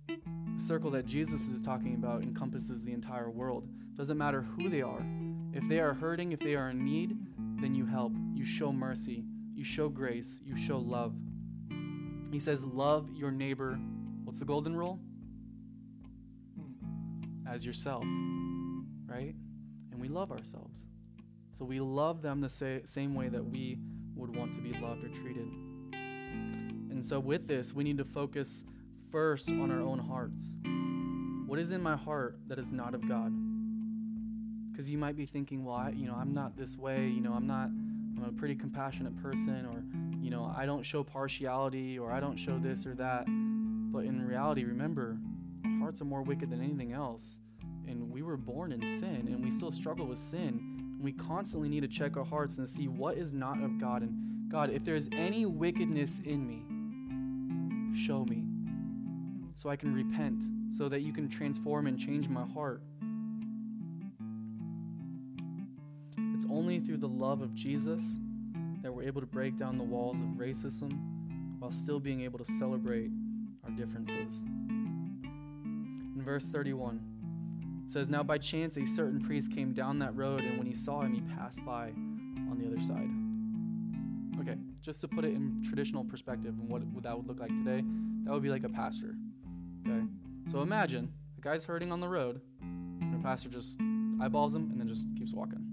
The 0.08 0.63
circle 0.63 0.91
that 0.91 1.05
Jesus 1.05 1.47
is 1.47 1.62
talking 1.62 1.95
about 1.95 2.23
encompasses 2.23 2.84
the 2.84 2.91
entire 2.91 3.29
world. 3.29 3.67
Doesn't 3.95 4.17
matter 4.17 4.41
who 4.41 4.69
they 4.69 4.82
are. 4.82 5.05
If 5.53 5.67
they 5.67 5.79
are 5.79 5.93
hurting, 5.93 6.31
if 6.31 6.39
they 6.39 6.55
are 6.55 6.69
in 6.69 6.83
need, 6.83 7.17
then 7.59 7.73
you 7.73 7.85
help. 7.85 8.13
You 8.33 8.45
show 8.45 8.71
mercy. 8.71 9.23
You 9.55 9.63
show 9.63 9.89
grace. 9.89 10.39
You 10.43 10.55
show 10.55 10.77
love. 10.77 11.13
He 12.31 12.39
says, 12.39 12.63
Love 12.63 13.09
your 13.13 13.31
neighbor. 13.31 13.79
What's 14.23 14.39
the 14.39 14.45
golden 14.45 14.75
rule? 14.75 14.99
As 17.47 17.65
yourself, 17.65 18.03
right? 19.07 19.33
And 19.91 19.99
we 19.99 20.07
love 20.07 20.31
ourselves. 20.31 20.85
So 21.51 21.65
we 21.65 21.79
love 21.79 22.21
them 22.21 22.41
the 22.41 22.49
sa- 22.49 22.85
same 22.85 23.15
way 23.15 23.27
that 23.29 23.43
we 23.43 23.79
would 24.15 24.35
want 24.35 24.53
to 24.53 24.59
be 24.59 24.71
loved 24.73 25.03
or 25.03 25.09
treated. 25.09 25.47
And 25.91 27.03
so, 27.03 27.19
with 27.19 27.47
this, 27.47 27.73
we 27.73 27.83
need 27.83 27.97
to 27.97 28.05
focus 28.05 28.63
first 29.12 29.49
on 29.49 29.71
our 29.71 29.81
own 29.81 29.99
hearts. 29.99 30.57
What 31.47 31.57
is 31.57 31.71
in 31.71 31.81
my 31.81 31.95
heart 31.95 32.38
that 32.47 32.59
is 32.59 32.71
not 32.71 32.93
of 32.93 33.07
God? 33.07 33.33
Because 34.80 34.89
you 34.89 34.98
might 34.98 35.18
be 35.18 35.26
thinking, 35.26 35.65
well, 35.65 35.76
I, 35.76 35.89
you 35.89 36.08
know, 36.08 36.15
I'm 36.15 36.32
not 36.32 36.56
this 36.56 36.78
way. 36.78 37.06
You 37.06 37.20
know, 37.20 37.34
I'm 37.34 37.46
not. 37.46 37.65
I'm 37.65 38.24
a 38.26 38.32
pretty 38.32 38.56
compassionate 38.56 39.13
person, 39.22 39.65
or 39.65 39.84
you 40.24 40.30
know, 40.30 40.54
I 40.56 40.65
don't 40.65 40.84
show 40.84 41.04
partiality, 41.04 42.00
or 42.00 42.13
I 42.13 42.22
don't 42.22 42.38
show 42.38 42.58
this 42.58 42.86
or 42.86 42.96
that. 42.96 43.26
But 43.26 44.06
in 44.06 44.26
reality, 44.26 44.63
remember, 44.63 45.18
hearts 45.82 46.02
are 46.02 46.06
more 46.06 46.22
wicked 46.22 46.50
than 46.50 46.63
anything 46.63 46.94
else, 46.94 47.42
and 47.89 48.10
we 48.10 48.22
were 48.22 48.38
born 48.38 48.72
in 48.72 48.80
sin, 48.80 49.28
and 49.28 49.44
we 49.44 49.52
still 49.52 49.70
struggle 49.70 50.06
with 50.06 50.18
sin. 50.18 50.62
And 50.96 51.04
we 51.04 51.12
constantly 51.12 51.68
need 51.68 51.82
to 51.82 51.89
check 51.89 52.15
our 52.15 52.24
hearts 52.24 52.58
and 52.58 52.65
see 52.65 52.88
what 52.88 53.18
is 53.18 53.34
not 53.34 53.62
of 53.62 53.82
God. 53.82 54.02
And 54.02 54.50
God, 54.50 54.70
if 54.70 54.86
there's 54.86 55.10
any 55.12 55.46
wickedness 55.46 56.22
in 56.24 56.48
me, 56.48 57.98
show 58.00 58.24
me 58.24 58.46
so 59.56 59.70
I 59.70 59.76
can 59.76 59.94
repent, 59.94 60.42
so 60.72 60.88
that 60.88 61.02
you 61.02 61.12
can 61.12 61.28
transform 61.28 61.86
and 61.88 62.00
change 62.00 62.30
my 62.30 62.46
heart. 62.46 62.82
It's 66.36 66.45
only 66.49 66.79
through 66.79 66.97
the 66.97 67.08
love 67.08 67.41
of 67.41 67.53
Jesus 67.53 68.17
that 68.82 68.93
we're 68.93 69.03
able 69.03 69.21
to 69.21 69.27
break 69.27 69.58
down 69.58 69.77
the 69.77 69.84
walls 69.84 70.19
of 70.21 70.27
racism 70.38 70.97
while 71.60 71.71
still 71.71 71.99
being 71.99 72.21
able 72.21 72.39
to 72.39 72.45
celebrate 72.45 73.12
our 73.63 73.71
differences. 73.71 74.41
In 74.41 76.21
verse 76.23 76.49
31, 76.49 77.01
it 77.86 77.91
says, 77.91 78.08
Now 78.08 78.23
by 78.23 78.38
chance 78.38 78.77
a 78.77 78.86
certain 78.86 79.19
priest 79.19 79.51
came 79.51 79.73
down 79.73 79.99
that 79.99 80.15
road, 80.15 80.43
and 80.43 80.58
when 80.58 80.67
he 80.67 80.73
saw 80.73 81.01
him, 81.01 81.13
he 81.13 81.21
passed 81.21 81.63
by 81.65 81.89
on 81.89 82.58
the 82.58 82.67
other 82.67 82.79
side. 82.79 83.10
Okay, 84.41 84.58
just 84.82 85.01
to 85.01 85.08
put 85.08 85.25
it 85.25 85.34
in 85.34 85.62
traditional 85.67 86.03
perspective 86.03 86.55
and 86.60 86.69
what 86.69 86.82
that 87.03 87.17
would 87.17 87.27
look 87.27 87.39
like 87.39 87.49
today, 87.49 87.84
that 88.23 88.32
would 88.32 88.43
be 88.43 88.49
like 88.49 88.63
a 88.63 88.69
pastor. 88.69 89.15
Okay? 89.86 90.05
So 90.51 90.62
imagine 90.62 91.12
the 91.36 91.41
guy's 91.41 91.65
hurting 91.65 91.91
on 91.91 91.99
the 91.99 92.08
road, 92.08 92.41
and 92.62 93.15
a 93.15 93.19
pastor 93.19 93.49
just 93.49 93.77
eyeballs 94.21 94.55
him 94.55 94.69
and 94.71 94.79
then 94.79 94.88
just 94.88 95.05
keeps 95.17 95.34
walking. 95.34 95.68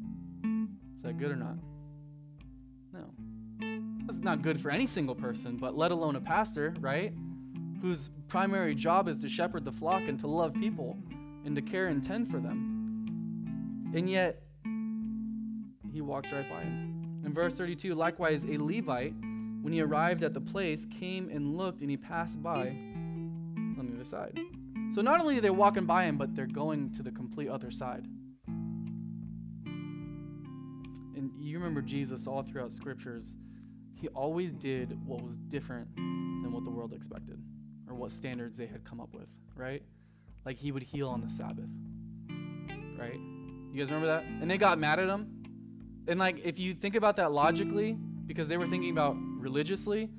Is 0.97 1.03
that 1.03 1.19
good 1.19 1.31
or 1.31 1.37
not? 1.37 1.57
No. 2.93 3.11
That's 4.07 4.19
not 4.19 4.43
good 4.43 4.61
for 4.61 4.71
any 4.71 4.87
single 4.87 5.15
person, 5.15 5.57
but 5.57 5.77
let 5.77 5.91
alone 5.91 6.17
a 6.17 6.21
pastor, 6.21 6.75
right? 6.81 7.13
Whose 7.83 8.11
primary 8.29 8.75
job 8.75 9.09
is 9.09 9.19
to 9.19 9.29
shepherd 9.29 9.65
the 9.65 9.73
flock 9.73 10.03
and 10.09 10.19
to 10.21 10.27
love 10.27 10.55
people 10.55 10.97
and 11.45 11.55
to 11.55 11.63
care 11.63 11.89
and 11.89 12.03
tend 12.03 12.31
for 12.31 12.41
them. 12.41 13.93
And 13.95 14.09
yet, 14.09 14.43
he 15.93 16.01
walks 16.01 16.33
right 16.33 16.49
by 16.49 16.63
him. 16.63 17.23
In 17.25 17.33
verse 17.33 17.57
32, 17.57 17.95
likewise, 17.95 18.45
a 18.45 18.57
Levite, 18.59 19.15
when 19.63 19.73
he 19.73 19.81
arrived 19.81 20.23
at 20.23 20.33
the 20.33 20.41
place, 20.41 20.85
came 20.87 21.29
and 21.29 21.57
looked, 21.57 21.81
and 21.81 21.91
he 21.91 21.97
passed 21.97 22.43
by 22.43 22.69
on 22.69 23.89
the 23.89 23.95
other 23.95 24.05
side. 24.05 24.39
So 24.95 25.03
not 25.03 25.21
only 25.21 25.39
are 25.39 25.41
they 25.41 25.51
walking 25.51 25.87
by 25.87 26.05
him, 26.05 26.17
but 26.17 26.35
they're 26.35 26.47
going 26.47 26.91
to 26.93 27.03
the 27.03 27.11
complete 27.11 27.49
other 27.49 27.71
side. 27.71 28.07
You 31.47 31.59
remember 31.59 31.81
Jesus 31.81 32.27
all 32.27 32.43
throughout 32.43 32.73
scriptures, 32.73 33.37
he 33.95 34.09
always 34.09 34.53
did 34.53 34.99
what 35.07 35.23
was 35.23 35.37
different 35.37 35.95
than 35.97 36.53
what 36.53 36.65
the 36.65 36.71
world 36.71 36.93
expected 36.93 37.41
or 37.89 37.95
what 37.95 38.13
standards 38.13 38.59
they 38.59 38.67
had 38.67 38.85
come 38.85 39.01
up 39.01 39.15
with, 39.15 39.29
right? 39.55 39.83
Like 40.45 40.57
he 40.57 40.73
would 40.73 40.83
heal 40.83 41.09
on 41.09 41.21
the 41.21 41.31
Sabbath, 41.31 41.69
right? 42.99 43.19
You 43.73 43.79
guys 43.79 43.91
remember 43.91 44.07
that? 44.07 44.25
And 44.25 44.51
they 44.51 44.59
got 44.59 44.79
mad 44.79 44.99
at 44.99 45.09
him. 45.09 45.45
And 46.09 46.19
like 46.19 46.41
if 46.45 46.59
you 46.59 46.75
think 46.75 46.95
about 46.95 47.17
that 47.17 47.33
logically, 47.33 47.97
because 48.27 48.49
they 48.49 48.57
were 48.57 48.67
thinking 48.67 48.91
about 48.91 49.17
religiously, 49.19 50.11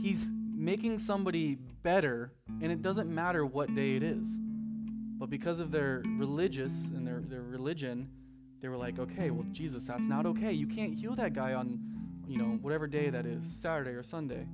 he's 0.00 0.30
making 0.54 0.98
somebody 0.98 1.56
better, 1.82 2.32
and 2.60 2.70
it 2.70 2.82
doesn't 2.82 3.12
matter 3.12 3.44
what 3.44 3.74
day 3.74 3.96
it 3.96 4.02
is. 4.02 4.38
But 5.18 5.30
because 5.30 5.60
of 5.60 5.70
their 5.70 6.02
religious 6.18 6.88
and 6.88 7.06
their, 7.06 7.20
their 7.20 7.42
religion, 7.42 8.08
they 8.62 8.68
were 8.68 8.76
like, 8.76 9.00
okay, 9.00 9.30
well, 9.30 9.44
Jesus, 9.50 9.82
that's 9.82 10.06
not 10.06 10.24
okay. 10.24 10.52
You 10.52 10.68
can't 10.68 10.94
heal 10.94 11.16
that 11.16 11.34
guy 11.34 11.52
on, 11.52 11.80
you 12.28 12.38
know, 12.38 12.58
whatever 12.62 12.86
day 12.86 13.10
that 13.10 13.26
is, 13.26 13.44
Saturday 13.44 13.90
or 13.90 14.04
Sunday. 14.04 14.46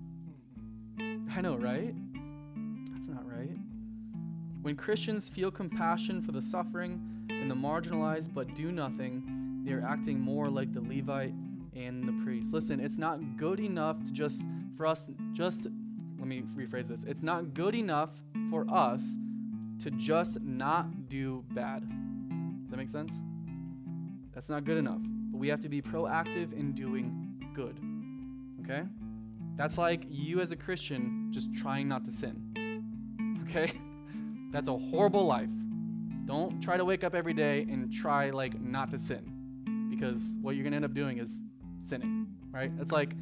I 0.99 1.43
know, 1.43 1.57
right? 1.57 1.95
That's 2.91 3.09
not 3.09 3.31
right. 3.31 3.51
When 4.63 4.77
Christians 4.77 5.29
feel 5.29 5.51
compassion 5.51 6.23
for 6.23 6.33
the 6.33 6.41
suffering 6.41 7.27
and 7.29 7.51
the 7.51 7.55
marginalized 7.55 8.33
but 8.33 8.55
do 8.57 8.73
nothing, 8.73 9.61
they 9.65 9.73
are 9.73 9.87
acting 9.87 10.19
more 10.19 10.49
like 10.49 10.73
the 10.73 10.81
Levite 10.81 11.35
and 11.77 12.09
the 12.09 12.25
priest. 12.25 12.55
Listen, 12.55 12.81
it's 12.81 12.97
not 12.97 13.37
good 13.37 13.61
enough 13.61 14.03
to 14.05 14.13
just 14.13 14.43
for 14.77 14.87
us 14.87 15.11
just 15.35 15.67
let 16.19 16.27
me 16.27 16.43
rephrase 16.57 16.89
this. 16.89 17.05
It's 17.05 17.23
not 17.23 17.53
good 17.53 17.75
enough 17.75 18.11
for 18.51 18.67
us 18.71 19.17
to 19.83 19.91
just 19.91 20.41
not 20.41 21.09
do 21.11 21.45
bad. 21.51 21.83
Does 22.63 22.71
that 22.71 22.79
make 22.79 22.89
sense? 22.89 23.23
That's 24.39 24.49
not 24.49 24.63
good 24.63 24.77
enough. 24.77 25.01
But 25.03 25.39
we 25.39 25.49
have 25.49 25.59
to 25.63 25.69
be 25.69 25.83
proactive 25.83 26.53
in 26.53 26.71
doing 26.71 27.35
good. 27.55 27.77
Okay? 28.63 28.87
That's 29.57 29.77
like 29.77 30.05
you 30.09 30.39
as 30.39 30.53
a 30.53 30.57
Christian 30.57 31.27
just 31.33 31.53
trying 31.57 31.89
not 31.89 32.05
to 32.05 32.13
sin. 32.13 32.55
Okay? 33.49 33.73
That's 34.53 34.69
a 34.69 34.77
horrible 34.77 35.27
life. 35.27 35.49
Don't 36.27 36.61
try 36.63 36.77
to 36.77 36.85
wake 36.85 37.03
up 37.03 37.15
every 37.15 37.33
day 37.33 37.63
and 37.63 37.91
try 37.91 38.29
like 38.29 38.61
not 38.61 38.91
to 38.91 38.99
sin 38.99 39.89
because 39.91 40.37
what 40.43 40.55
you're 40.55 40.63
going 40.63 40.73
to 40.73 40.77
end 40.77 40.85
up 40.85 40.93
doing 40.93 41.19
is 41.19 41.43
sinning, 41.81 42.27
right? 42.51 42.71
It's 42.79 42.93
like 42.93 43.15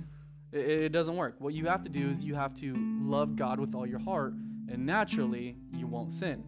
it, 0.53 0.69
it 0.69 0.89
doesn't 0.93 1.17
work. 1.17 1.37
What 1.39 1.55
you 1.55 1.65
have 1.67 1.85
to 1.85 1.89
do 1.89 2.11
is 2.11 2.25
you 2.25 2.35
have 2.35 2.55
to 2.57 2.75
love 2.77 3.37
God 3.37 3.61
with 3.61 3.75
all 3.75 3.87
your 3.87 4.01
heart, 4.01 4.33
and 4.69 4.85
naturally, 4.85 5.57
you 5.73 5.87
won't 5.87 6.13
sin. 6.13 6.43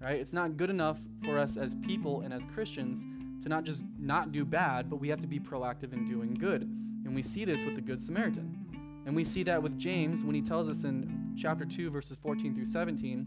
Right? 0.00 0.18
It's 0.18 0.32
not 0.32 0.56
good 0.56 0.70
enough 0.70 0.98
for 1.22 1.38
us 1.38 1.58
as 1.58 1.74
people 1.74 2.22
and 2.22 2.32
as 2.32 2.46
Christians 2.46 3.04
to 3.42 3.48
not 3.48 3.64
just 3.64 3.84
not 3.98 4.32
do 4.32 4.44
bad, 4.44 4.90
but 4.90 4.96
we 4.96 5.08
have 5.08 5.20
to 5.20 5.26
be 5.26 5.38
proactive 5.40 5.92
in 5.92 6.04
doing 6.04 6.34
good. 6.34 6.62
And 7.04 7.14
we 7.14 7.22
see 7.22 7.44
this 7.44 7.64
with 7.64 7.74
the 7.74 7.80
Good 7.80 8.00
Samaritan. 8.00 9.02
And 9.06 9.16
we 9.16 9.24
see 9.24 9.42
that 9.44 9.62
with 9.62 9.78
James 9.78 10.22
when 10.24 10.34
he 10.34 10.42
tells 10.42 10.68
us 10.68 10.84
in 10.84 11.34
chapter 11.36 11.64
2, 11.64 11.90
verses 11.90 12.18
14 12.22 12.54
through 12.54 12.66
17. 12.66 13.26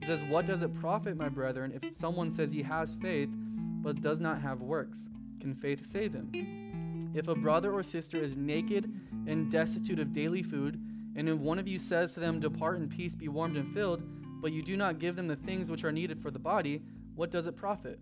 He 0.00 0.06
says, 0.06 0.22
What 0.24 0.46
does 0.46 0.62
it 0.62 0.74
profit, 0.74 1.16
my 1.16 1.28
brethren, 1.28 1.72
if 1.80 1.96
someone 1.96 2.30
says 2.30 2.52
he 2.52 2.62
has 2.62 2.96
faith 2.96 3.30
but 3.32 4.00
does 4.00 4.20
not 4.20 4.40
have 4.40 4.60
works? 4.60 5.08
Can 5.40 5.54
faith 5.54 5.86
save 5.86 6.12
him? 6.12 7.12
If 7.14 7.28
a 7.28 7.34
brother 7.34 7.72
or 7.72 7.82
sister 7.82 8.18
is 8.18 8.36
naked 8.36 8.92
and 9.26 9.50
destitute 9.50 9.98
of 9.98 10.12
daily 10.12 10.42
food, 10.42 10.80
and 11.16 11.28
if 11.28 11.38
one 11.38 11.58
of 11.58 11.66
you 11.66 11.78
says 11.78 12.12
to 12.14 12.20
them, 12.20 12.40
Depart 12.40 12.76
in 12.76 12.88
peace, 12.88 13.14
be 13.14 13.28
warmed 13.28 13.56
and 13.56 13.72
filled, 13.72 14.02
but 14.40 14.52
you 14.52 14.62
do 14.62 14.76
not 14.76 14.98
give 14.98 15.16
them 15.16 15.26
the 15.26 15.36
things 15.36 15.70
which 15.70 15.84
are 15.84 15.92
needed 15.92 16.20
for 16.20 16.30
the 16.30 16.38
body, 16.38 16.82
what 17.14 17.30
does 17.30 17.46
it 17.46 17.56
profit? 17.56 17.98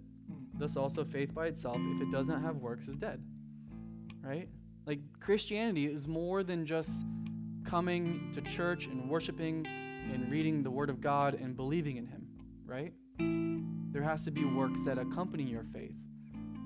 Thus 0.58 0.76
also 0.76 1.04
faith 1.04 1.34
by 1.34 1.46
itself, 1.46 1.78
if 1.78 2.02
it 2.02 2.10
does 2.10 2.26
not 2.26 2.42
have 2.42 2.56
works, 2.56 2.88
is 2.88 2.96
dead. 2.96 3.22
Right? 4.22 4.48
Like 4.86 5.00
Christianity 5.20 5.86
is 5.86 6.06
more 6.06 6.42
than 6.42 6.64
just 6.64 7.04
coming 7.64 8.30
to 8.34 8.40
church 8.42 8.86
and 8.86 9.08
worshiping 9.08 9.66
and 10.12 10.30
reading 10.30 10.62
the 10.62 10.70
Word 10.70 10.90
of 10.90 11.00
God 11.00 11.34
and 11.34 11.56
believing 11.56 11.96
in 11.96 12.06
Him, 12.06 12.26
right? 12.66 12.92
There 13.92 14.02
has 14.02 14.24
to 14.24 14.30
be 14.30 14.44
works 14.44 14.84
that 14.84 14.98
accompany 14.98 15.44
your 15.44 15.64
faith. 15.72 15.96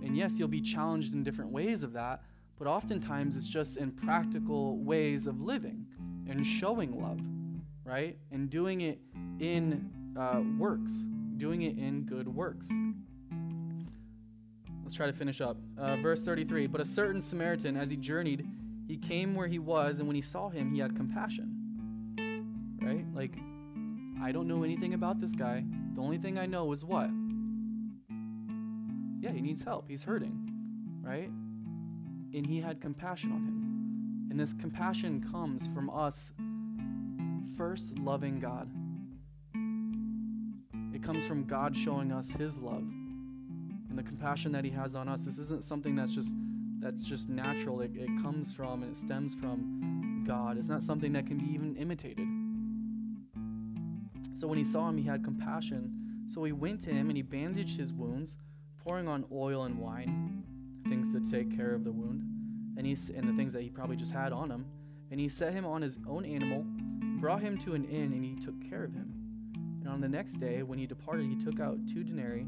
And 0.02 0.16
yes, 0.16 0.38
you'll 0.38 0.48
be 0.48 0.60
challenged 0.60 1.12
in 1.12 1.22
different 1.22 1.52
ways 1.52 1.82
of 1.82 1.92
that, 1.92 2.22
but 2.58 2.66
oftentimes 2.66 3.36
it's 3.36 3.46
just 3.46 3.76
in 3.76 3.92
practical 3.92 4.78
ways 4.78 5.26
of 5.26 5.40
living 5.40 5.86
and 6.28 6.44
showing 6.44 7.00
love, 7.00 7.20
right? 7.84 8.16
And 8.32 8.50
doing 8.50 8.80
it 8.80 8.98
in 9.38 9.90
uh, 10.18 10.42
works, 10.58 11.06
doing 11.36 11.62
it 11.62 11.78
in 11.78 12.02
good 12.02 12.28
works. 12.28 12.68
Let's 14.88 14.96
try 14.96 15.04
to 15.04 15.12
finish 15.12 15.42
up. 15.42 15.58
Uh, 15.76 15.96
verse 15.96 16.24
33 16.24 16.66
But 16.66 16.80
a 16.80 16.84
certain 16.86 17.20
Samaritan, 17.20 17.76
as 17.76 17.90
he 17.90 17.96
journeyed, 17.98 18.48
he 18.86 18.96
came 18.96 19.34
where 19.34 19.46
he 19.46 19.58
was, 19.58 19.98
and 19.98 20.08
when 20.08 20.14
he 20.14 20.22
saw 20.22 20.48
him, 20.48 20.72
he 20.72 20.80
had 20.80 20.96
compassion. 20.96 22.78
Right? 22.80 23.04
Like, 23.12 23.36
I 24.22 24.32
don't 24.32 24.48
know 24.48 24.62
anything 24.62 24.94
about 24.94 25.20
this 25.20 25.34
guy. 25.34 25.62
The 25.94 26.00
only 26.00 26.16
thing 26.16 26.38
I 26.38 26.46
know 26.46 26.72
is 26.72 26.86
what? 26.86 27.10
Yeah, 29.20 29.30
he 29.30 29.42
needs 29.42 29.62
help. 29.62 29.90
He's 29.90 30.02
hurting. 30.02 30.50
Right? 31.02 31.28
And 32.32 32.46
he 32.46 32.58
had 32.58 32.80
compassion 32.80 33.30
on 33.30 33.44
him. 33.44 34.28
And 34.30 34.40
this 34.40 34.54
compassion 34.54 35.22
comes 35.30 35.68
from 35.74 35.90
us 35.90 36.32
first 37.58 37.98
loving 37.98 38.40
God. 38.40 38.70
It 40.94 41.02
comes 41.02 41.26
from 41.26 41.44
God 41.44 41.76
showing 41.76 42.10
us 42.10 42.30
his 42.30 42.56
love 42.56 42.90
and 43.88 43.98
the 43.98 44.02
compassion 44.02 44.52
that 44.52 44.64
he 44.64 44.70
has 44.70 44.94
on 44.94 45.08
us. 45.08 45.24
This 45.24 45.38
isn't 45.38 45.64
something 45.64 45.94
that's 45.94 46.12
just 46.12 46.34
that's 46.80 47.02
just 47.02 47.28
natural. 47.28 47.80
It, 47.80 47.90
it 47.96 48.08
comes 48.22 48.52
from 48.52 48.82
and 48.82 48.92
it 48.92 48.96
stems 48.96 49.34
from 49.34 50.24
God. 50.26 50.56
It's 50.56 50.68
not 50.68 50.82
something 50.82 51.12
that 51.14 51.26
can 51.26 51.38
be 51.38 51.52
even 51.52 51.74
imitated. 51.76 52.26
So 54.34 54.46
when 54.46 54.58
he 54.58 54.64
saw 54.64 54.88
him, 54.88 54.96
he 54.96 55.04
had 55.04 55.24
compassion. 55.24 56.24
So 56.28 56.44
he 56.44 56.52
went 56.52 56.80
to 56.82 56.90
him 56.90 57.08
and 57.08 57.16
he 57.16 57.22
bandaged 57.22 57.76
his 57.76 57.92
wounds, 57.92 58.38
pouring 58.76 59.08
on 59.08 59.24
oil 59.32 59.64
and 59.64 59.78
wine, 59.78 60.44
things 60.88 61.12
to 61.14 61.20
take 61.20 61.56
care 61.56 61.74
of 61.74 61.82
the 61.82 61.90
wound, 61.90 62.22
and 62.76 62.86
he 62.86 62.96
and 63.16 63.28
the 63.28 63.32
things 63.36 63.52
that 63.54 63.62
he 63.62 63.70
probably 63.70 63.96
just 63.96 64.12
had 64.12 64.32
on 64.32 64.50
him. 64.50 64.66
And 65.10 65.18
he 65.18 65.28
set 65.28 65.54
him 65.54 65.64
on 65.64 65.82
his 65.82 65.98
own 66.06 66.24
animal, 66.24 66.64
brought 67.18 67.40
him 67.40 67.58
to 67.58 67.74
an 67.74 67.84
inn, 67.86 68.12
and 68.12 68.24
he 68.24 68.36
took 68.36 68.54
care 68.68 68.84
of 68.84 68.92
him. 68.92 69.14
And 69.80 69.88
on 69.88 70.00
the 70.00 70.08
next 70.08 70.34
day, 70.34 70.62
when 70.62 70.78
he 70.78 70.86
departed, 70.86 71.26
he 71.28 71.36
took 71.36 71.58
out 71.58 71.78
two 71.88 72.04
denarii 72.04 72.46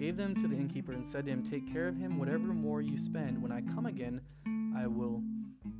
gave 0.00 0.16
them 0.16 0.34
to 0.34 0.48
the 0.48 0.56
innkeeper, 0.56 0.92
and 0.92 1.06
said 1.06 1.26
to 1.26 1.30
him, 1.30 1.42
Take 1.42 1.70
care 1.70 1.86
of 1.86 1.94
him, 1.94 2.18
whatever 2.18 2.54
more 2.54 2.80
you 2.80 2.96
spend. 2.96 3.40
When 3.40 3.52
I 3.52 3.60
come 3.60 3.84
again, 3.84 4.22
I 4.74 4.86
will 4.86 5.22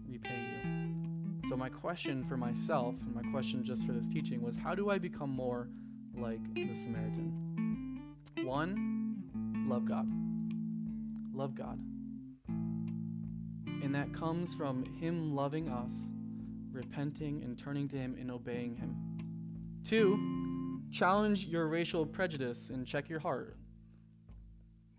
repay 0.06 0.36
you. 0.62 1.48
So, 1.48 1.56
my 1.56 1.70
question 1.70 2.22
for 2.26 2.36
myself, 2.36 2.94
and 3.00 3.14
my 3.14 3.22
question 3.32 3.64
just 3.64 3.86
for 3.86 3.92
this 3.92 4.08
teaching, 4.08 4.42
was 4.42 4.56
how 4.56 4.74
do 4.74 4.90
I 4.90 4.98
become 4.98 5.30
more 5.30 5.70
like 6.14 6.42
the 6.54 6.74
Samaritan? 6.74 8.02
One, 8.44 9.66
love 9.66 9.86
God. 9.86 10.06
Love 11.32 11.54
God. 11.54 11.80
And 13.82 13.94
that 13.94 14.12
comes 14.12 14.54
from 14.54 14.84
Him 14.84 15.34
loving 15.34 15.70
us, 15.70 16.12
repenting 16.70 17.42
and 17.42 17.56
turning 17.56 17.88
to 17.88 17.96
Him 17.96 18.14
and 18.20 18.30
obeying 18.30 18.76
Him. 18.76 18.96
Two, 19.82 20.82
challenge 20.92 21.46
your 21.46 21.68
racial 21.68 22.04
prejudice 22.04 22.68
and 22.68 22.86
check 22.86 23.08
your 23.08 23.20
heart. 23.20 23.56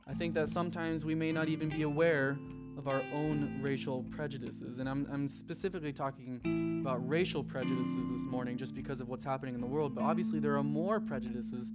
I 0.07 0.13
think 0.13 0.33
that 0.33 0.49
sometimes 0.49 1.05
we 1.05 1.15
may 1.15 1.31
not 1.31 1.47
even 1.47 1.69
be 1.69 1.83
aware 1.83 2.37
of 2.77 2.87
our 2.87 3.01
own 3.13 3.59
racial 3.61 4.03
prejudices. 4.11 4.79
And 4.79 4.89
I'm, 4.89 5.07
I'm 5.11 5.27
specifically 5.27 5.93
talking 5.93 6.79
about 6.81 7.07
racial 7.07 7.43
prejudices 7.43 8.11
this 8.11 8.25
morning 8.25 8.57
just 8.57 8.73
because 8.73 9.01
of 9.01 9.09
what's 9.09 9.23
happening 9.23 9.55
in 9.55 9.61
the 9.61 9.67
world. 9.67 9.93
But 9.93 10.03
obviously, 10.03 10.39
there 10.39 10.57
are 10.57 10.63
more 10.63 10.99
prejudices 10.99 11.71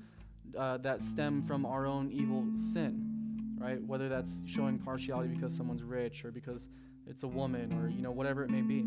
uh, 0.58 0.78
that 0.78 1.02
stem 1.02 1.42
from 1.42 1.66
our 1.66 1.86
own 1.86 2.10
evil 2.10 2.46
sin, 2.56 3.56
right? 3.58 3.82
Whether 3.82 4.08
that's 4.08 4.42
showing 4.46 4.78
partiality 4.78 5.28
because 5.28 5.54
someone's 5.54 5.82
rich 5.82 6.24
or 6.24 6.30
because 6.30 6.68
it's 7.06 7.22
a 7.22 7.28
woman 7.28 7.72
or, 7.74 7.88
you 7.88 8.02
know, 8.02 8.10
whatever 8.10 8.42
it 8.42 8.50
may 8.50 8.62
be. 8.62 8.84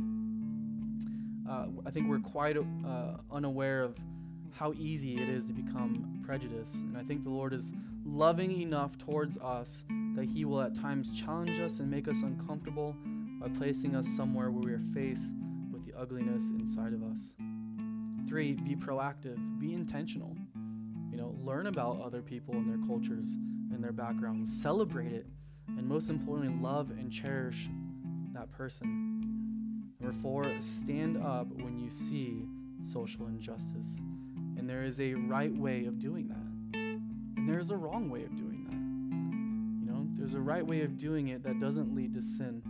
Uh, 1.50 1.68
I 1.86 1.92
think 1.92 2.08
we're 2.08 2.20
quite 2.20 2.58
uh, 2.58 3.18
unaware 3.32 3.84
of 3.84 3.96
how 4.60 4.74
easy 4.74 5.16
it 5.22 5.30
is 5.30 5.46
to 5.46 5.54
become 5.54 6.22
prejudiced. 6.26 6.84
And 6.84 6.98
I 6.98 7.04
think 7.04 7.24
the 7.24 7.30
Lord 7.30 7.54
is 7.54 7.72
loving 8.06 8.62
enough 8.62 8.98
towards 8.98 9.38
us 9.38 9.86
that 10.18 10.26
He 10.26 10.44
will 10.44 10.62
at 10.62 10.76
times 10.76 11.10
challenge 11.12 11.62
us 11.62 11.80
and 11.80 11.90
make 11.90 12.10
us 12.10 12.24
uncomfortable 12.24 12.94
by 13.40 13.48
placing 13.48 13.96
us 13.96 14.06
somewhere 14.06 14.52
where 14.52 14.62
we 14.62 14.74
are 14.74 14.94
faced 14.94 15.34
with 15.72 15.86
the 15.86 15.98
ugliness 15.98 16.52
inside 16.52 16.92
of 16.92 17.04
us. 17.04 17.36
Three, 18.28 18.54
be 18.54 18.76
proactive, 18.76 19.38
be 19.62 19.74
intentional. 19.74 20.36
You 21.10 21.16
know, 21.16 21.38
learn 21.42 21.68
about 21.68 22.02
other 22.02 22.22
people 22.22 22.56
and 22.56 22.70
their 22.70 22.86
cultures 22.86 23.38
and 23.72 23.82
their 23.82 23.94
backgrounds, 23.94 24.52
celebrate 24.62 25.14
it, 25.14 25.26
and 25.70 25.88
most 25.88 26.10
importantly, 26.10 26.62
love 26.62 26.90
and 26.90 27.10
cherish 27.10 27.70
that 28.34 28.52
person. 28.52 29.94
Number 30.02 30.18
four, 30.20 30.52
stand 30.60 31.16
up 31.16 31.48
when 31.48 31.80
you 31.80 31.90
see 31.92 32.44
social 32.82 33.28
injustice. 33.28 34.02
And 34.60 34.70
there 34.70 34.84
is 34.84 35.00
a 35.00 35.14
right 35.14 35.56
way 35.56 35.86
of 35.86 36.00
doing 36.00 36.28
that. 36.28 36.78
And 36.78 37.48
there's 37.48 37.72
a 37.72 37.78
wrong 37.78 38.10
way 38.10 38.24
of 38.26 38.36
doing 38.36 38.66
that. 38.66 39.86
You 39.86 39.90
know, 39.90 40.06
there's 40.18 40.34
a 40.34 40.40
right 40.42 40.66
way 40.66 40.82
of 40.82 40.98
doing 40.98 41.30
it 41.30 41.44
that 41.44 41.62
doesn't 41.62 41.96
lead 41.96 42.14
to 42.16 42.22
sin. 42.22 42.62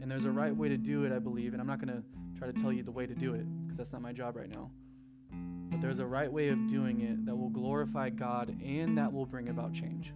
And 0.00 0.08
there's 0.08 0.24
a 0.24 0.30
right 0.30 0.56
way 0.56 0.68
to 0.68 0.76
do 0.76 1.04
it, 1.04 1.12
I 1.12 1.18
believe. 1.18 1.52
And 1.52 1.60
I'm 1.60 1.66
not 1.66 1.84
going 1.84 1.92
to 1.96 2.02
try 2.38 2.46
to 2.46 2.52
tell 2.52 2.72
you 2.72 2.84
the 2.84 2.92
way 2.92 3.06
to 3.06 3.14
do 3.14 3.34
it 3.34 3.44
because 3.64 3.76
that's 3.76 3.92
not 3.92 4.02
my 4.02 4.12
job 4.12 4.36
right 4.36 4.48
now. 4.48 4.70
But 5.68 5.80
there's 5.80 5.98
a 5.98 6.06
right 6.06 6.32
way 6.32 6.48
of 6.50 6.68
doing 6.68 7.00
it 7.00 7.26
that 7.26 7.34
will 7.34 7.50
glorify 7.50 8.10
God 8.10 8.56
and 8.64 8.96
that 8.96 9.12
will 9.12 9.26
bring 9.26 9.48
about 9.48 9.72
change. 9.72 10.12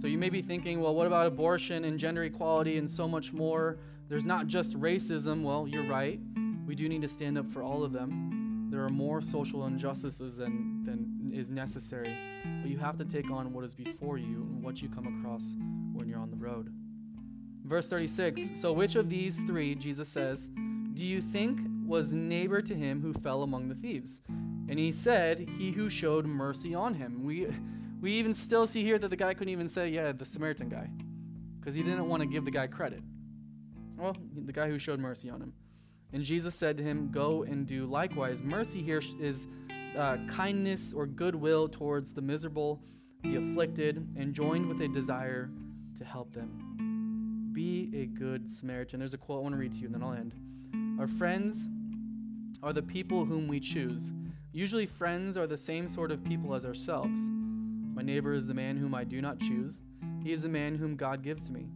So 0.00 0.06
you 0.06 0.16
may 0.16 0.30
be 0.30 0.40
thinking, 0.40 0.80
well, 0.80 0.94
what 0.94 1.06
about 1.06 1.26
abortion 1.26 1.84
and 1.84 1.98
gender 1.98 2.24
equality 2.24 2.78
and 2.78 2.88
so 2.88 3.06
much 3.06 3.34
more? 3.34 3.76
There's 4.08 4.24
not 4.24 4.46
just 4.46 4.72
racism. 4.80 5.42
Well, 5.42 5.68
you're 5.68 5.86
right. 5.86 6.18
We 6.66 6.74
do 6.74 6.88
need 6.88 7.02
to 7.02 7.08
stand 7.08 7.38
up 7.38 7.46
for 7.46 7.62
all 7.62 7.84
of 7.84 7.92
them. 7.92 8.68
There 8.70 8.84
are 8.84 8.90
more 8.90 9.20
social 9.20 9.66
injustices 9.66 10.36
than, 10.36 10.84
than 10.84 11.30
is 11.34 11.50
necessary, 11.50 12.16
but 12.62 12.70
you 12.70 12.78
have 12.78 12.96
to 12.96 13.04
take 13.04 13.30
on 13.30 13.52
what 13.52 13.64
is 13.64 13.74
before 13.74 14.18
you 14.18 14.48
and 14.50 14.62
what 14.62 14.80
you 14.80 14.88
come 14.88 15.06
across 15.18 15.56
when 15.92 16.08
you're 16.08 16.20
on 16.20 16.30
the 16.30 16.36
road. 16.36 16.72
Verse 17.64 17.88
36 17.88 18.50
So, 18.54 18.72
which 18.72 18.96
of 18.96 19.08
these 19.08 19.40
three, 19.40 19.74
Jesus 19.74 20.08
says, 20.08 20.48
do 20.94 21.04
you 21.04 21.20
think 21.20 21.60
was 21.86 22.12
neighbor 22.12 22.60
to 22.60 22.74
him 22.74 23.00
who 23.00 23.12
fell 23.14 23.42
among 23.42 23.68
the 23.68 23.74
thieves? 23.74 24.20
And 24.68 24.78
he 24.78 24.92
said, 24.92 25.38
He 25.38 25.72
who 25.72 25.88
showed 25.88 26.26
mercy 26.26 26.74
on 26.74 26.94
him. 26.94 27.24
We, 27.24 27.48
we 28.00 28.12
even 28.12 28.34
still 28.34 28.66
see 28.66 28.82
here 28.82 28.98
that 28.98 29.08
the 29.08 29.16
guy 29.16 29.34
couldn't 29.34 29.52
even 29.52 29.68
say, 29.68 29.88
Yeah, 29.88 30.12
the 30.12 30.24
Samaritan 30.24 30.68
guy, 30.68 30.88
because 31.58 31.74
he 31.74 31.82
didn't 31.82 32.08
want 32.08 32.20
to 32.20 32.26
give 32.26 32.44
the 32.44 32.50
guy 32.50 32.66
credit. 32.66 33.02
Well, 33.96 34.16
the 34.44 34.52
guy 34.52 34.68
who 34.68 34.78
showed 34.78 35.00
mercy 35.00 35.30
on 35.30 35.40
him. 35.40 35.52
And 36.12 36.22
Jesus 36.22 36.54
said 36.54 36.76
to 36.78 36.82
him, 36.82 37.10
Go 37.10 37.42
and 37.42 37.66
do 37.66 37.86
likewise. 37.86 38.42
Mercy 38.42 38.82
here 38.82 39.00
is 39.20 39.46
uh, 39.96 40.18
kindness 40.28 40.92
or 40.92 41.06
goodwill 41.06 41.68
towards 41.68 42.12
the 42.12 42.22
miserable, 42.22 42.80
the 43.22 43.36
afflicted, 43.36 44.06
and 44.16 44.34
joined 44.34 44.66
with 44.66 44.80
a 44.82 44.88
desire 44.88 45.50
to 45.96 46.04
help 46.04 46.32
them. 46.34 47.50
Be 47.52 47.90
a 47.94 48.06
good 48.06 48.50
Samaritan. 48.50 48.98
There's 48.98 49.14
a 49.14 49.18
quote 49.18 49.38
I 49.38 49.42
want 49.42 49.54
to 49.54 49.58
read 49.58 49.72
to 49.72 49.78
you, 49.78 49.86
and 49.86 49.94
then 49.94 50.02
I'll 50.02 50.12
end. 50.12 50.34
Our 50.98 51.08
friends 51.08 51.68
are 52.62 52.72
the 52.72 52.82
people 52.82 53.24
whom 53.24 53.48
we 53.48 53.60
choose. 53.60 54.12
Usually, 54.52 54.86
friends 54.86 55.36
are 55.36 55.46
the 55.46 55.56
same 55.56 55.88
sort 55.88 56.10
of 56.10 56.22
people 56.24 56.54
as 56.54 56.64
ourselves. 56.64 57.20
My 57.94 58.02
neighbor 58.02 58.32
is 58.32 58.46
the 58.46 58.54
man 58.54 58.76
whom 58.76 58.94
I 58.94 59.04
do 59.04 59.20
not 59.20 59.38
choose. 59.38 59.82
He 60.22 60.32
is 60.32 60.42
the 60.42 60.48
man 60.48 60.76
whom 60.76 60.96
God 60.96 61.22
gives 61.22 61.44
to 61.44 61.52
me. 61.52 61.66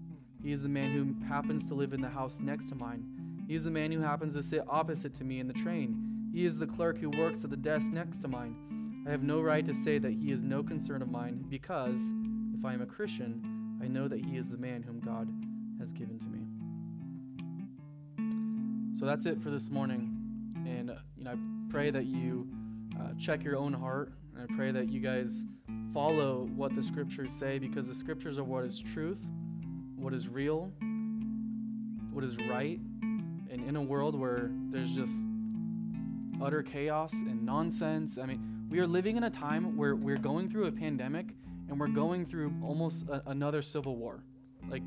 He 0.43 0.53
is 0.53 0.63
the 0.63 0.69
man 0.69 0.93
who 0.93 1.27
happens 1.27 1.69
to 1.69 1.75
live 1.75 1.93
in 1.93 2.01
the 2.01 2.09
house 2.09 2.41
next 2.41 2.67
to 2.67 2.75
mine. 2.75 3.16
He 3.47 3.55
is 3.55 3.65
the 3.65 3.71
man 3.71 3.93
who 3.93 4.01
happens 4.01 4.35
to 4.35 4.43
sit 4.43 4.65
opposite 4.69 5.15
to 5.15 5.25
me 5.25 5.39
in 5.39 5.47
the 5.47 5.55
train. 5.55 6.31
He 6.33 6.45
is 6.45 6.59
the 6.59 6.67
clerk 6.67 6.99
who 6.99 7.11
works 7.11 7.45
at 7.45 7.51
the 7.51 7.57
desk 7.57 7.93
next 7.93 8.21
to 8.21 8.29
mine. 8.29 9.05
I 9.07 9.11
have 9.11 9.23
no 9.23 9.41
right 9.41 9.65
to 9.65 9.75
say 9.75 9.99
that 9.99 10.13
he 10.13 10.33
is 10.33 10.43
no 10.43 10.65
concern 10.65 11.01
of 11.01 11.09
mine 11.09 11.45
because, 11.49 12.13
if 12.59 12.65
I 12.65 12.75
am 12.75 12.83
a 12.83 12.87
Christian, 12.87 13.79
I 13.81 13.87
know 13.87 14.09
that 14.09 14.25
he 14.25 14.37
is 14.37 14.49
the 14.49 14.59
man 14.59 14.83
whom 14.83 14.99
God 14.99 15.29
has 15.79 15.93
given 15.93 16.19
to 16.19 16.27
me. 16.27 16.41
So 18.99 19.07
that's 19.07 19.27
it 19.27 19.41
for 19.41 19.51
this 19.51 19.71
morning. 19.71 20.11
And, 20.67 20.91
you 21.17 21.25
know, 21.25 21.33
I 21.33 21.37
pray 21.71 21.91
that 21.91 22.07
you 22.07 22.49
uh, 22.99 23.13
check 23.19 23.45
your 23.45 23.57
own 23.57 23.73
heart. 23.73 24.13
And 24.35 24.43
I 24.43 24.57
pray 24.57 24.73
that 24.73 24.89
you 24.89 25.01
guys 25.01 25.45
follow 25.95 26.49
what 26.57 26.75
the 26.75 26.83
scriptures 26.83 27.31
say 27.31 27.59
because 27.59 27.87
the 27.87 27.95
scriptures 27.95 28.39
are 28.39 28.45
what 28.45 28.65
is 28.65 28.79
truth, 28.79 29.21
what 29.95 30.13
is 30.13 30.29
real, 30.29 30.73
what 32.11 32.25
is 32.25 32.37
right. 32.49 32.81
And 33.51 33.65
in 33.65 33.77
a 33.77 33.83
world 33.83 34.19
where 34.19 34.51
there's 34.71 34.93
just 34.93 35.23
utter 36.43 36.63
chaos 36.63 37.13
and 37.23 37.45
nonsense, 37.45 38.19
I 38.19 38.27
mean, 38.27 38.67
we 38.69 38.81
are 38.81 38.87
living 38.87 39.17
in 39.17 39.25
a 39.25 39.31
time 39.31 39.77
where 39.77 39.95
we're 39.95 40.17
going 40.17 40.49
through 40.49 40.67
a 40.67 40.73
pandemic 40.73 41.27
and 41.69 41.79
we're 41.79 41.89
going 41.89 42.27
through 42.27 42.53
almost 42.63 43.09
a, 43.09 43.23
another 43.29 43.63
civil 43.63 43.97
war. 43.97 44.23
Like, 44.69 44.83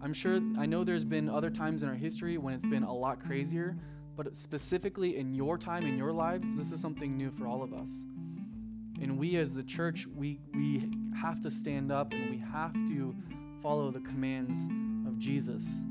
I'm 0.00 0.12
sure, 0.12 0.40
I 0.58 0.66
know 0.66 0.84
there's 0.84 1.04
been 1.04 1.28
other 1.28 1.50
times 1.50 1.82
in 1.82 1.88
our 1.88 1.94
history 1.94 2.38
when 2.38 2.54
it's 2.54 2.66
been 2.66 2.82
a 2.82 2.92
lot 2.92 3.20
crazier, 3.20 3.76
but 4.16 4.36
specifically 4.36 5.16
in 5.16 5.34
your 5.34 5.58
time, 5.58 5.86
in 5.86 5.96
your 5.96 6.12
lives, 6.12 6.54
this 6.54 6.72
is 6.72 6.80
something 6.80 7.16
new 7.16 7.30
for 7.30 7.46
all 7.46 7.62
of 7.62 7.72
us. 7.72 8.04
And 9.00 9.18
we 9.18 9.36
as 9.36 9.54
the 9.54 9.62
church, 9.62 10.06
we, 10.14 10.40
we 10.54 10.90
have 11.20 11.40
to 11.42 11.50
stand 11.50 11.92
up 11.92 12.12
and 12.12 12.30
we 12.30 12.38
have 12.38 12.72
to 12.72 13.14
follow 13.62 13.90
the 13.90 14.00
commands 14.00 14.68
of 15.06 15.18
Jesus. 15.18 15.82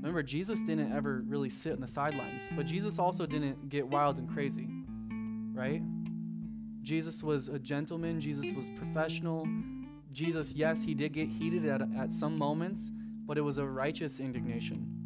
Remember, 0.00 0.22
Jesus 0.22 0.60
didn't 0.62 0.92
ever 0.92 1.22
really 1.26 1.50
sit 1.50 1.72
in 1.72 1.80
the 1.80 1.86
sidelines, 1.86 2.48
but 2.56 2.66
Jesus 2.66 2.98
also 2.98 3.26
didn't 3.26 3.68
get 3.68 3.86
wild 3.86 4.18
and 4.18 4.28
crazy, 4.28 4.68
right? 5.52 5.82
Jesus 6.82 7.22
was 7.22 7.48
a 7.48 7.58
gentleman, 7.58 8.18
Jesus 8.18 8.52
was 8.52 8.70
professional. 8.76 9.46
Jesus, 10.12 10.54
yes, 10.54 10.82
he 10.82 10.94
did 10.94 11.12
get 11.12 11.28
heated 11.28 11.66
at, 11.66 11.82
at 11.96 12.12
some 12.12 12.36
moments, 12.36 12.90
but 13.26 13.36
it 13.36 13.42
was 13.42 13.58
a 13.58 13.66
righteous 13.66 14.18
indignation 14.18 15.00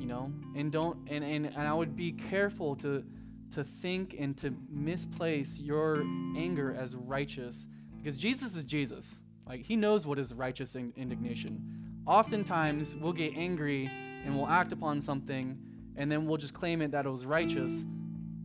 you 0.00 0.06
know 0.06 0.32
and 0.56 0.72
don't 0.72 0.96
and, 1.08 1.22
and 1.22 1.46
and 1.46 1.68
i 1.68 1.72
would 1.72 1.94
be 1.94 2.10
careful 2.12 2.74
to 2.74 3.04
to 3.52 3.62
think 3.62 4.16
and 4.18 4.36
to 4.36 4.54
misplace 4.70 5.60
your 5.60 6.02
anger 6.36 6.74
as 6.74 6.96
righteous 6.96 7.68
because 7.98 8.16
jesus 8.16 8.56
is 8.56 8.64
jesus 8.64 9.22
like 9.46 9.62
he 9.62 9.76
knows 9.76 10.06
what 10.06 10.18
is 10.18 10.32
righteous 10.32 10.74
indignation 10.74 11.62
oftentimes 12.10 12.96
we'll 12.96 13.12
get 13.12 13.32
angry 13.36 13.88
and 14.24 14.36
we'll 14.36 14.48
act 14.48 14.72
upon 14.72 15.00
something 15.00 15.56
and 15.96 16.10
then 16.10 16.26
we'll 16.26 16.36
just 16.36 16.54
claim 16.54 16.82
it 16.82 16.90
that 16.90 17.06
it 17.06 17.10
was 17.10 17.24
righteous 17.24 17.86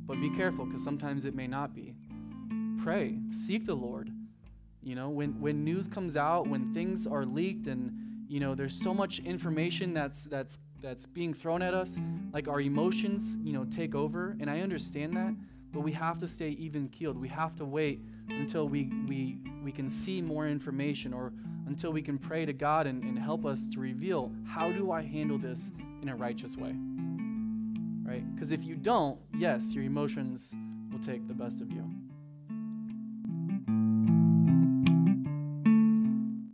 but 0.05 0.19
be 0.21 0.29
careful 0.29 0.65
because 0.65 0.83
sometimes 0.83 1.25
it 1.25 1.33
may 1.33 1.47
not 1.47 1.73
be 1.73 1.95
pray 2.83 3.17
seek 3.31 3.65
the 3.65 3.75
lord 3.75 4.11
you 4.83 4.93
know 4.93 5.09
when 5.09 5.39
when 5.41 5.63
news 5.63 5.87
comes 5.87 6.15
out 6.15 6.47
when 6.47 6.73
things 6.73 7.07
are 7.07 7.25
leaked 7.25 7.65
and 7.65 7.91
you 8.27 8.39
know 8.39 8.53
there's 8.53 8.79
so 8.79 8.93
much 8.93 9.19
information 9.19 9.93
that's 9.93 10.25
that's 10.25 10.59
that's 10.85 11.05
being 11.07 11.33
thrown 11.33 11.63
at 11.63 11.73
us, 11.73 11.97
like 12.31 12.47
our 12.47 12.61
emotions, 12.61 13.37
you 13.43 13.53
know, 13.53 13.65
take 13.65 13.95
over. 13.95 14.37
And 14.39 14.49
I 14.49 14.61
understand 14.61 15.17
that, 15.17 15.33
but 15.75 15.81
we 15.81 15.91
have 15.91 16.17
to 16.17 16.27
stay 16.27 16.51
even 16.51 16.87
keeled. 16.87 17.17
We 17.17 17.27
have 17.27 17.53
to 17.57 17.65
wait 17.65 17.99
until 18.29 18.69
we 18.69 18.89
we 19.07 19.37
we 19.61 19.73
can 19.73 19.89
see 19.89 20.21
more 20.21 20.47
information 20.47 21.13
or 21.13 21.33
until 21.67 21.91
we 21.91 22.01
can 22.01 22.17
pray 22.17 22.45
to 22.45 22.53
God 22.53 22.87
and, 22.87 23.03
and 23.03 23.19
help 23.19 23.45
us 23.45 23.67
to 23.67 23.79
reveal 23.81 24.31
how 24.47 24.71
do 24.71 24.91
I 24.91 25.01
handle 25.01 25.37
this 25.37 25.71
in 26.01 26.07
a 26.07 26.15
righteous 26.15 26.55
way. 26.55 26.73
Right? 28.03 28.23
Because 28.33 28.53
if 28.53 28.63
you 28.63 28.75
don't, 28.75 29.19
yes, 29.37 29.73
your 29.73 29.83
emotions 29.83 30.55
will 30.91 30.99
take 30.99 31.27
the 31.27 31.33
best 31.33 31.59
of 31.59 31.69
you. 31.71 31.83